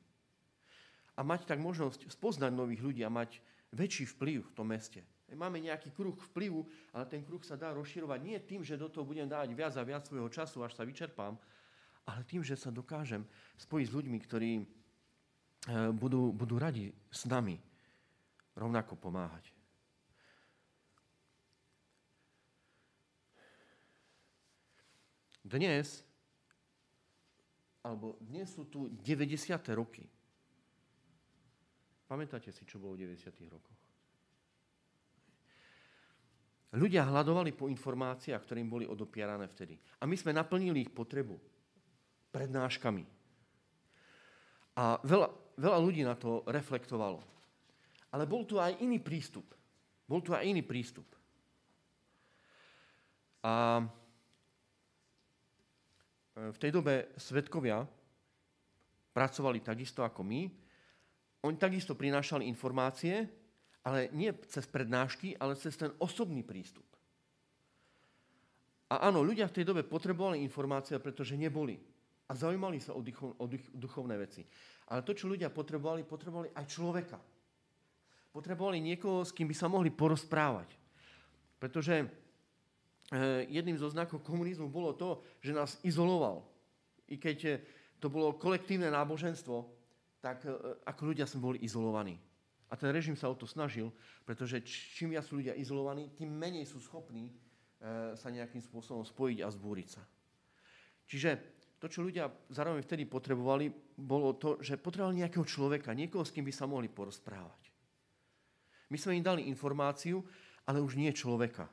A 1.13 1.21
mať 1.21 1.45
tak 1.45 1.61
možnosť 1.61 2.09
spoznať 2.09 2.57
nových 2.57 2.81
ľudí 2.81 3.05
a 3.05 3.13
mať 3.13 3.37
väčší 3.77 4.09
vplyv 4.17 4.49
v 4.49 4.55
tom 4.57 4.73
meste. 4.73 5.05
Máme 5.33 5.65
nejaký 5.65 5.91
kruh 5.97 6.15
vplyvu, 6.33 6.65
ale 6.93 7.05
ten 7.09 7.25
kruh 7.25 7.41
sa 7.41 7.57
dá 7.57 7.73
rozširovať 7.73 8.21
nie 8.21 8.39
tým, 8.41 8.61
že 8.61 8.77
do 8.77 8.93
toho 8.93 9.07
budem 9.07 9.25
dávať 9.25 9.51
viac 9.57 9.75
a 9.77 9.83
viac 9.83 10.05
svojho 10.05 10.29
času, 10.29 10.61
až 10.61 10.77
sa 10.77 10.85
vyčerpám, 10.85 11.35
ale 12.07 12.21
tým, 12.29 12.43
že 12.45 12.59
sa 12.59 12.75
dokážem 12.75 13.25
spojiť 13.57 13.87
s 13.89 13.95
ľuďmi, 13.95 14.19
ktorí 14.23 14.53
e, 14.59 14.65
budú, 15.95 16.35
budú 16.35 16.59
radi 16.59 16.91
s 17.09 17.25
nami 17.31 17.57
rovnako 18.59 18.99
pomáhať. 18.99 19.49
Dnes, 25.43 26.07
alebo 27.83 28.15
dnes 28.23 28.47
sú 28.47 28.63
tu 28.71 28.87
90. 28.87 29.59
roky. 29.75 30.07
Pamätáte 32.07 32.55
si, 32.55 32.63
čo 32.63 32.79
bolo 32.79 32.95
v 32.95 33.11
90. 33.11 33.51
rokoch? 33.51 33.82
Ľudia 36.73 37.05
hľadovali 37.05 37.53
po 37.53 37.69
informáciách, 37.69 38.41
ktoré 38.49 38.65
im 38.65 38.73
boli 38.73 38.89
odopierané 38.89 39.45
vtedy. 39.45 39.77
A 40.01 40.09
my 40.09 40.17
sme 40.17 40.33
naplnili 40.33 40.89
ich 40.89 40.93
potrebu 40.93 41.37
prednáškami. 42.33 43.05
A 44.81 44.97
veľa, 45.05 45.29
veľa 45.61 45.79
ľudí 45.85 46.01
na 46.01 46.17
to 46.17 46.41
reflektovalo. 46.49 47.21
Ale 48.17 48.25
bol 48.25 48.49
tu 48.49 48.57
aj 48.57 48.81
iný 48.81 49.05
prístup. 49.05 49.53
Bol 50.09 50.25
tu 50.25 50.33
aj 50.33 50.49
iný 50.49 50.65
prístup. 50.65 51.05
A 53.45 53.85
v 56.33 56.57
tej 56.57 56.73
dobe 56.73 57.13
svetkovia 57.21 57.85
pracovali 59.13 59.61
takisto 59.61 60.01
ako 60.01 60.25
my. 60.25 60.49
Oni 61.45 61.57
takisto 61.61 61.93
prinášali 61.93 62.49
informácie, 62.49 63.29
ale 63.83 64.11
nie 64.15 64.31
cez 64.47 64.67
prednášky, 64.67 65.35
ale 65.39 65.59
cez 65.59 65.75
ten 65.75 65.91
osobný 65.99 66.47
prístup. 66.47 66.87
A 68.93 69.09
áno, 69.09 69.25
ľudia 69.25 69.49
v 69.49 69.57
tej 69.61 69.65
dobe 69.65 69.83
potrebovali 69.83 70.45
informácie, 70.45 71.01
pretože 71.01 71.35
neboli. 71.35 71.81
A 72.29 72.37
zaujímali 72.37 72.79
sa 72.79 72.93
o, 72.93 73.01
ducho, 73.01 73.35
o 73.37 73.47
duchovné 73.75 74.17
veci. 74.21 74.45
Ale 74.93 75.01
to, 75.03 75.17
čo 75.17 75.29
ľudia 75.29 75.49
potrebovali, 75.49 76.05
potrebovali 76.05 76.53
aj 76.53 76.65
človeka. 76.69 77.19
Potrebovali 78.33 78.81
niekoho, 78.81 79.25
s 79.25 79.33
kým 79.33 79.49
by 79.49 79.57
sa 79.57 79.69
mohli 79.69 79.89
porozprávať. 79.89 80.69
Pretože 81.57 82.23
Eh, 83.13 83.45
jedným 83.53 83.77
zo 83.77 83.93
znakov 83.93 84.25
komunizmu 84.25 84.73
bolo 84.73 84.97
to, 84.97 85.21
že 85.45 85.53
nás 85.53 85.77
izoloval. 85.85 86.49
I 87.13 87.21
keď 87.21 87.39
eh, 87.45 87.61
to 88.01 88.09
bolo 88.09 88.41
kolektívne 88.41 88.89
náboženstvo, 88.89 89.69
tak 90.25 90.49
eh, 90.49 90.57
ako 90.89 91.13
ľudia 91.13 91.29
sme 91.29 91.53
boli 91.53 91.59
izolovaní. 91.61 92.17
A 92.73 92.77
ten 92.81 92.89
režim 92.89 93.13
sa 93.13 93.29
o 93.29 93.37
to 93.37 93.45
snažil, 93.45 93.93
pretože 94.25 94.65
čím 94.65 95.13
viac 95.13 95.29
sú 95.29 95.45
ľudia 95.45 95.53
izolovaní, 95.53 96.09
tým 96.17 96.33
menej 96.33 96.65
sú 96.65 96.81
schopní 96.81 97.29
sa 98.17 98.31
nejakým 98.31 98.63
spôsobom 98.63 99.03
spojiť 99.03 99.39
a 99.43 99.53
zbúriť 99.53 99.89
sa. 99.91 100.03
Čiže 101.05 101.31
to, 101.83 101.91
čo 101.91 102.07
ľudia 102.07 102.31
zároveň 102.47 102.87
vtedy 102.87 103.11
potrebovali, 103.11 103.69
bolo 103.99 104.39
to, 104.39 104.63
že 104.63 104.79
potrebovali 104.79 105.19
nejakého 105.19 105.43
človeka, 105.43 105.91
niekoho, 105.91 106.23
s 106.23 106.31
kým 106.31 106.47
by 106.47 106.55
sa 106.55 106.71
mohli 106.71 106.87
porozprávať. 106.87 107.75
My 108.87 108.97
sme 108.97 109.19
im 109.19 109.27
dali 109.27 109.51
informáciu, 109.51 110.23
ale 110.63 110.79
už 110.79 110.95
nie 110.95 111.11
človeka. 111.11 111.67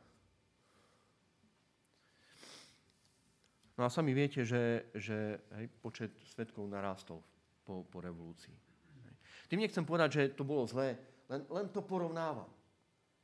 No 3.77 3.85
a 3.85 3.93
sami 3.93 4.11
viete, 4.11 4.43
že, 4.43 4.91
že 4.97 5.39
hej, 5.55 5.69
počet 5.79 6.11
svetkov 6.25 6.67
narástol 6.67 7.21
po, 7.63 7.85
po 7.85 8.01
revolúcii. 8.01 8.68
Tým 9.49 9.65
nechcem 9.65 9.81
povedať, 9.81 10.09
že 10.13 10.23
to 10.37 10.45
bolo 10.45 10.69
zlé, 10.69 10.95
len, 11.25 11.41
len 11.49 11.65
to 11.73 11.81
porovnávam. 11.81 12.47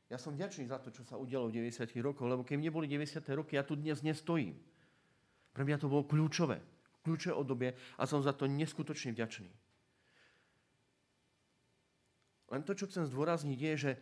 Ja 0.06 0.18
som 0.18 0.34
vďačný 0.34 0.70
za 0.70 0.78
to, 0.78 0.94
čo 0.94 1.02
sa 1.02 1.18
udialo 1.18 1.50
v 1.50 1.66
90. 1.66 1.90
rokoch, 2.02 2.26
lebo 2.26 2.46
keď 2.46 2.62
neboli 2.62 2.86
90. 2.86 3.22
roky, 3.34 3.58
ja 3.58 3.66
tu 3.66 3.74
dnes 3.74 3.98
nestojím. 4.02 4.54
Pre 5.50 5.62
mňa 5.66 5.82
to 5.82 5.90
bolo 5.90 6.06
kľúčové. 6.06 6.62
Kľúčové 7.02 7.34
obdobie 7.34 7.70
a 7.98 8.02
som 8.06 8.22
za 8.22 8.34
to 8.34 8.50
neskutočne 8.50 9.14
vďačný. 9.14 9.50
Len 12.54 12.62
to, 12.62 12.78
čo 12.78 12.86
chcem 12.86 13.10
zdôrazniť, 13.10 13.58
je, 13.58 13.72
že 13.74 13.92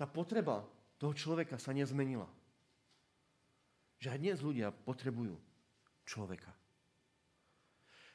tá 0.00 0.08
potreba 0.08 0.64
toho 0.96 1.12
človeka 1.12 1.60
sa 1.60 1.76
nezmenila. 1.76 2.28
Že 4.00 4.16
aj 4.16 4.18
dnes 4.20 4.38
ľudia 4.40 4.72
potrebujú 4.72 5.36
človeka. 6.08 6.57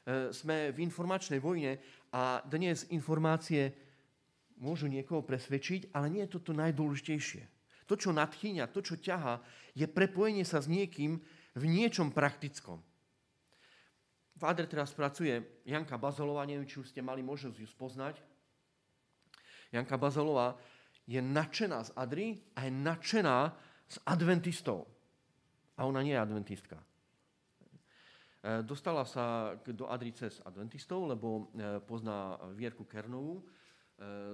E, 0.04 0.36
sme 0.36 0.68
v 0.68 0.84
informačnej 0.84 1.40
vojne 1.40 1.80
a 2.12 2.44
dnes 2.44 2.84
informácie 2.92 3.72
môžu 4.60 4.84
niekoho 4.84 5.24
presvedčiť, 5.24 5.96
ale 5.96 6.12
nie 6.12 6.22
je 6.28 6.36
to 6.36 6.40
to 6.44 6.52
najdôležitejšie. 6.52 7.42
To, 7.88 7.96
čo 7.96 8.12
nadchýňa, 8.12 8.68
to, 8.68 8.84
čo 8.84 9.00
ťaha, 9.00 9.40
je 9.72 9.88
prepojenie 9.88 10.44
sa 10.44 10.60
s 10.60 10.68
niekým 10.68 11.16
v 11.56 11.64
niečom 11.64 12.12
praktickom. 12.12 12.84
V 14.36 14.42
Adre 14.44 14.68
teraz 14.68 14.92
pracuje 14.92 15.40
Janka 15.64 15.96
Bazalová, 15.96 16.44
neviem, 16.44 16.68
či 16.68 16.84
už 16.84 16.92
ste 16.92 17.00
mali 17.00 17.24
možnosť 17.24 17.56
ju 17.56 17.68
spoznať. 17.68 18.20
Janka 19.72 19.96
Bazalová 19.96 20.60
je 21.08 21.20
nadšená 21.20 21.80
z 21.80 21.90
Adry 21.96 22.26
a 22.52 22.68
je 22.68 22.72
nadšená 22.76 23.36
z 23.88 23.96
adventistov. 24.04 24.84
A 25.80 25.88
ona 25.88 26.04
nie 26.04 26.12
je 26.12 26.20
adventistka. 26.20 26.76
E, 28.44 28.60
dostala 28.60 29.08
sa 29.08 29.56
do 29.64 29.88
Adri 29.88 30.12
cez 30.12 30.36
adventistov, 30.44 31.08
lebo 31.08 31.48
e, 31.56 31.80
pozná 31.80 32.36
Vierku 32.52 32.84
Kernovú 32.84 33.40
e, 33.40 33.44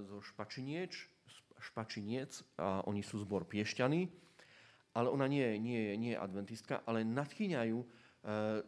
zo 0.03 0.19
Špačinieč, 0.19 1.07
Špačiniec 1.63 2.43
a 2.59 2.83
oni 2.91 3.07
sú 3.07 3.23
zbor 3.23 3.47
Piešťany, 3.47 4.11
ale 4.99 5.09
ona 5.15 5.31
nie, 5.31 5.47
nie, 5.63 5.95
nie 5.95 6.13
je 6.17 6.19
adventistka, 6.19 6.83
ale 6.89 7.05
nadchýňajú, 7.05 7.79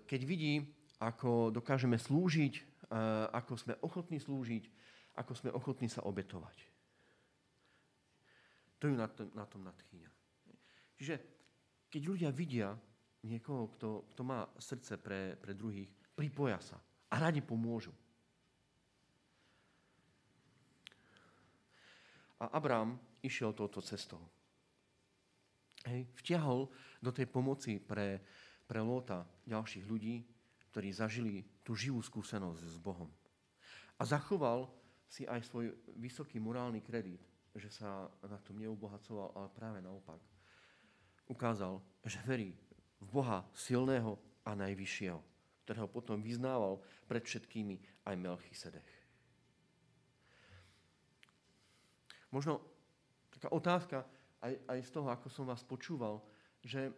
keď 0.05 0.21
vidí, 0.29 0.61
ako 1.01 1.49
dokážeme 1.49 1.97
slúžiť, 1.97 2.85
ako 3.33 3.53
sme 3.57 3.75
ochotní 3.81 4.21
slúžiť, 4.21 4.69
ako 5.17 5.33
sme 5.33 5.51
ochotní 5.57 5.89
sa 5.89 6.05
obetovať. 6.05 6.57
To 8.85 8.93
ju 8.93 8.95
na 8.95 9.09
tom, 9.09 9.33
na 9.33 9.49
tom 9.49 9.65
nadchýňa. 9.65 10.11
Čiže 11.01 11.15
keď 11.89 12.03
ľudia 12.05 12.29
vidia 12.29 12.77
niekoho, 13.23 13.71
kto, 13.79 14.05
kto 14.15 14.23
má 14.27 14.47
srdce 14.59 14.99
pre, 14.99 15.39
pre 15.39 15.55
druhých, 15.55 15.91
pripoja 16.15 16.59
sa 16.59 16.79
a 17.13 17.15
radi 17.21 17.41
pomôžu. 17.45 17.93
A 22.43 22.59
Abrám 22.59 22.99
išiel 23.23 23.55
touto 23.55 23.79
cestou. 23.79 24.19
Hej, 25.87 26.11
vtiahol 26.19 26.67
do 26.99 27.11
tej 27.15 27.31
pomoci 27.31 27.79
pre, 27.79 28.19
pre 28.67 28.83
Lóta 28.83 29.23
ďalších 29.47 29.87
ľudí, 29.87 30.23
ktorí 30.71 30.89
zažili 30.91 31.43
tú 31.63 31.79
živú 31.79 32.03
skúsenosť 32.03 32.63
s 32.67 32.77
Bohom. 32.83 33.11
A 33.99 34.03
zachoval 34.03 34.67
si 35.07 35.29
aj 35.29 35.45
svoj 35.47 35.71
vysoký 36.01 36.41
morálny 36.41 36.81
kredit, 36.83 37.21
že 37.53 37.69
sa 37.69 38.09
na 38.25 38.41
tom 38.41 38.59
neubohacoval, 38.59 39.37
ale 39.37 39.49
práve 39.53 39.79
naopak. 39.85 40.19
Ukázal, 41.29 41.79
že 42.09 42.19
verí 42.25 42.57
v 43.03 43.07
Boha 43.11 43.43
silného 43.51 44.15
a 44.47 44.55
najvyššieho, 44.55 45.19
ktorého 45.67 45.91
potom 45.91 46.23
vyznával 46.23 46.79
pred 47.11 47.27
všetkými 47.27 48.07
aj 48.07 48.15
Melchisedech. 48.15 48.91
Možno 52.33 52.63
taká 53.29 53.53
otázka 53.53 53.99
aj, 54.41 54.55
aj 54.65 54.79
z 54.87 54.91
toho, 54.91 55.09
ako 55.13 55.29
som 55.29 55.45
vás 55.45 55.61
počúval, 55.67 56.23
že 56.65 56.89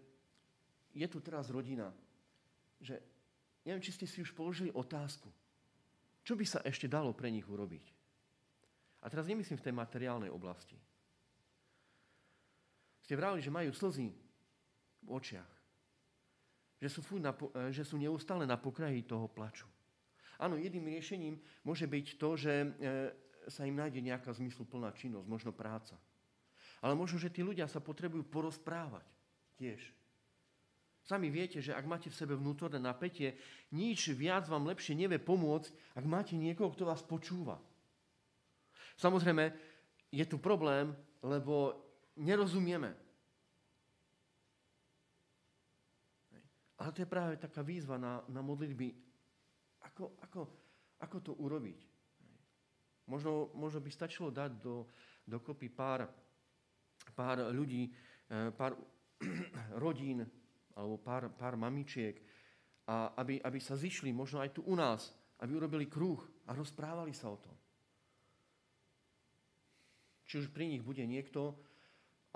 je 0.94 1.06
tu 1.10 1.18
teraz 1.18 1.50
rodina, 1.50 1.90
že 2.78 3.02
neviem, 3.66 3.82
či 3.82 3.96
ste 3.96 4.06
si 4.06 4.22
už 4.22 4.30
položili 4.30 4.70
otázku, 4.70 5.26
čo 6.22 6.38
by 6.38 6.44
sa 6.46 6.62
ešte 6.62 6.86
dalo 6.86 7.10
pre 7.10 7.32
nich 7.32 7.44
urobiť. 7.44 7.84
A 9.04 9.10
teraz 9.12 9.28
nemyslím 9.28 9.60
v 9.60 9.66
tej 9.68 9.74
materiálnej 9.74 10.32
oblasti. 10.32 10.78
Ste 13.04 13.20
vravili, 13.20 13.44
že 13.44 13.52
majú 13.52 13.68
slzy 13.68 14.08
v 15.04 15.08
očiach. 15.12 15.53
Že 16.84 17.00
sú, 17.00 17.16
na, 17.16 17.32
že 17.72 17.80
sú 17.80 17.96
neustále 17.96 18.44
na 18.44 18.60
pokraji 18.60 19.08
toho 19.08 19.24
plaču. 19.24 19.64
Áno, 20.36 20.60
jedným 20.60 20.92
riešením 20.92 21.40
môže 21.64 21.88
byť 21.88 22.06
to, 22.20 22.36
že 22.36 22.52
e, 22.52 22.68
sa 23.48 23.64
im 23.64 23.72
nájde 23.72 24.04
nejaká 24.04 24.36
zmysluplná 24.36 24.92
činnosť, 24.92 25.24
možno 25.24 25.56
práca. 25.56 25.96
Ale 26.84 26.92
možno, 26.92 27.16
že 27.16 27.32
tí 27.32 27.40
ľudia 27.40 27.64
sa 27.64 27.80
potrebujú 27.80 28.28
porozprávať 28.28 29.08
tiež. 29.56 29.80
Sami 31.04 31.28
viete, 31.28 31.60
že 31.60 31.76
ak 31.76 31.84
máte 31.84 32.08
v 32.08 32.16
sebe 32.16 32.32
vnútorné 32.36 32.80
napätie, 32.80 33.36
nič 33.72 34.12
viac 34.16 34.48
vám 34.48 34.68
lepšie 34.68 34.96
nevie 34.96 35.20
pomôcť, 35.20 35.96
ak 35.96 36.04
máte 36.04 36.32
niekoho, 36.36 36.72
kto 36.72 36.88
vás 36.88 37.04
počúva. 37.04 37.60
Samozrejme, 38.96 39.52
je 40.08 40.24
tu 40.24 40.40
problém, 40.40 40.96
lebo 41.20 41.76
nerozumieme. 42.16 43.03
Ale 46.84 46.92
to 46.92 47.00
je 47.00 47.08
práve 47.08 47.40
taká 47.40 47.64
výzva 47.64 47.96
na, 47.96 48.20
na 48.28 48.44
modlitby, 48.44 48.92
ako, 49.88 50.20
ako, 50.20 50.40
ako 51.00 51.16
to 51.24 51.32
urobiť. 51.40 51.80
Možno, 53.08 53.48
možno 53.56 53.80
by 53.80 53.88
stačilo 53.88 54.28
dať 54.28 54.60
do, 54.60 54.84
dokopy 55.24 55.72
pár, 55.72 56.04
pár 57.16 57.48
ľudí, 57.56 57.88
eh, 57.88 58.52
pár 58.52 58.76
rodín, 59.80 60.28
alebo 60.76 61.00
pár, 61.00 61.32
pár 61.32 61.56
mamičiek, 61.56 62.20
a 62.84 63.16
aby, 63.16 63.40
aby 63.40 63.58
sa 63.64 63.80
zišli, 63.80 64.12
možno 64.12 64.44
aj 64.44 64.52
tu 64.52 64.60
u 64.68 64.76
nás, 64.76 65.08
aby 65.40 65.56
urobili 65.56 65.88
kruh 65.88 66.20
a 66.44 66.52
rozprávali 66.52 67.16
sa 67.16 67.32
o 67.32 67.40
tom. 67.40 67.56
Či 70.28 70.44
už 70.44 70.52
pri 70.52 70.68
nich 70.68 70.84
bude 70.84 71.00
niekto, 71.08 71.56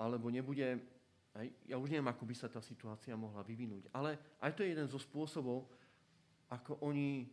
alebo 0.01 0.33
nebude, 0.33 0.81
ja 1.69 1.77
už 1.77 1.93
neviem, 1.93 2.09
ako 2.09 2.25
by 2.25 2.35
sa 2.35 2.49
tá 2.49 2.59
situácia 2.59 3.13
mohla 3.13 3.45
vyvinúť, 3.45 3.87
ale 3.93 4.17
aj 4.41 4.51
to 4.57 4.65
je 4.65 4.73
jeden 4.73 4.89
zo 4.89 4.97
spôsobov, 4.97 5.69
ako 6.49 6.81
oni 6.81 7.29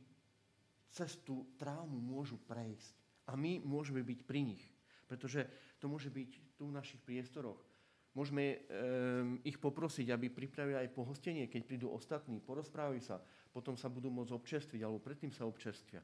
cez 0.93 1.21
tú 1.25 1.57
traumu 1.57 1.97
môžu 1.97 2.37
prejsť. 2.45 2.95
A 3.27 3.35
my 3.35 3.59
môžeme 3.65 4.05
byť 4.05 4.21
pri 4.23 4.41
nich. 4.45 4.65
Pretože 5.07 5.47
to 5.79 5.91
môže 5.91 6.09
byť 6.13 6.57
tu 6.59 6.71
v 6.71 6.77
našich 6.77 7.01
priestoroch. 7.03 7.59
Môžeme 8.17 8.57
um, 8.57 9.37
ich 9.45 9.61
poprosiť, 9.61 10.09
aby 10.09 10.33
pripravili 10.33 10.81
aj 10.81 10.97
pohostenie, 10.97 11.53
keď 11.53 11.63
prídu 11.69 11.93
ostatní, 11.93 12.41
porozprávajú 12.41 13.01
sa, 13.05 13.21
potom 13.53 13.77
sa 13.77 13.93
budú 13.93 14.09
môcť 14.09 14.33
občerstviť, 14.33 14.81
alebo 14.81 15.05
predtým 15.05 15.33
sa 15.33 15.45
občerstvia. 15.45 16.01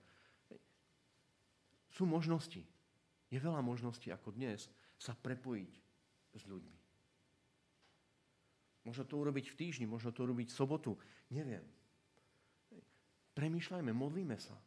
Sú 1.89 2.05
možnosti. 2.05 2.61
Je 3.33 3.39
veľa 3.41 3.65
možností, 3.65 4.13
ako 4.13 4.37
dnes, 4.37 4.69
sa 5.01 5.17
prepojiť 5.17 5.73
s 6.37 6.43
ľuďmi. 6.45 6.82
Možno 8.83 9.07
to 9.07 9.15
urobiť 9.19 9.55
v 9.55 9.59
týždni, 9.59 9.87
možno 9.87 10.11
to 10.11 10.27
urobiť 10.27 10.51
v 10.51 10.59
sobotu. 10.59 10.99
Neviem. 11.31 11.63
Premýšľajme, 13.33 13.95
modlíme 13.95 14.37
sa. 14.37 14.59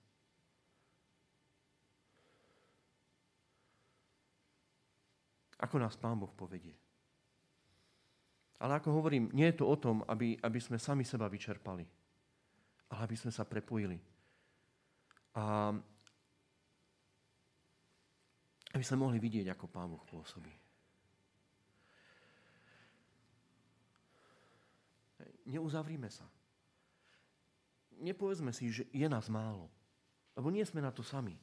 Ako 5.59 5.79
nás 5.79 5.95
Pán 5.99 6.19
Boh 6.19 6.31
povedie. 6.31 6.73
Ale 8.59 8.79
ako 8.79 9.03
hovorím, 9.03 9.29
nie 9.35 9.51
je 9.51 9.59
to 9.59 9.67
o 9.67 9.75
tom, 9.75 10.01
aby, 10.07 10.39
aby 10.39 10.59
sme 10.63 10.79
sami 10.79 11.03
seba 11.03 11.27
vyčerpali, 11.27 11.83
ale 12.91 12.99
aby 13.03 13.15
sme 13.19 13.31
sa 13.31 13.43
prepojili. 13.43 13.99
A 15.35 15.75
aby 18.75 18.83
sme 18.83 19.03
mohli 19.03 19.19
vidieť, 19.19 19.51
ako 19.51 19.71
Pán 19.71 19.91
Boh 19.91 20.03
pôsobí. 20.07 20.64
Neuzavrime 25.45 26.09
sa. 26.09 26.25
Nepovedzme 28.01 28.51
si, 28.51 28.73
že 28.73 28.83
je 28.91 29.07
nás 29.07 29.29
málo. 29.31 29.71
Lebo 30.35 30.51
nie 30.51 30.65
sme 30.67 30.83
na 30.83 30.91
to 30.91 30.99
sami. 30.99 31.37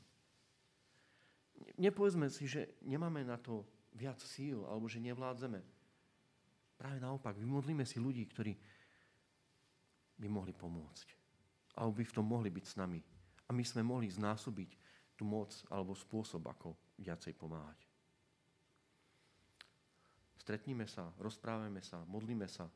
Nepovedzme 1.80 2.28
si, 2.28 2.44
že 2.44 2.76
nemáme 2.84 3.24
na 3.24 3.40
to 3.40 3.64
viac 3.96 4.20
síl, 4.20 4.66
alebo 4.68 4.90
že 4.90 5.00
nevládzeme. 5.00 5.60
Práve 6.76 6.98
naopak, 6.98 7.38
vymodlíme 7.38 7.86
si 7.86 8.02
ľudí, 8.02 8.26
ktorí 8.26 8.52
by 10.18 10.28
mohli 10.28 10.52
pomôcť. 10.52 11.08
Alebo 11.78 12.02
by 12.02 12.04
v 12.04 12.16
tom 12.16 12.26
mohli 12.26 12.50
byť 12.52 12.64
s 12.68 12.76
nami. 12.76 13.00
A 13.48 13.50
my 13.54 13.64
sme 13.64 13.86
mohli 13.86 14.10
znásobiť 14.12 14.70
tú 15.16 15.24
moc 15.24 15.54
alebo 15.70 15.96
spôsob, 15.96 16.42
ako 16.44 16.74
viacej 17.00 17.32
pomáhať. 17.38 17.78
Stretníme 20.42 20.90
sa, 20.90 21.14
rozprávame 21.22 21.78
sa, 21.86 22.02
modlíme 22.02 22.50
sa, 22.50 22.66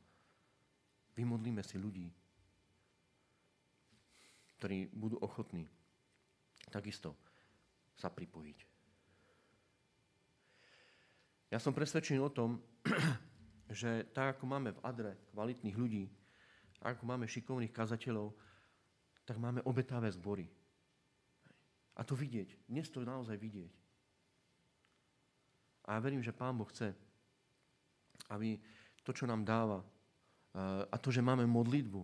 vymodlíme 1.16 1.64
si 1.64 1.80
ľudí, 1.80 2.06
ktorí 4.60 4.92
budú 4.92 5.16
ochotní 5.20 5.66
takisto 6.70 7.16
sa 7.96 8.12
pripojiť. 8.12 8.58
Ja 11.54 11.62
som 11.62 11.72
presvedčený 11.72 12.18
o 12.20 12.30
tom, 12.30 12.58
že 13.80 14.04
tak, 14.12 14.36
ako 14.36 14.44
máme 14.50 14.74
v 14.74 14.82
Adre 14.82 15.12
kvalitných 15.32 15.78
ľudí, 15.78 16.04
ako 16.82 17.06
máme 17.06 17.30
šikovných 17.30 17.72
kazateľov, 17.72 18.34
tak 19.24 19.40
máme 19.40 19.62
obetavé 19.64 20.10
zbory. 20.12 20.46
A 21.96 22.04
to 22.04 22.12
vidieť. 22.12 22.68
Dnes 22.68 22.92
to 22.92 23.00
naozaj 23.02 23.40
vidieť. 23.40 23.72
A 25.86 25.96
ja 25.96 26.00
verím, 26.02 26.20
že 26.20 26.34
Pán 26.34 26.58
Boh 26.58 26.68
chce, 26.68 26.92
aby 28.28 28.58
to, 29.06 29.14
čo 29.14 29.24
nám 29.24 29.46
dáva, 29.46 29.80
a 30.88 30.96
to, 30.96 31.12
že 31.12 31.20
máme 31.20 31.44
modlitbu, 31.44 32.00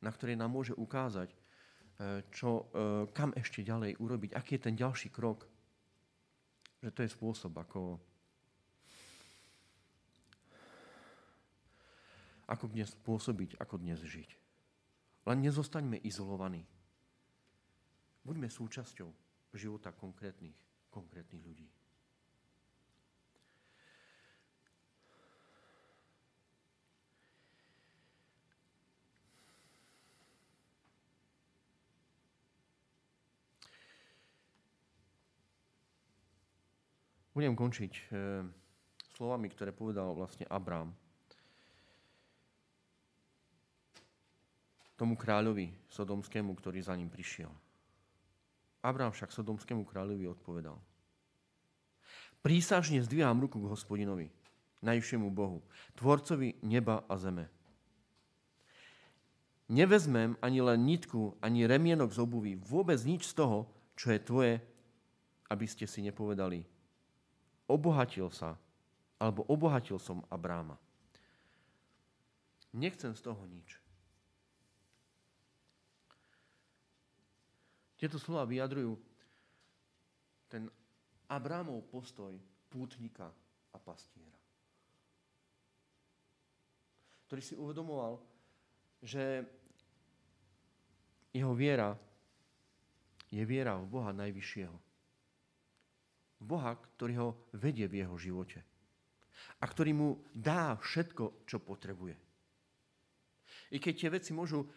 na 0.00 0.10
ktorej 0.10 0.36
nám 0.36 0.48
môže 0.48 0.72
ukázať, 0.72 1.28
eh, 1.30 2.24
čo, 2.32 2.72
eh, 2.72 3.04
kam 3.12 3.36
ešte 3.36 3.60
ďalej 3.60 4.00
urobiť, 4.00 4.30
aký 4.32 4.56
je 4.56 4.64
ten 4.64 4.76
ďalší 4.76 5.12
krok, 5.12 5.44
že 6.80 6.90
to 6.96 7.04
je 7.04 7.12
spôsob, 7.12 7.52
ako, 7.60 8.00
ako 12.48 12.64
dnes 12.72 12.88
pôsobiť, 13.04 13.60
ako 13.60 13.76
dnes 13.76 14.00
žiť. 14.00 14.30
Len 15.28 15.38
nezostaňme 15.44 16.00
izolovaní. 16.00 16.64
Buďme 18.24 18.48
súčasťou 18.48 19.12
života 19.52 19.92
konkrétnych, 19.92 20.56
konkrétnych 20.88 21.44
ľudí. 21.44 21.68
Budem 37.40 37.56
končiť 37.56 37.92
e, 37.96 38.02
slovami, 39.16 39.48
ktoré 39.48 39.72
povedal 39.72 40.12
vlastne 40.12 40.44
Abrám 40.52 40.92
tomu 45.00 45.16
kráľovi 45.16 45.72
sodomskému, 45.88 46.52
ktorý 46.52 46.84
za 46.84 46.92
ním 46.92 47.08
prišiel. 47.08 47.48
Abraham 48.84 49.16
však 49.16 49.32
sodomskému 49.32 49.88
kráľovi 49.88 50.28
odpovedal. 50.28 50.76
Prísažne 52.44 53.00
zdvíham 53.00 53.40
ruku 53.40 53.56
k 53.56 53.72
hospodinovi, 53.72 54.28
najvyššiemu 54.84 55.32
Bohu, 55.32 55.64
tvorcovi 55.96 56.60
neba 56.60 57.08
a 57.08 57.16
zeme. 57.16 57.48
Nevezmem 59.72 60.36
ani 60.44 60.60
len 60.60 60.84
nitku, 60.84 61.40
ani 61.40 61.64
remienok 61.64 62.12
z 62.12 62.20
obuvy, 62.20 62.60
vôbec 62.60 63.00
nič 63.00 63.32
z 63.32 63.40
toho, 63.40 63.64
čo 63.96 64.12
je 64.12 64.20
tvoje, 64.20 64.54
aby 65.48 65.64
ste 65.64 65.88
si 65.88 66.04
nepovedali. 66.04 66.79
Obohatil 67.70 68.26
sa, 68.34 68.58
alebo 69.22 69.46
obohatil 69.46 70.02
som 70.02 70.26
Abráma. 70.26 70.74
Nechcem 72.74 73.14
z 73.14 73.22
toho 73.22 73.38
nič. 73.46 73.78
Tieto 77.94 78.18
slova 78.18 78.48
vyjadrujú 78.48 78.98
ten 80.50 80.66
Abrámov 81.30 81.86
postoj 81.86 82.34
pútnika 82.66 83.30
a 83.70 83.78
pastiera. 83.78 84.40
Ktorý 87.30 87.42
si 87.44 87.54
uvedomoval, 87.54 88.18
že 88.98 89.46
jeho 91.30 91.54
viera 91.54 91.94
je 93.30 93.42
viera 93.46 93.78
v 93.78 93.86
Boha 93.86 94.10
Najvyššieho. 94.10 94.89
Boha, 96.40 96.72
ktorý 96.72 97.14
ho 97.20 97.28
vedie 97.52 97.84
v 97.84 98.00
jeho 98.00 98.16
živote. 98.16 98.64
A 99.60 99.64
ktorý 99.68 99.92
mu 99.92 100.08
dá 100.32 100.80
všetko, 100.80 101.44
čo 101.44 101.60
potrebuje. 101.60 102.16
I 103.70 103.76
keď 103.76 103.94
tie 103.94 104.10
veci 104.10 104.32
môžu 104.32 104.64
e, 104.64 104.68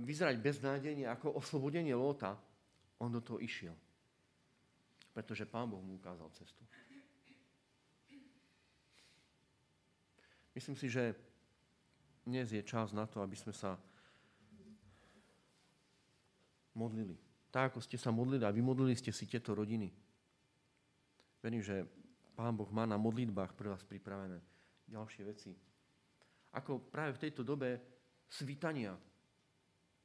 vyzerať 0.00 0.38
beznádejne 0.38 1.10
ako 1.10 1.42
oslobodenie 1.42 1.92
Lóta, 1.92 2.38
on 3.02 3.10
do 3.10 3.20
toho 3.20 3.42
išiel. 3.42 3.74
Pretože 5.10 5.44
Pán 5.44 5.68
Boh 5.68 5.82
mu 5.82 5.98
ukázal 5.98 6.30
cestu. 6.32 6.62
Myslím 10.56 10.76
si, 10.78 10.88
že 10.88 11.12
dnes 12.24 12.48
je 12.48 12.62
čas 12.64 12.96
na 12.96 13.04
to, 13.04 13.20
aby 13.20 13.36
sme 13.36 13.52
sa 13.52 13.76
modlili. 16.72 17.16
Tak, 17.52 17.76
ako 17.76 17.80
ste 17.84 18.00
sa 18.00 18.08
modlili 18.08 18.44
a 18.44 18.54
vymodlili 18.54 18.96
ste 18.96 19.12
si 19.12 19.28
tieto 19.28 19.52
rodiny. 19.52 20.05
Verím, 21.46 21.62
že 21.62 21.86
Pán 22.34 22.58
Boh 22.58 22.66
má 22.74 22.82
na 22.90 22.98
modlitbách 22.98 23.54
pre 23.54 23.70
vás 23.70 23.86
pripravené 23.86 24.42
ďalšie 24.90 25.22
veci. 25.22 25.54
Ako 26.58 26.90
práve 26.90 27.14
v 27.14 27.22
tejto 27.22 27.46
dobe 27.46 27.78
svitania 28.26 28.98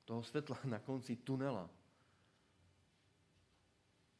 toho 0.05 0.21
svetla 0.21 0.61
na 0.77 0.77
konci 0.85 1.25
tunela. 1.25 1.65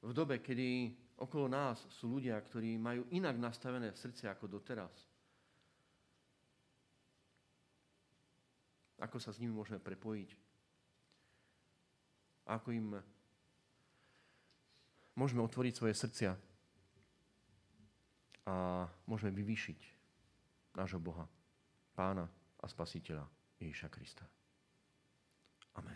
V 0.01 0.09
dobe, 0.17 0.41
kedy 0.41 0.97
okolo 1.21 1.45
nás 1.45 1.85
sú 1.93 2.17
ľudia, 2.17 2.41
ktorí 2.41 2.81
majú 2.81 3.05
inak 3.13 3.37
nastavené 3.37 3.93
srdce 3.93 4.25
ako 4.25 4.57
doteraz. 4.57 4.89
Ako 8.97 9.21
sa 9.21 9.29
s 9.29 9.37
nimi 9.37 9.53
môžeme 9.53 9.77
prepojiť? 9.77 10.33
Ako 12.49 12.73
im 12.73 12.97
môžeme 15.13 15.45
otvoriť 15.45 15.73
svoje 15.77 15.93
srdcia 15.93 16.49
a 18.51 18.83
môžeme 19.07 19.31
vyvýšiť 19.31 19.79
nášho 20.75 20.99
Boha, 20.99 21.23
Pána 21.95 22.27
a 22.59 22.65
Spasiteľa 22.67 23.23
Ježiša 23.63 23.87
Krista. 23.87 24.27
Amen. 25.79 25.95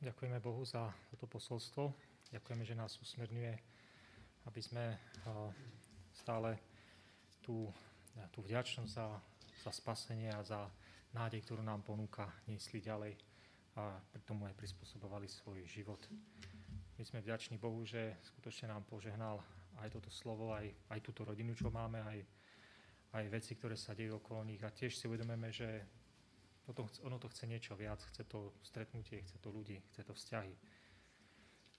Ďakujeme 0.00 0.40
Bohu 0.40 0.64
za 0.64 0.88
toto 1.12 1.28
posolstvo. 1.28 1.92
Ďakujeme, 2.32 2.64
že 2.64 2.78
nás 2.78 2.96
usmerňuje, 3.02 3.52
aby 4.48 4.60
sme 4.64 4.96
stále 6.20 6.60
tú, 7.40 7.72
tú 8.28 8.44
vďačnosť 8.44 8.92
za, 8.92 9.08
za 9.64 9.72
spasenie 9.72 10.28
a 10.28 10.44
za 10.44 10.68
nádej, 11.16 11.40
ktorú 11.48 11.64
nám 11.64 11.80
ponúka, 11.80 12.28
niesli 12.44 12.84
ďalej 12.84 13.16
a 13.80 13.96
pri 14.12 14.22
tomu 14.28 14.44
aj 14.44 14.54
prispôsobovali 14.60 15.24
svoj 15.24 15.64
život. 15.64 16.04
My 17.00 17.02
sme 17.08 17.24
vďační 17.24 17.56
Bohu, 17.56 17.80
že 17.88 18.20
skutočne 18.20 18.68
nám 18.68 18.84
požehnal 18.84 19.40
aj 19.80 19.88
toto 19.96 20.12
slovo, 20.12 20.52
aj, 20.52 20.68
aj 20.92 21.00
túto 21.00 21.24
rodinu, 21.24 21.56
čo 21.56 21.72
máme, 21.72 22.04
aj, 22.04 22.20
aj 23.16 23.24
veci, 23.32 23.56
ktoré 23.56 23.80
sa 23.80 23.96
dejú 23.96 24.20
okolo 24.20 24.44
nich. 24.44 24.60
A 24.60 24.68
tiež 24.68 24.92
si 24.92 25.08
uvedomíme, 25.08 25.48
že 25.48 25.88
Potom 26.70 26.86
ono 27.02 27.18
to 27.18 27.26
chce 27.26 27.50
niečo 27.50 27.74
viac, 27.74 27.98
chce 27.98 28.30
to 28.30 28.54
stretnutie, 28.62 29.26
chce 29.26 29.42
to 29.42 29.50
ľudí, 29.50 29.82
chce 29.90 30.06
to 30.06 30.14
vzťahy. 30.14 30.54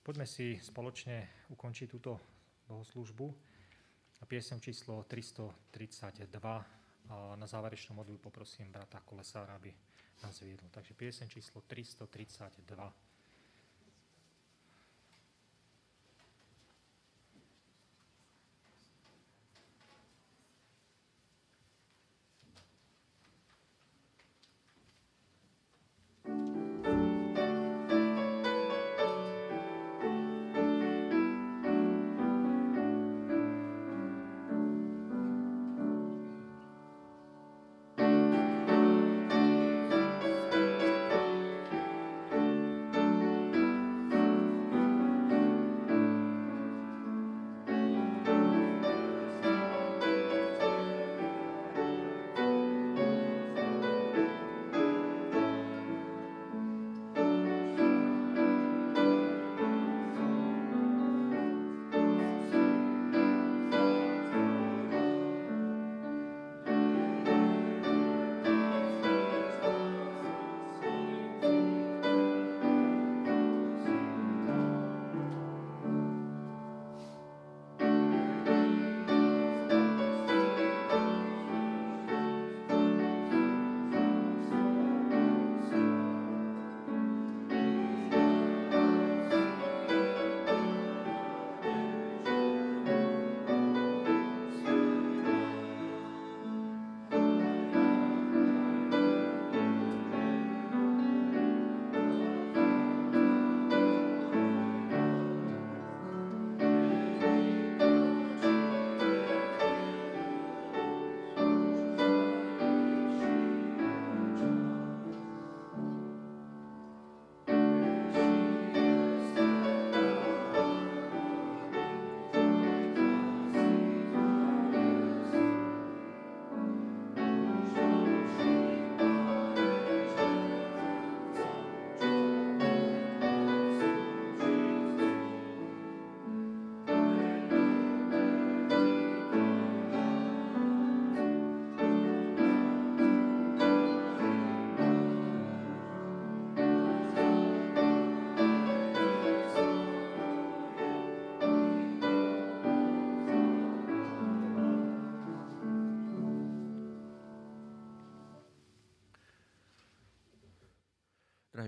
Poďme 0.04 0.28
si 0.28 0.60
spoločne 0.60 1.48
ukončiť 1.48 1.88
túto 1.88 2.20
bohoslužbu. 2.68 3.24
Piesem 4.28 4.62
číslo 4.62 5.04
332 5.04 6.66
a 7.10 7.36
na 7.36 7.48
záverečnú 7.48 7.96
modlu 7.96 8.18
poprosím 8.18 8.72
brata 8.72 9.04
Kolesára, 9.04 9.56
aby 9.56 9.76
nás 10.24 10.40
viedol. 10.40 10.70
Takže 10.72 10.94
piesem 10.94 11.30
číslo 11.30 11.62
332. 11.68 12.94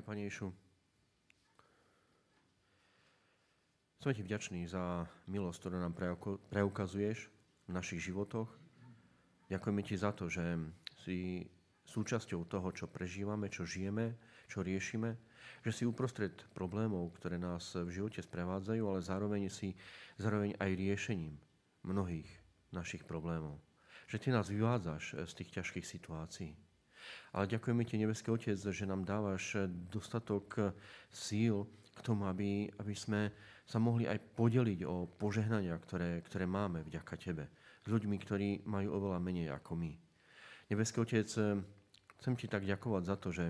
Drahý 0.04 0.20
Pane 0.20 0.28
Ješu, 0.28 0.52
sme 4.04 4.12
Ti 4.12 4.20
vďační 4.28 4.68
za 4.68 5.08
milosť, 5.32 5.58
ktorú 5.64 5.80
nám 5.80 5.96
preukazuješ 6.52 7.32
v 7.32 7.72
našich 7.72 8.12
životoch. 8.12 8.52
Ďakujeme 9.48 9.80
Ti 9.80 9.96
za 9.96 10.12
to, 10.12 10.28
že 10.28 10.60
si 11.08 11.48
súčasťou 11.88 12.44
toho, 12.52 12.68
čo 12.76 12.92
prežívame, 12.92 13.48
čo 13.48 13.64
žijeme, 13.64 14.20
čo 14.52 14.60
riešime, 14.60 15.16
že 15.64 15.72
si 15.72 15.88
uprostred 15.88 16.36
problémov, 16.52 17.16
ktoré 17.16 17.40
nás 17.40 17.72
v 17.72 17.88
živote 18.04 18.20
sprevádzajú, 18.20 18.84
ale 18.84 19.00
zároveň 19.00 19.48
si 19.48 19.72
zároveň 20.20 20.60
aj 20.60 20.84
riešením 20.84 21.40
mnohých 21.88 22.28
našich 22.76 23.08
problémov. 23.08 23.56
Že 24.12 24.20
Ty 24.20 24.30
nás 24.36 24.52
vyvádzaš 24.52 25.16
z 25.16 25.32
tých 25.32 25.64
ťažkých 25.64 25.88
situácií. 25.88 26.52
Ale 27.34 27.50
ďakujeme 27.50 27.84
Ti, 27.86 27.96
Nebeský 27.98 28.30
Otec, 28.30 28.58
že 28.58 28.86
nám 28.86 29.08
dávaš 29.08 29.70
dostatok 29.70 30.76
síl 31.10 31.66
k 31.94 32.00
tomu, 32.02 32.26
aby, 32.30 32.70
aby 32.78 32.94
sme 32.94 33.34
sa 33.64 33.78
mohli 33.80 34.06
aj 34.10 34.20
podeliť 34.34 34.86
o 34.86 35.08
požehnania, 35.08 35.78
ktoré, 35.80 36.22
ktoré 36.26 36.46
máme 36.46 36.84
vďaka 36.86 37.14
Tebe. 37.18 37.46
S 37.84 37.88
ľuďmi, 37.90 38.16
ktorí 38.20 38.48
majú 38.66 38.96
oveľa 38.96 39.20
menej 39.20 39.52
ako 39.52 39.76
my. 39.76 39.92
Nebeský 40.72 41.04
Otec, 41.04 41.28
chcem 42.22 42.34
Ti 42.40 42.48
tak 42.48 42.64
ďakovať 42.64 43.04
za 43.04 43.16
to, 43.20 43.30
že 43.32 43.46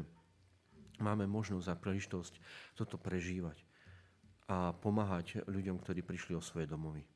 máme 1.01 1.25
možnosť 1.25 1.67
a 1.69 1.79
príležitosť 1.79 2.33
toto 2.77 2.95
prežívať 3.01 3.61
a 4.51 4.75
pomáhať 4.75 5.41
ľuďom, 5.47 5.79
ktorí 5.79 6.03
prišli 6.03 6.35
o 6.35 6.43
svoje 6.43 6.67
domovy. 6.67 7.07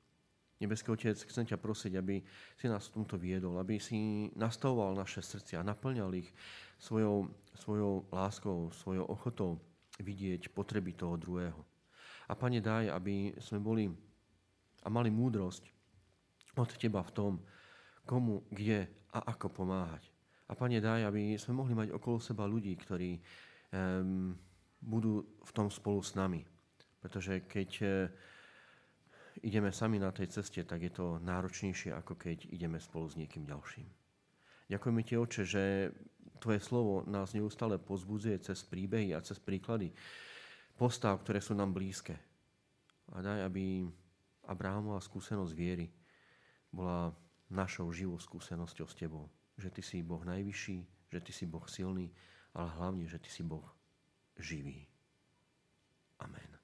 Nebeský 0.58 0.90
Otec, 0.90 1.14
chcem 1.14 1.46
ťa 1.46 1.62
prosiť, 1.62 2.02
aby 2.02 2.18
si 2.58 2.66
nás 2.66 2.90
v 2.90 3.02
tomto 3.02 3.14
viedol, 3.22 3.62
aby 3.62 3.78
si 3.78 4.30
nastavoval 4.34 4.98
naše 4.98 5.22
srdcia, 5.22 5.62
naplňal 5.62 6.10
ich 6.18 6.34
svojou, 6.82 7.30
svojou 7.54 8.10
láskou, 8.10 8.74
svojou 8.74 9.06
ochotou 9.06 9.62
vidieť 10.02 10.50
potreby 10.50 10.98
toho 10.98 11.14
druhého. 11.18 11.62
A 12.28 12.34
Pane, 12.34 12.58
daj, 12.58 12.90
aby 12.90 13.38
sme 13.38 13.62
boli 13.62 13.86
a 14.82 14.90
mali 14.90 15.14
múdrosť 15.14 15.64
od 16.58 16.70
Teba 16.74 17.06
v 17.06 17.14
tom, 17.14 17.32
komu, 18.08 18.42
kde 18.50 18.90
a 19.14 19.30
ako 19.30 19.62
pomáhať. 19.62 20.10
A 20.50 20.58
Pane, 20.58 20.82
daj, 20.82 21.06
aby 21.06 21.38
sme 21.38 21.60
mohli 21.60 21.78
mať 21.78 21.94
okolo 21.94 22.18
seba 22.18 22.50
ľudí, 22.50 22.74
ktorí 22.74 23.20
um, 23.20 24.34
budú 24.82 25.22
v 25.22 25.52
tom 25.54 25.70
spolu 25.70 26.02
s 26.02 26.18
nami. 26.18 26.42
Pretože 26.98 27.46
keď 27.46 27.70
uh, 27.84 27.90
ideme 29.44 29.70
sami 29.74 30.00
na 30.02 30.14
tej 30.14 30.32
ceste, 30.32 30.64
tak 30.64 30.82
je 30.82 30.94
to 30.94 31.22
náročnejšie, 31.22 31.94
ako 31.94 32.16
keď 32.16 32.50
ideme 32.50 32.82
spolu 32.82 33.10
s 33.10 33.18
niekým 33.20 33.46
ďalším. 33.46 33.88
Ďakujeme 34.68 35.02
Ti, 35.04 35.14
Oče, 35.18 35.44
že 35.48 35.64
Tvoje 36.38 36.62
slovo 36.62 37.02
nás 37.10 37.34
neustále 37.34 37.82
pozbudzuje 37.82 38.38
cez 38.46 38.62
príbehy 38.62 39.16
a 39.18 39.26
cez 39.26 39.42
príklady 39.42 39.90
postav, 40.78 41.18
ktoré 41.26 41.42
sú 41.42 41.58
nám 41.58 41.74
blízke. 41.74 42.14
A 43.16 43.24
daj, 43.26 43.50
aby 43.50 43.88
Abrahamova 44.46 45.02
skúsenosť 45.02 45.54
viery 45.58 45.90
bola 46.70 47.10
našou 47.50 47.90
živou 47.90 48.22
skúsenosťou 48.22 48.86
s 48.86 48.96
Tebou. 48.96 49.26
Že 49.58 49.70
Ty 49.74 49.82
si 49.82 49.98
Boh 50.06 50.22
najvyšší, 50.22 50.78
že 51.10 51.20
Ty 51.24 51.32
si 51.34 51.46
Boh 51.50 51.66
silný, 51.66 52.14
ale 52.54 52.70
hlavne, 52.78 53.10
že 53.10 53.18
Ty 53.18 53.30
si 53.34 53.42
Boh 53.42 53.66
živý. 54.38 54.86
Amen. 56.22 56.57